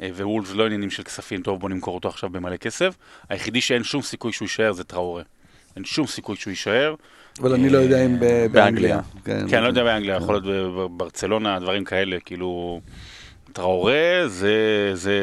[0.00, 2.94] ווולפס לא עניינים של כספים, טוב בוא נמכור אותו עכשיו במלא כסף.
[3.28, 5.22] היחידי שאין שום סיכוי שהוא יישאר זה טראורה.
[5.76, 6.94] אין שום סיכוי שהוא יישאר.
[7.40, 8.52] אבל אני לא יודע אם באנגליה.
[8.52, 9.00] באנגליה.
[9.24, 12.80] כן, אני לא יודע באנגליה, יכול להיות בברצלונה, דברים כאלה, כאילו...
[13.58, 13.94] טראורה
[14.28, 14.52] זה,
[14.94, 15.18] זה,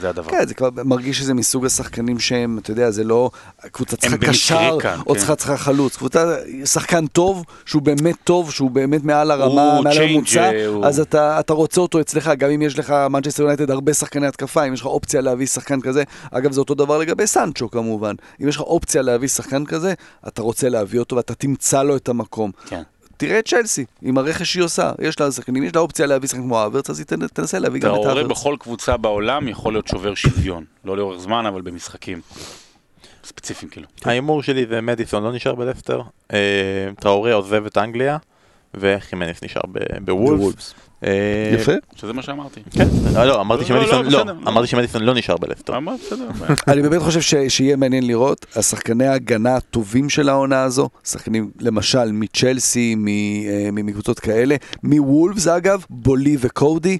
[0.00, 0.30] זה הדבר.
[0.30, 3.30] כן, זה כבר מרגיש שזה מסוג השחקנים שהם, אתה יודע, זה לא
[3.72, 5.18] קבוצה צריכה קשר, כאן, או כן.
[5.18, 5.96] צריכה צריכה חלוץ.
[5.96, 11.00] קבוצה, שחקן טוב, שהוא באמת טוב, שהוא באמת מעל הרמה, הוא מעל הממוצע, הוא- אז
[11.00, 14.74] אתה, אתה רוצה אותו אצלך, גם אם יש לך, מנצ'סטר יונייטד, הרבה שחקני התקפה, אם
[14.74, 18.14] יש לך אופציה להביא שחקן כזה, אגב, זה אותו דבר לגבי סנצ'ו כמובן.
[18.42, 19.94] אם יש לך אופציה להביא שחקן כזה,
[20.28, 22.50] אתה רוצה להביא אותו ואתה תמצא לו את המקום.
[22.66, 22.82] כן.
[23.26, 26.42] תראה את צ'לסי, עם הרכש שהיא עושה, יש לה שחקנים, יש לה אופציה להביא שחקן
[26.42, 28.26] כמו האברץ, אז היא תנ- תנסה להביא גם את טראורה האברץ.
[28.30, 30.64] בכל קבוצה בעולם יכול להיות שובר שוויון.
[30.84, 32.20] לא לאורך זמן, אבל במשחקים.
[33.24, 33.86] ספציפיים כאילו.
[34.04, 36.00] ההימור שלי זה מדיסון לא נשאר בלסטר,
[36.32, 36.38] אה,
[37.00, 38.16] טראורה עוזב את אנגליה,
[38.74, 39.60] וחימנס נשאר
[40.04, 40.74] בוולפס.
[41.04, 41.10] אה,
[41.54, 41.72] יפה.
[41.96, 42.60] שזה מה שאמרתי.
[42.70, 44.48] כן, לא, לא, אמרתי לא, שמדיסון לא, לא, בסדר.
[44.48, 45.78] אמרתי שמדיסון לא נשאר בלסטר.
[46.06, 46.28] בסדר.
[46.68, 52.94] אני באמת חושב שיהיה מעניין לראות, השחקני ההגנה הטובים של העונה הזו, שחקנים למשל מצ'לסי,
[52.94, 56.98] מ- אה, מ- מקבוצות כאלה, מוולפס אגב, בולי וקודי,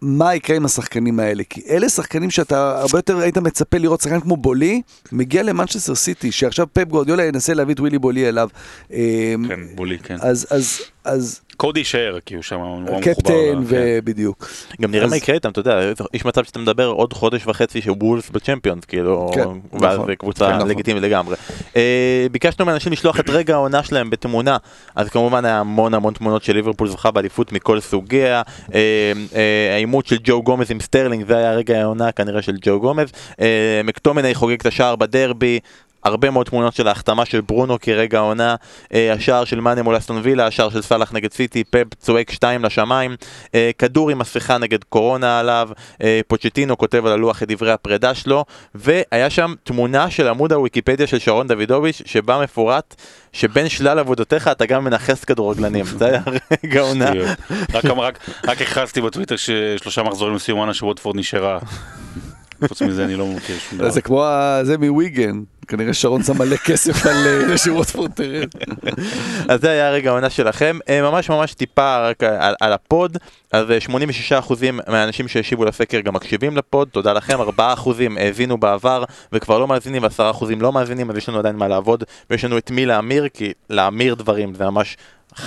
[0.00, 1.42] מה יקרה עם השחקנים האלה?
[1.50, 4.82] כי אלה שחקנים שאתה הרבה יותר היית מצפה לראות שחקן כמו בולי,
[5.12, 8.48] מגיע למנצ'סטר סיטי, שעכשיו פפ גורדיולה ינסה להביא את ווילי בולי אליו.
[8.92, 10.16] אה, כן, בולי, כן.
[10.20, 13.00] אז, אז, אז קודי יישאר, כי הוא שם נורא מחובר.
[13.00, 13.58] קפטן, כן.
[13.66, 14.48] ובדיוק.
[14.80, 18.30] גם נראה מה יקרה איתם, אתה יודע, יש מצב שאתה מדבר עוד חודש וחצי שוולס
[18.30, 20.06] בצ'מפיונס, כאילו, כן, ואז נכון.
[20.06, 20.68] זה קבוצה כן, נכון.
[20.68, 21.36] לגיטימית לגמרי.
[21.76, 24.56] אה, ביקשנו מאנשים לשלוח את רגע העונה שלהם בתמונה,
[24.96, 28.42] אז כמובן היה המון המון תמונות של ליברפול זוכה באליפות מכל סוגיה,
[28.74, 32.80] אה, אה, העימות של ג'ו גומז עם סטרלינג, זה היה רגע העונה כנראה של ג'ו
[32.80, 33.08] גומז,
[33.84, 35.60] מקטומני חוגג את השער בדרבי.
[36.04, 38.54] הרבה מאוד תמונות של ההחתמה של ברונו כרגע העונה,
[38.94, 42.64] אה, השער של מאנה מול אסטון וילה, השער של סאלח נגד סיטי, פפ צועק שתיים
[42.64, 43.16] לשמיים,
[43.54, 45.68] אה, כדור עם מסכה נגד קורונה עליו,
[46.02, 48.44] אה, פוצ'טינו כותב על הלוח את דברי הפרידה שלו,
[48.74, 52.94] והיה שם תמונה של עמוד הוויקיפדיה של שרון דוידוביץ', שבה מפורט
[53.32, 56.20] שבין שלל עבודותיך אתה גם מנכס כדורגלנים, זה היה
[56.64, 57.10] רגע עונה.
[57.74, 58.18] רק אמר- רק-
[58.48, 61.58] רק הכרזתי בטוויטר ששלושה מחזורים לסיום העונה שווטפורד נשארה.
[62.68, 63.90] חוץ מזה אני לא מכיר שום דבר.
[63.90, 64.24] זה כמו
[64.62, 68.48] זה מוויגן, כנראה שרון שם מלא כסף על אה, שווטפורד תרד.
[69.48, 73.18] אז זה היה רגע העונה שלכם, אה, ממש ממש טיפה רק על, על הפוד,
[73.52, 73.78] אז אה,
[74.40, 74.52] 86%
[74.88, 77.60] מהאנשים שהשיבו לסקר גם מקשיבים לפוד, תודה לכם, 4%
[78.16, 82.04] האזינו בעבר וכבר לא מאזינים ו10% לא מאזינים, אז יש לנו עדיין מה לעבוד.
[82.30, 84.96] ויש לנו את מי להמיר, כי להמיר דברים זה ממש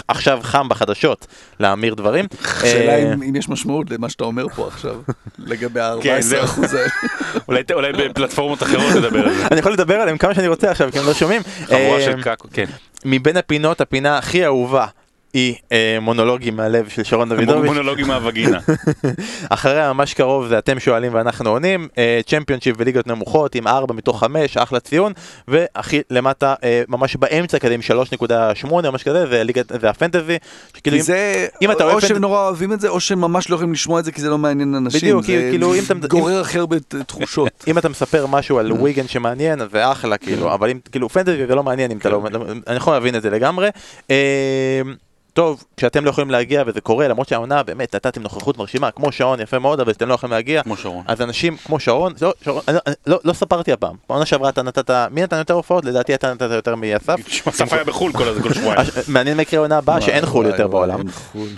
[0.07, 1.27] עכשיו חם בחדשות,
[1.59, 2.25] להמיר דברים.
[2.45, 4.95] השאלה אה, אם יש משמעות למה שאתה אומר פה עכשיו,
[5.39, 6.43] לגבי כן, ה-14 זהו.
[6.43, 6.89] אחוז האלה.
[7.47, 9.47] אולי- בפלטפורמות אחרות נדבר על זה.
[9.51, 11.41] אני יכול לדבר עליהם כמה שאני רוצה עכשיו, כי הם לא שומעים.
[11.65, 12.65] חבורה אה, של קקו, כן.
[13.05, 14.85] מבין הפינות, הפינה הכי אהובה
[15.33, 17.65] היא אה, מונולוגים מהלב של שרון דוידוביץ'.
[17.69, 18.59] מונולוגים מהווגינה.
[19.49, 21.87] אחריה ממש קרוב זה אתם שואלים ואנחנו עונים,
[22.25, 25.13] צ'מפיונשיפ וליגות נמוכות עם 4 מתוך 5, אחלה ציון,
[25.47, 27.91] והכי למטה, אה, ממש באמצע כזה עם 3.8
[28.71, 30.37] או משהו כזה, זה ליגת, זה הפנטזי,
[30.77, 32.99] שכאילו כי אם- זה, אם אתה או אוהב שהם את- נורא אוהבים את זה, או
[32.99, 34.99] שהם ממש לא יכולים לשמוע את זה כי זה לא מעניין אנשים.
[35.01, 36.77] בדיוק, זה כאילו, אם אתה- גורר הכי הרבה
[37.07, 37.63] תחושות.
[37.67, 41.47] אם אתה מספר משהו על וויגן שמעניין, אז זה אחלה, כאילו, אבל אם, כאילו, פנטזי
[41.47, 42.21] זה לא מעניין אם אתה לא,
[42.67, 43.69] אני יכול להבין את זה לגמרי.
[45.31, 49.11] אה, טוב, כשאתם לא יכולים להגיע, וזה קורה, למרות שהעונה באמת נתתם נוכחות מרשימה, כמו
[49.11, 51.03] שעון, יפה מאוד, אבל אתם לא יכולים להגיע, כמו שרון.
[51.07, 54.61] אז אנשים כמו שרון, לא, שרון, אני, אני, לא, לא ספרתי הפעם, בעונה שעברה אתה
[54.61, 55.85] נתת, מי נתן יותר הופעות?
[55.85, 57.15] לדעתי אתה נתת יותר מאסף.
[57.47, 58.81] אסף היה בחו"ל כל שבועיים.
[59.07, 60.99] מעניין מה יקרה העונה הבאה שאין חו"ל יותר בעולם.
[60.99, 61.49] אין חו"ל.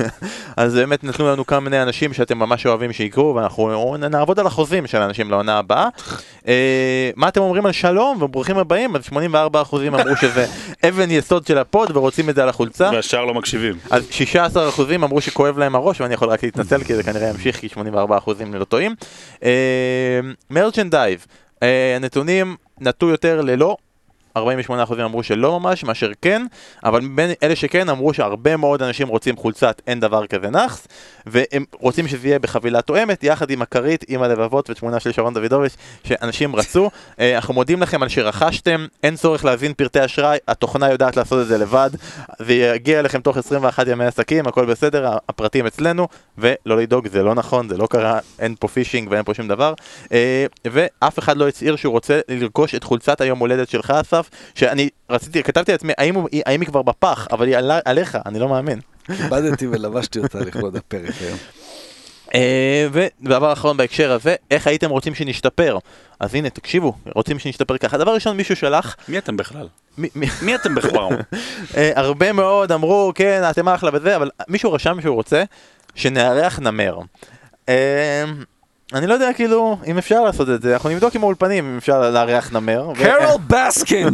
[0.56, 4.86] אז באמת נתנו לנו כמה מיני אנשים שאתם ממש אוהבים שיקרו, ואנחנו נעבוד על החוזים
[4.86, 5.88] של האנשים לעונה הבאה.
[6.48, 8.96] אה, מה אתם אומרים על שלום וברוכים הבאים?
[8.96, 9.16] אז 84%
[9.88, 10.46] אמרו שזה
[10.88, 12.90] אבן יסוד של הפוד ורוצים את זה על החולצה.
[13.12, 13.74] והשאר לא מקשיבים.
[13.90, 14.08] אז
[14.46, 17.78] 16% אמרו שכואב להם הראש, ואני יכול רק להתנצל כי זה כנראה ימשיך, כי 84%
[18.54, 18.94] לא טועים.
[20.50, 21.26] מרצ'נדייב,
[21.96, 23.76] הנתונים נטו יותר ללא.
[24.38, 24.40] 48%
[25.04, 26.46] אמרו שלא ממש, מאשר כן,
[26.84, 30.88] אבל בין אלה שכן אמרו שהרבה מאוד אנשים רוצים חולצת אין דבר כזה נאחס,
[31.26, 35.76] והם רוצים שזה יהיה בחבילה תואמת, יחד עם הכרית, עם הלבבות ותמונה של שרון דוידוביץ',
[36.04, 36.90] שאנשים רצו.
[37.20, 41.46] אה, אנחנו מודים לכם על שרכשתם, אין צורך להזין פרטי אשראי, התוכנה יודעת לעשות את
[41.46, 41.90] זה לבד,
[42.38, 46.08] זה יגיע אליכם תוך 21 ימי עסקים, הכל בסדר, הפרטים אצלנו,
[46.38, 49.74] ולא לדאוג, זה לא נכון, זה לא קרה, אין פה פישינג ואין פה שום דבר.
[50.12, 54.21] אה, ואף אחד לא הצהיר שהוא רוצה לרכוש את חולצת היום הולדת שלך, אסף,
[54.54, 56.14] שאני רציתי, כתבתי לעצמי, האם,
[56.46, 58.80] האם היא כבר בפח, אבל היא עלה, עליך, אני לא מאמין.
[59.16, 61.38] כיבדתי ולבשתי אותה לכבוד הפרק היום.
[62.34, 65.78] אה, ודבר אחרון בהקשר הזה, איך הייתם רוצים שנשתפר?
[66.20, 67.98] אז הנה, תקשיבו, רוצים שנשתפר ככה.
[67.98, 69.68] דבר ראשון, מישהו שלח, מי אתם בכלל?
[69.98, 71.08] מי- אתם בכלל?
[71.76, 75.42] אה, הרבה מאוד אמרו, כן, אתם אחלה וזה, אבל מישהו רשם שהוא רוצה
[75.94, 76.98] שנארח נמר.
[78.92, 81.76] אה, אני לא יודע כאילו אם אפשר לעשות את זה, אנחנו נבדוק עם האולפנים אם
[81.76, 82.92] אפשר לארח נמר.
[82.94, 84.08] קרול בסקין!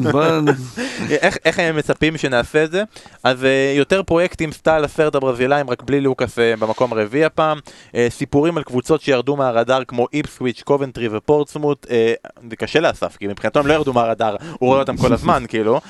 [1.45, 2.83] איך, הם מצפים שנעשה את זה?
[3.25, 3.47] אז אה,
[3.79, 7.59] יותר פרויקטים סטייל הסרט הברזילאים, רק בלי לוקאס אה, במקום הרביעי הפעם.
[7.59, 11.87] אה, סיפורים על קבוצות שירדו מהרדאר כמו איפסוויץ', קובנטרי ופורטסמוט.
[11.87, 15.45] אה, זה קשה לאסף, כי מבחינתו הם לא ירדו מהרדאר, הוא רואה אותם כל הזמן,
[15.49, 15.81] כאילו.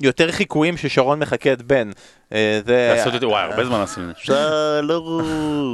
[0.00, 1.90] יותר חיקויים ששרון מחקה את בן.
[2.28, 2.34] Uh,
[2.66, 2.92] זה...
[2.96, 4.22] לעשות את זה, וואי, הרבה זמן עשינו את זה.
[4.24, 5.22] שלום.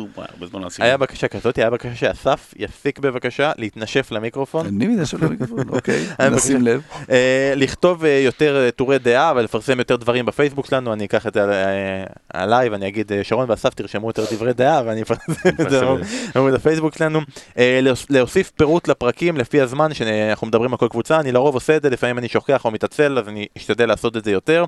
[0.16, 0.96] וואי, הרבה זמן עשינו היה.
[0.96, 4.66] בקשה כזאת, היה בקשה שאסף יפסיק בבקשה להתנשף למיקרופון.
[4.66, 6.62] אני מתנשף למיקרופון, אוקיי, אה, נשים.
[6.62, 6.80] לב.
[7.10, 11.34] אה, לכתוב אה, יותר אה, טורי דעה ולפרסם יותר דברים בפייסבוק שלנו, אני אקח את
[11.34, 15.70] זה אה, עליי ואני אגיד אה, שרון ואסף תרשמו יותר דברי דעה ואני אפרסם את
[15.70, 15.80] זה
[16.34, 17.20] בעמוד הפייסבוק שלנו.
[17.58, 21.76] אה, להוס- להוסיף פירוט לפרקים לפי הזמן שאנחנו מדברים על כל קבוצה, אני לרוב עושה
[21.76, 24.64] את זה, לפעמים אני שוכח או מתעצל אז אני אשתדל לעשות את זה יותר.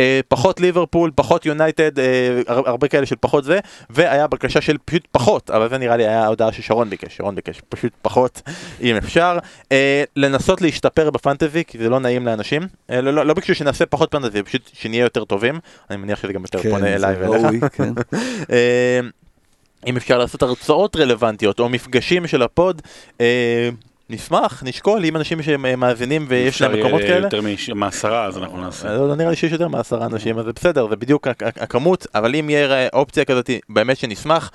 [0.00, 2.04] אה, פחות ליברפול, פחות יונייטד, אה,
[2.46, 3.58] הר- הרבה כאלה של פחות זה,
[3.90, 7.60] והיה בקשה של פשוט פחות, אבל זה נראה לי היה ההודעה ששרון ביקש, שרון ביקש
[7.68, 8.42] פשוט פחות
[8.80, 9.38] אם אפשר.
[9.72, 12.62] אה, לנסות להשתפר ב fantasy, כי זה לא נעים לאנשים.
[12.90, 15.58] אה, לא, לא, לא ביקשו שנעשה פחות fantasy, פשוט שנהיה יותר טובים.
[15.90, 17.44] אני מניח שזה גם יותר פונה כן, אליי זה ואליך.
[17.44, 17.92] ראוי, כן.
[19.86, 22.82] אם אפשר לעשות הרצאות רלוונטיות או מפגשים של הפוד,
[23.20, 23.68] אה,
[24.12, 27.26] נשמח, נשקול עם אנשים שמאזינים ויש אפשר להם מקומות יהיה כאלה.
[27.26, 27.40] יותר
[27.74, 28.88] מעשרה, אז אנחנו נעשה.
[28.96, 31.62] לא, לא נראה לי שיש יותר מעשרה אנשים, אז זה בסדר, זה בדיוק הכ- הכ-
[31.62, 34.50] הכמות, אבל אם יהיה אה, אופציה כזאת, באמת שנשמח.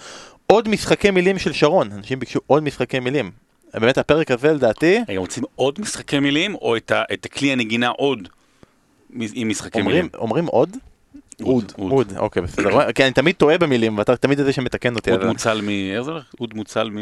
[0.48, 3.32] עוד משחקי מילים של שרון, אנשים ביקשו עוד משחקי מילים.
[3.74, 7.88] באמת הפרק הזה לדעתי, רגע, רוצים עוד משחקי מילים, או את ה- את הכלי הנגינה
[7.88, 8.28] עוד
[9.34, 10.10] עם משחקי אומרים, מילים?
[10.22, 10.78] אומרים עוד?
[11.44, 11.72] אוד.
[11.80, 12.64] אוד, אוקיי בסדר,
[12.96, 15.12] כי אני תמיד טועה במילים ואתה תמיד זה שמתקן אותי.
[15.12, 15.70] אוד מוצל מ...
[15.70, 16.24] איך זה הולך?
[16.42, 16.98] אוד מוצל מ...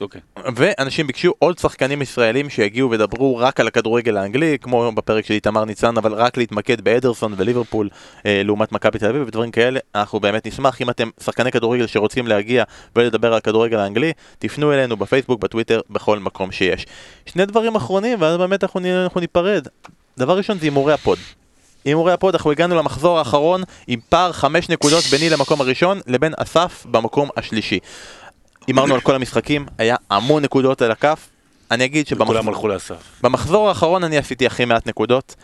[0.00, 0.20] אוקיי.
[0.56, 5.64] ואנשים ביקשו עוד שחקנים ישראלים שיגיעו וידברו רק על הכדורגל האנגלי, כמו בפרק של איתמר
[5.64, 7.88] ניצן, אבל רק להתמקד באדרסון וליברפול
[8.26, 9.80] אה, לעומת מכבי תל אביב ודברים כאלה.
[9.94, 12.64] אנחנו באמת נשמח אם אתם שחקני כדורגל שרוצים להגיע
[12.96, 16.86] ולדבר על הכדורגל האנגלי, תפנו אלינו בפייסבוק, בטוויטר, בכל מקום שיש.
[17.26, 19.66] שני דברים אחרונים, ואז באמת אנחנו, אנחנו ניפרד.
[20.18, 21.18] דבר ראשון זה הימורי הפוד.
[21.84, 26.86] הימורי הפוד, אנחנו הגענו למחזור האחרון עם פער חמש נקודות ביני למקום הראשון לבין אסף
[26.90, 27.78] במקום השלישי.
[28.68, 31.28] הימרנו על כל המשחקים, היה המון נקודות על הכף.
[31.70, 35.36] אני אגיד שבמחזור האחרון אני עשיתי הכי מעט נקודות.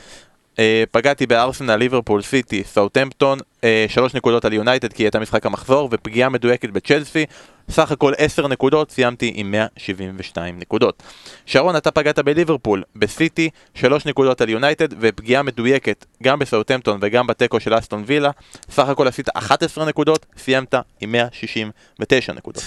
[0.59, 5.89] אה, פגעתי בארסנל, ליברפול, סיטי, סאוטהמפטון, אה, שלוש נקודות על יונייטד כי הייתה משחק המחזור,
[5.93, 7.25] ופגיעה מדויקת בצ'לסי.
[7.71, 11.03] סך הכל 10 נקודות, סיימתי עם 172 נקודות.
[11.47, 17.61] שרון, אתה פגעת בליברפול, בסיטי, 3 נקודות על יונייטד, ופגיעה מדויקת גם בסאוטהמפטון וגם בתיקו
[17.61, 18.31] של אסטון וילה.
[18.71, 22.63] סך הכל עשית 11 נקודות, סיימת עם 169 נקודות.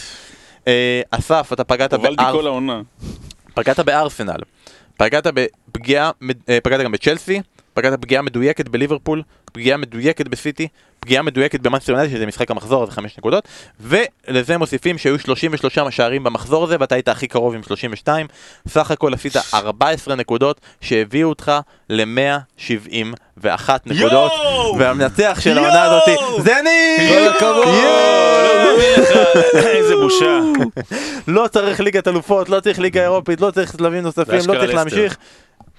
[0.68, 2.40] אה, אסף, אתה פגעת הובלתי בארסנל.
[2.40, 2.82] כל העונה.
[3.54, 4.40] פגעת בארסנל,
[4.98, 6.12] פגעת בפגיעה,
[6.50, 7.42] אה, פגעת גם בצ'לסי,
[7.78, 10.68] פגעת פגיעה מדויקת בליברפול, פגיעה מדויקת בסיטי,
[11.00, 13.48] פגיעה מדויקת במאנסטר יונייטד שזה משחק המחזור הזה חמש נקודות,
[13.80, 18.28] ולזה מוסיפים שהיו 33 שערים במחזור הזה ואתה היית הכי קרוב עם 32,
[18.68, 21.52] סך הכל עשית 14 נקודות שהביאו אותך
[21.90, 24.32] ל-171 נקודות!
[24.80, 26.16] והמנצח של העונה הזאתי!
[26.44, 26.98] זה אני!
[29.78, 30.40] איזה בושה.
[31.28, 34.74] לא צריך ליגת אלופות, לא צריך ליגה אירופית, לא צריך שלבים נוספים, לא צריך.
[34.74, 35.18] להמשיך.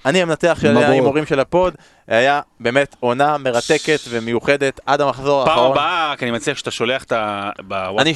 [0.05, 0.77] אני המנתח של.
[0.77, 1.73] ההימורים של הפוד,
[2.07, 5.71] היה באמת עונה מרתקת ומיוחדת עד המחזור פעם האחרון.
[5.71, 7.49] הבאה, כי אני מציע שאתה שולח את ה...
[7.97, 8.11] אני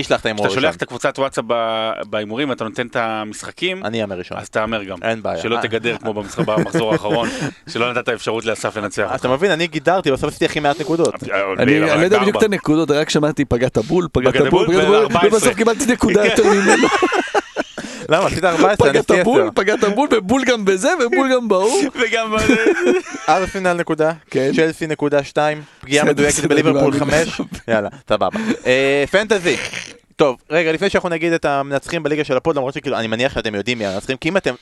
[0.00, 0.74] אשלח את ההימור כשאתה שולח.
[0.76, 4.38] את הקבוצת וואטסאפ ב- בהימורים ואתה נותן את המשחקים, אני אאמר ראשון.
[4.38, 4.96] אז תהמר גם.
[5.02, 5.42] אין בעיה.
[5.42, 5.58] שלא.
[5.62, 7.28] תגדר כמו במחזור האחרון,
[7.72, 9.10] שלא נתת אפשרות לאסף לנצח.
[9.14, 11.14] אתה מבין, אני גידרתי, בסוף עשיתי הכי מעט נקודות.
[11.58, 15.02] אני לא יודע בדיוק את הנקודות, רק שמעתי פגעת בול, פגעת בול, פגעת בול, ו-
[15.02, 15.28] 14.
[15.28, 16.26] ובסוף קיבלתי נקודה.
[16.26, 16.88] יותר ממנו.
[18.08, 18.26] למה?
[18.26, 19.50] עשית 14, אני פגעת עשיתי בול, 10.
[19.54, 21.84] פגעת בול, ובול גם בזה, ובול גם בהוא.
[22.00, 22.34] וגם...
[23.28, 24.50] ארסנל נקודה, כן.
[24.56, 28.38] צ'לסי נקודה 2, פגיעה מדויקת בליברפול אני מאמין 5, יאללה, סבבה.
[28.66, 29.56] אה, fantasy.
[30.16, 33.54] טוב, רגע, לפני שאנחנו נגיד את המנצחים בליגה של הפוד, למרות שכאילו, אני מניח שאתם
[33.54, 34.54] יודעים מי המנצחים, כי אם אתם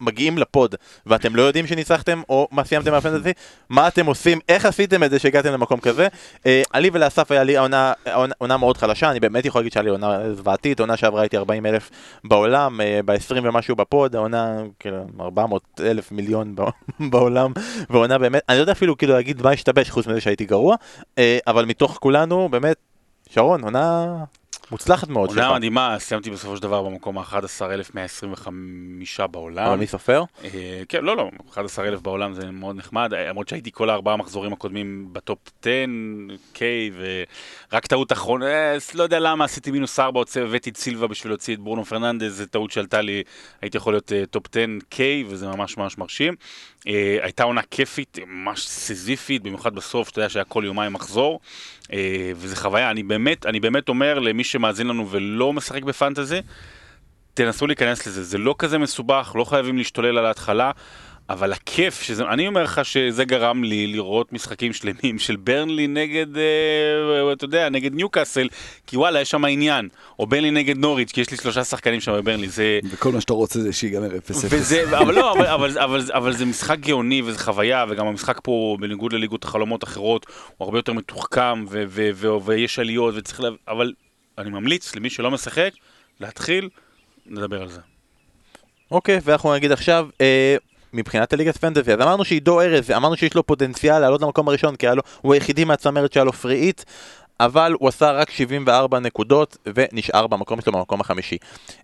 [0.00, 0.74] מגיעים לפוד
[1.06, 3.32] ואתם לא יודעים שניצחתם או מה סיימתם מה fantasy,
[3.68, 6.08] מה אתם עושים, איך עשיתם את זה שהגעתם למקום כזה.
[6.46, 10.34] אה, לי ולאסף היה לי עונה, מאוד חלשה, אני באמת יכול להגיד שהיה לי עונה
[10.34, 11.90] זוועתית, עונה שעברה הייתי 40 אלף
[12.24, 16.54] בעולם, אה, ב-20 ומשהו בפוד, העונה כאילו 400 אלף מיליון
[17.10, 17.52] בעולם,
[17.90, 20.76] ועונה באמת, אני לא יודע אפילו כאילו להגיד מה השתבש חוץ מזה שהייתי גרוע,
[21.18, 22.76] אה, אבל מתוך כולנו באמת,
[23.30, 24.06] שרון, עונה
[24.70, 29.66] מוצלחת מאוד עונה מדהימה, סיימתי בסופו של דבר במקום ה-11,125 בעולם.
[29.66, 30.24] אבל מי סופר?
[30.44, 35.08] אה, כן, לא, לא, 11,000 בעולם זה מאוד נחמד, למרות שהייתי כל הארבעה מחזורים הקודמים
[35.12, 35.70] ב top 10,
[36.54, 36.58] K,
[37.72, 41.54] ורק טעות אחרונה, אה, לא יודע למה, עשיתי מינוס 4, הבאתי את סילבה בשביל להוציא
[41.54, 43.22] את ברונו פרננדז, זו טעות שעלתה לי,
[43.62, 44.98] הייתי יכול להיות top 10 K,
[45.28, 46.34] וזה ממש ממש מרשים.
[46.86, 51.40] אה, הייתה עונה כיפית, ממש סיזיפית, במיוחד בסוף, אתה יודע שהיה כל יומיים מחזור,
[51.92, 56.40] אה, וזה חוויה, אני באמת, אני באמת אומר למי שמאזין לנו ולא משחק ב fantasy,
[57.34, 60.70] תנסו להיכנס לזה, זה לא כזה מסובך, לא חייבים להשתולל על ההתחלה.
[61.30, 66.36] אבל הכיף, שזה, אני אומר לך שזה גרם לי לראות משחקים שלמים של ברנלי נגד,
[66.36, 68.48] אה, אתה יודע, נגד ניוקאסל,
[68.86, 69.88] כי וואלה, יש שם עניין.
[70.18, 72.80] או ברנלי נגד נוריץ', כי יש לי שלושה שחקנים שם בברנלי, זה...
[72.90, 74.12] וכל מה שאתה רוצה זה שיגמר 0-0.
[74.28, 78.76] וזה, אבל לא, אבל, אבל, אבל, אבל זה משחק גאוני וזה חוויה, וגם המשחק פה,
[78.80, 80.26] בניגוד לליגות החלומות אחרות,
[80.56, 83.48] הוא הרבה יותר מתוחכם, ו, ו, ו, ו, ויש עליות, וצריך לה...
[83.68, 83.92] אבל
[84.40, 85.70] אני ממליץ למי שלא משחק,
[86.20, 86.68] להתחיל,
[87.26, 87.80] נדבר על זה.
[88.90, 90.56] אוקיי, ואנחנו נגיד עכשיו, אה,
[90.92, 94.86] מבחינת הליגת פנטזי, אז אמרנו שעידו ארז, אמרנו שיש לו פוטנציאל לעלות למקום הראשון, כי
[94.86, 96.84] לו, הוא היחידי מהצמרת שהיה לו פריאית,
[97.40, 101.36] אבל הוא עשה רק 74 נקודות ונשאר במקום שלו במקום החמישי.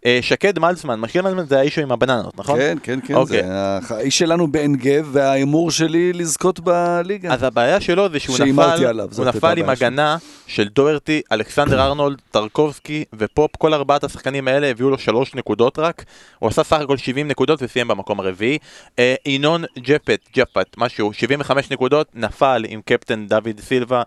[0.07, 2.59] אה, שקד מלצמן, משקיע מלצמן זה האיש עם הבננות, נכון?
[2.59, 3.43] כן, כן, כן, אוקיי.
[3.43, 7.33] זה האיש שלנו בעין גב, וההימור שלי לזכות בליגה.
[7.33, 10.17] אז הבעיה שלו זה שהוא נפל, עליו, הוא נפל עם הגנה
[10.47, 16.05] של דוארטי, אלכסנדר ארנולד, טרקובסקי ופופ, כל ארבעת השחקנים האלה הביאו לו שלוש נקודות רק,
[16.39, 18.59] הוא עשה סך הכל 70 נקודות וסיים במקום הרביעי.
[18.99, 24.03] אה, ינון ג'פט, ג'פט, משהו, 75 נקודות, נפל עם קפטן דוד סילבה.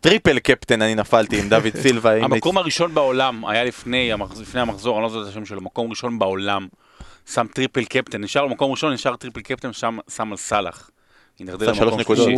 [0.00, 2.24] triple captain אני נפלתי עם דוד סילבה.
[2.24, 4.12] המקום הראשון בעולם היה לפני,
[4.54, 6.66] המחזור, אני לא זוכר את השם שלו, מקום ראשון בעולם.
[7.32, 10.90] שם triple captain, נשאר לו מקום ראשון, נשאר triple captain, שם, שם על סאלח.
[11.38, 12.36] הידרדר למקום שלישי.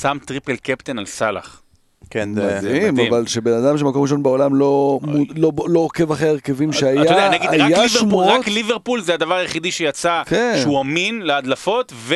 [0.00, 1.60] שם triple captain על סאלח.
[2.10, 5.00] כן, מדהים, אבל שבן אדם שמקום ראשון בעולם לא,
[5.36, 8.28] לא, לא עוקב אחרי הרכבים שהיה, אתה יודע, נגיד, היה שמועות...
[8.28, 10.58] רק ליברפול זה הדבר היחידי שיצא כן.
[10.62, 12.14] שהוא אמין להדלפות, ו...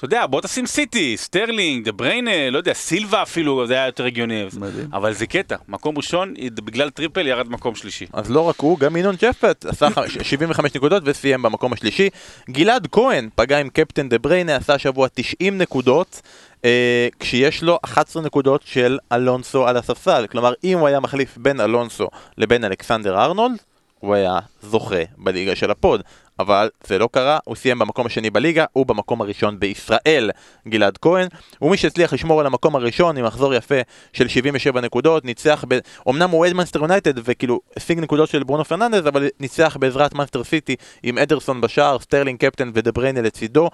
[0.00, 4.04] אתה יודע, בוא תשים סיטי, סטרלינג, דה בריינה, לא יודע, סילבה אפילו, זה היה יותר
[4.04, 4.44] הגיוני.
[4.58, 4.88] מדהים.
[4.92, 8.06] אבל זה קטע, מקום ראשון, בגלל triple ירד מקום שלישי.
[8.12, 9.88] אז לא רק הוא, גם ינון ג'פט עשה
[10.22, 12.08] 75 נקודות וסיים במקום השלישי.
[12.50, 16.22] גלעד כהן פגע עם קפטן דה בריינה, עשה השבוע 90 נקודות.
[16.64, 20.26] אה, כשיש לו 11 נקודות של אלונסו על הספסל.
[20.30, 22.08] כלומר, אם הוא היה מחליף בין אלונסו
[22.38, 23.56] לבין אלכסנדר ארנולד,
[24.00, 26.02] הוא היה זוכה בליגה של הפוד.
[26.40, 30.30] אבל זה לא קרה, הוא סיים במקום השני בליגה, הוא במקום הראשון בישראל,
[30.68, 31.28] גלעד כהן.
[31.58, 33.74] הוא מי שהצליח לשמור על המקום הראשון עם מחזור יפה
[34.12, 35.78] של 77 נקודות, ניצח, ב...
[36.08, 40.44] אמנם הוא אוהד מנצ'סטר יונייטד וכאילו השיג נקודות של ברונו פרננדז, אבל ניצח בעזרת מנצ'סטר
[40.44, 43.68] סיטי עם אדרסון בשער, סטרלינג קפטן ודה בריינה לצידו.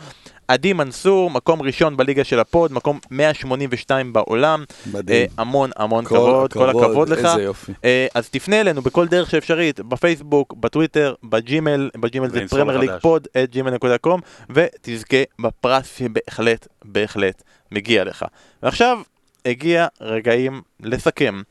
[0.49, 4.65] עדי מנסור, מקום ראשון בליגה של ה pod, מקום 182 בעולם.
[4.93, 5.21] מדהים.
[5.21, 7.25] אה, המון המון כל כבוד, הכבוד, כל הכבוד לך.
[7.25, 7.73] איזה יופי.
[7.85, 13.29] אה, אז תפנה אלינו בכל דרך שאפשרית, בפייסבוק, בטוויטר, בג'ימל, בג'ימל זה Premier League pod,
[13.43, 14.21] at gmail.com,
[14.51, 17.43] ותזכה בפרס שבהחלט, בהחלט
[17.73, 18.25] מגיע לך.
[18.63, 18.99] ועכשיו
[19.47, 21.43] הגיע רגעים לסכם.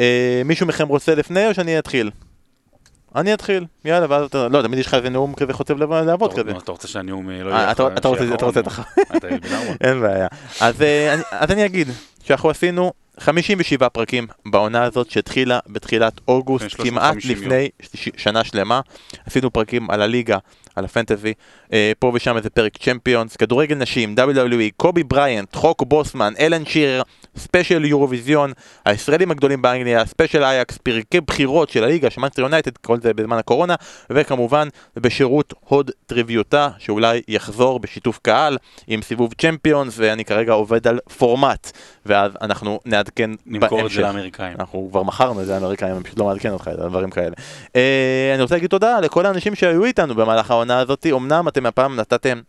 [0.00, 2.10] אה, מישהו מכם רוצה לפני או שאני אתחיל?
[3.16, 6.50] אני אתחיל, יאללה, ואז אתה, לא, תמיד יש לך איזה נאום כזה חוצב לעבוד כזה.
[6.50, 7.72] אתה רוצה שהנאום אה, לא אה, יהיה...
[7.72, 8.86] אתה רוצה את החיים.
[9.84, 10.28] אין בעיה.
[10.62, 10.68] אה,
[11.30, 11.88] אז אני אגיד
[12.24, 17.68] שאנחנו עשינו 57 פרקים בעונה הזאת שהתחילה בתחילת אוגוסט, כמעט לפני
[18.16, 18.80] שנה שלמה.
[19.26, 20.38] עשינו פרקים על הליגה,
[20.76, 21.32] על ה fantasy,
[21.72, 27.02] אה, פה ושם איזה פרק צ'מפיונס, כדורגל נשים, WWE, קובי בריינט, חוק בוסמן, אלן שירר,
[27.36, 28.52] special יורוויזיון,
[28.84, 33.38] הישראלים הגדולים באנגליה, special אייקס, פרקי בחירות של הליגה, של מנצ'סטר יונייטד, כל זה בזמן
[33.38, 33.74] הקורונה,
[34.10, 40.98] וכמובן בשירות הוד טריוויותה, שאולי יחזור בשיתוף קהל עם סיבוב צ'מפיונס, ואני כרגע עובד על
[41.18, 41.70] פורמט,
[42.06, 43.62] ואז אנחנו נעדכן בהמשך.
[43.62, 44.56] נמכור את זה לאמריקאים.
[44.58, 47.34] אנחנו כבר מכרנו את זה לאמריקאים, אני פשוט לא מעדכן אותך, דברים כאלה.
[47.76, 51.96] אה, אני רוצה להגיד תודה לכל האנשים שהיו איתנו במהלך העונה הזאת, אמנם אתם הפעם
[51.96, 52.40] נתתם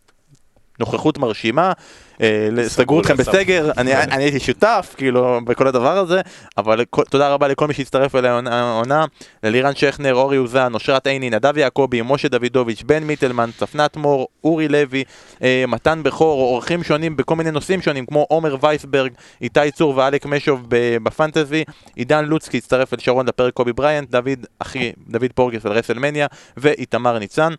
[0.80, 1.72] נוכחות מרשימה,
[2.20, 6.20] אה, סגרו אתכם בסגר, אני הייתי שותף כאילו בכל הדבר הזה,
[6.58, 9.04] אבל תודה רבה לכל מי שהצטרף אליי העונה,
[9.42, 14.68] ללירן שכנר, אורי אוזן, אושרת עיני, נדב יעקבי, משה דוידוביץ', בן מיטלמן, צפנת מור, אורי
[14.68, 15.04] לוי,
[15.42, 20.26] אה, מתן בכור, אורחים שונים בכל מיני נושאים שונים כמו עומר וייסברג, איתי צור ואלק
[20.26, 21.64] משוב בפנטזי,
[21.96, 26.26] עידן לוצקי הצטרף אל שרון לפרק קובי בריינט, דוד אחי, דוד פורגס על רסלמניה
[26.56, 27.52] ואיתמר ניצן.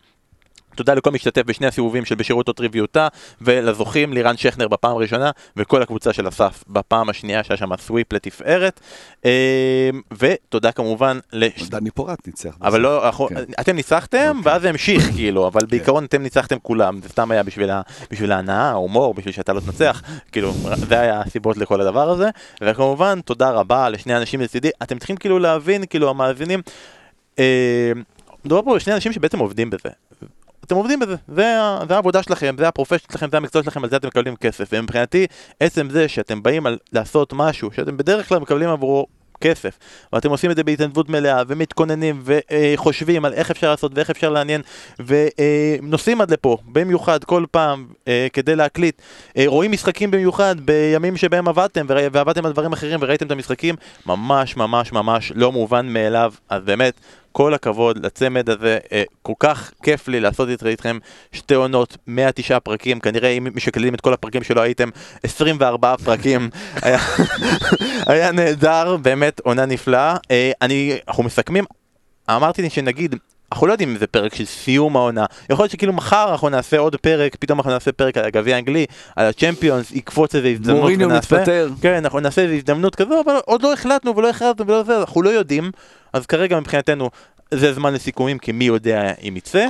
[0.76, 3.08] תודה לכל משתתף בשני הסיבובים של בשירות הוד טריוויותה,
[3.42, 8.80] ולזוכים לירן שכנר בפעם הראשונה, וכל הקבוצה של אסף בפעם השנייה, שהיה שם sweep לתפארת.
[9.26, 11.70] אה, ותודה כמובן לש...
[11.70, 12.56] דני פורט ניצח.
[12.62, 13.36] אבל לא, כן.
[13.60, 14.52] אתם ניצחתם, אוקיי.
[14.52, 17.44] ואז זה המשיך, כאילו, אבל בעיקרון אתם ניצחתם כולם, זה סתם היה
[18.12, 22.30] בשביל ההנאה, ההומור, בשביל שאתה לא תנצח, כאילו, זה היה הסיבות לכל הדבר הזה,
[22.62, 26.62] וכמובן, תודה רבה לשני אנשים לצידי, אתם צריכים כאילו להבין, כאילו, המאזינים,
[27.40, 27.92] אה,
[28.46, 29.90] מדובר פה בשני אנשים שבעצם עובדים בזה.
[30.66, 33.96] אתם עובדים בזה, זה, זה העבודה שלכם, זה הפרופשט שלכם, זה המקצוע שלכם, על זה
[33.96, 34.70] אתם מקבלים כסף.
[34.72, 35.28] ומבחינתי,
[35.60, 39.08] עצם זה שאתם באים על לעשות משהו, שאתם בדרך כלל מקבלים עבורו
[39.42, 39.78] כסף,
[40.14, 44.62] ואתם עושים את זה בהתנדבות מלאה, ומתכוננים, וחושבים על איך אפשר לעשות ואיך אפשר לעניין,
[45.00, 49.02] ונוסעים עד לפה, במיוחד, כל פעם, אה, כדי להקליט.
[49.38, 53.76] אה, רואים משחקים במיוחד בימים שבהם עבדתם, ועבדתם על דברים אחרים וראיתם את המשחקים,
[54.06, 57.00] ממש ממש ממש לא מובן מאליו, אז באמת,
[57.38, 60.98] כל הכבוד לצמד הזה, אה, כל כך כיף לי לעשות את זה איתכם.
[61.32, 64.90] שתי עונות, 109 פרקים, כנראה אם משקללים את כל הפרקים שלא הייתם,
[65.24, 66.50] 24 פרקים,
[66.82, 67.00] היה,
[68.08, 70.18] היה נהדר, באמת עונה נפלאה.
[70.32, 71.64] אה, אני, אנחנו מסכמים,
[72.30, 73.16] אמרתי לי שנגיד,
[73.56, 76.78] אנחנו לא יודעים אם זה פרק של סיום העונה, יכול להיות שכאילו מחר אנחנו נעשה
[76.78, 81.10] עוד פרק, פתאום אנחנו נעשה פרק על הגביע האנגלי, על הצ'מפיונס, יקפוץ איזה הזדמנות מוריניו.
[81.10, 81.70] מתפטר.
[81.82, 85.22] כן, אנחנו נעשה איזו הזדמנות כזו, אבל עוד לא החלטנו ולא הכרזנו ולא זה, אנחנו
[85.22, 85.72] לא יודעים,
[86.14, 87.10] אז כרגע מבחינתנו
[87.52, 89.68] זה זמן לסיכומים, כי מי יודע אם יצא.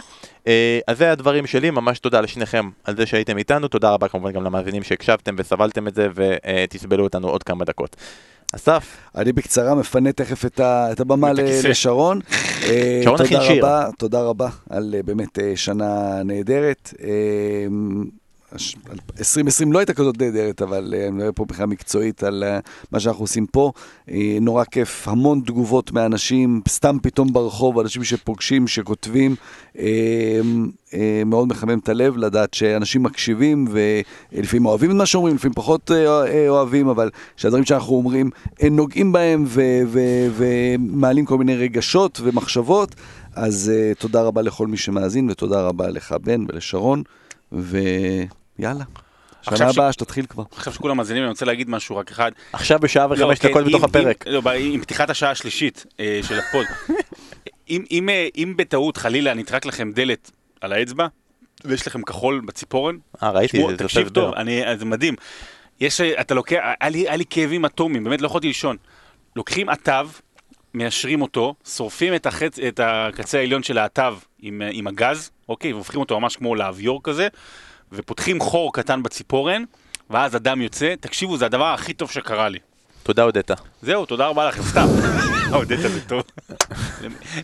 [0.47, 4.31] אה, אז זה הדברים שלי, ממש תודה לשניכם על זה שהייתם איתנו, תודה רבה כמובן
[4.31, 7.95] גם למאזינים שהקשבתם וסבלתם את זה ותסבלו אותנו עוד כמה דקות.
[8.55, 11.69] אסף, אני בקצרה מפנה תכף את, ה, את הבמה את ל-.
[11.69, 12.19] לשרון.
[12.63, 13.65] אה, שרון הכין תודה שיר.
[13.65, 16.93] רבה, תודה רבה על אה, באמת אה, שנה נהדרת.
[18.55, 18.75] אה, הש-
[19.19, 22.59] 2020 לא הייתה כזאת נהדרת, אבל אה, אני רואה פה בכלל מקצועית על אה,
[22.91, 23.71] מה שאנחנו עושים פה.
[24.11, 29.35] אה, נורא כיף, המון תגובות מאנשים, סתם פתאום ברחוב, אנשים שפוגשים, שכותבים.
[31.25, 33.67] מאוד מחמם את הלב לדעת שאנשים מקשיבים
[34.31, 35.91] ולפעמים אוהבים את מה שאומרים, לפעמים פחות
[36.47, 38.29] אוהבים, אבל שהדברים שאנחנו אומרים
[38.71, 42.95] נוגעים בהם ו- ו- ומעלים כל מיני רגשות ומחשבות.
[43.35, 47.03] אז תודה רבה לכל מי שמאזין ותודה רבה לך בן ולשרון,
[47.51, 48.44] ויאללה.
[48.59, 50.43] עכשיו שנה הבאה שתתחיל כבר.
[50.55, 52.31] עכשיו שכולם מאזינים, אני רוצה להגיד משהו רק אחד.
[52.53, 54.27] עכשיו בשעה וחמש כן, דקות אם- בתוך הפרק.
[54.27, 56.65] לא, עם פתיחת השעה השלישית אה, של הפוד.
[57.69, 61.07] אם- אה, אם בטעות, חלילה, נטרק לכם דלת על האצבע,
[61.65, 64.09] ויש לכם כחול בציפורן, אה, ראיתי, זה תקשיב.
[64.09, 64.33] טוב,
[64.79, 65.15] זה מדהים.
[65.79, 68.77] יש, אה, אתה לוקח, היה לי, כאבים אטומיים, באמת לא יכולתי לישון.
[69.35, 70.07] לוקחים עטב,
[70.73, 75.99] מיישרים אותו, שורפים את, החץ, את הקצה העליון של העטב עם, עם הגז, אוקיי, והופכים
[75.99, 77.27] אותו ממש כמו לאביור כזה,
[77.91, 79.63] ופותחים חור קטן בציפורן,
[80.09, 80.93] ואז הדם יוצא.
[80.99, 82.59] תקשיבו, זה הדבר הכי טוב שקרה לי.
[83.03, 83.51] תודה הודית.
[83.81, 84.87] זהו, תודה רבה לכם, סתם.
[85.53, 86.23] הודית זה טוב.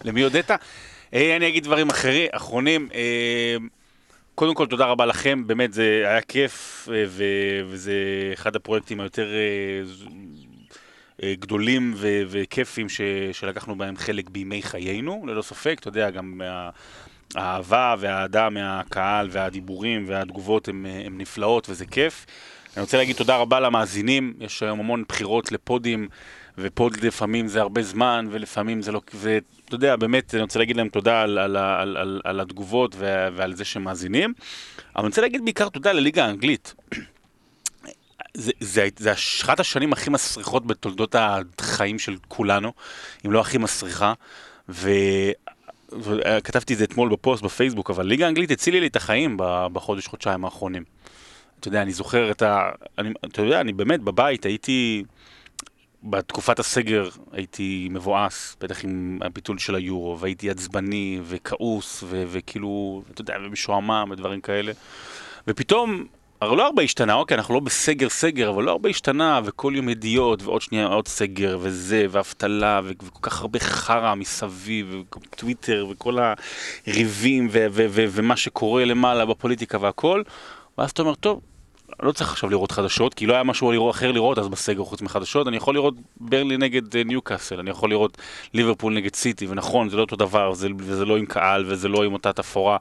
[0.06, 0.52] למי- הודית?
[1.14, 2.90] אה, אני אגיד דברים אחרים, אחרונים.
[2.94, 3.56] אה,
[4.36, 7.04] קודם כל, תודה רבה לכם, באמת, זה היה כיף, אה,
[7.68, 7.94] וזה
[8.34, 9.28] אחד הפרויקטים היותר
[11.24, 13.02] גדולים ו- וכיפים ש-
[13.32, 16.70] שלקחנו בהם חלק בימי חיינו, ללא ספק, אתה יודע, גם מה-
[17.36, 22.26] האהבה והאהדה מהקהל והדיבורים והתגובות הם, אה, הם נפלאות וזה כיף.
[22.78, 26.08] אני רוצה להגיד תודה רבה למאזינים, יש היום המון בחירות לפודים,
[26.58, 29.02] ופוד לפעמים זה הרבה זמן, ולפעמים זה לא...
[29.14, 33.28] ואתה יודע, באמת, אני רוצה להגיד להם תודה על, על, על, על, על התגובות ו-
[33.36, 34.34] ועל זה שמאזינים.
[34.96, 36.74] אבל אני רוצה להגיד בעיקר תודה לליגה האנגלית.
[38.34, 41.16] זה, זה, זה אחת השנים הכי מסריחות בתולדות
[41.60, 42.74] החיים של כולנו,
[43.26, 44.14] אם לא הכי מסריחה.
[44.70, 44.90] ו...
[46.00, 49.38] וכתבתי את זה אתמול בפוסט בפייסבוק, אבל ליגה האנגלית הצילי לי את החיים
[49.74, 50.84] בחודש, חודשיים האחרונים.
[51.60, 52.72] אתה יודע, אני זוכר את ה...
[52.98, 55.04] אני, אתה יודע, אני באמת בבית הייתי...
[56.04, 63.36] בתקופת הסגר הייתי מבואס, בטח עם הביטול של היורו, והייתי עצבני וכעוס, וכאילו, אתה יודע,
[63.46, 64.72] ומשועמם ודברים כאלה.
[65.48, 66.06] ופתאום,
[66.42, 69.90] הרי לא הרבה השתנה, אוקיי, אנחנו לא בסגר סגר, אבל לא הרבה השתנה, וכל יום
[69.90, 76.18] ידיעות, ועוד שנייה עוד סגר, וזה, ואבטלה, וכל כך הרבה חרא מסביב, וטוויטר, וכל
[76.88, 80.22] הריבים, ומה שקורה למעלה בפוליטיקה והכל,
[80.78, 81.42] ואז אתה אומר, טוב,
[82.04, 85.02] לא צריך עכשיו לראות חדשות, כי לא היה משהו לראות, אחר לראות אז בסגר חוץ
[85.02, 88.18] מחדשות, אני יכול לראות ברלי נגד אה, ניוקאסל, אני יכול לראות
[88.54, 92.04] ליברפול נגד סיטי, ונכון, זה לא אותו דבר, זה, וזה לא עם קהל, וזה לא
[92.04, 92.78] עם אותה תפאורה,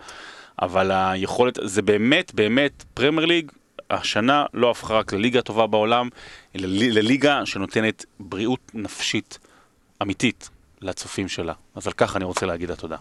[0.61, 3.51] אבל היכולת, זה באמת, באמת, פרמייר ליג,
[3.91, 6.09] השנה לא הפכה רק לליגה הטובה בעולם,
[6.57, 9.39] אלא לליגה שנותנת בריאות נפשית
[10.03, 10.51] אמיתית
[10.81, 11.53] לצופים שלה.
[11.75, 12.97] אז על כך אני רוצה להגיד לה תודה.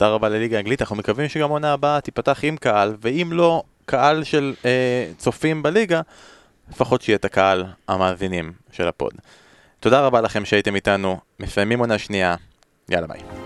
[0.00, 4.54] רבה לליגה האנגלית, אנחנו מקווים שגם עונה הבאה תיפתח עם קהל, ואם לא קהל של
[4.64, 6.00] אה, צופים בליגה,
[6.70, 9.12] לפחות שיהיה את הקהל המאזינים של ה pod.
[9.80, 12.34] תודה רבה לכם שהייתם איתנו, מסיימים עונה שנייה,
[12.88, 13.39] יאללה ביי.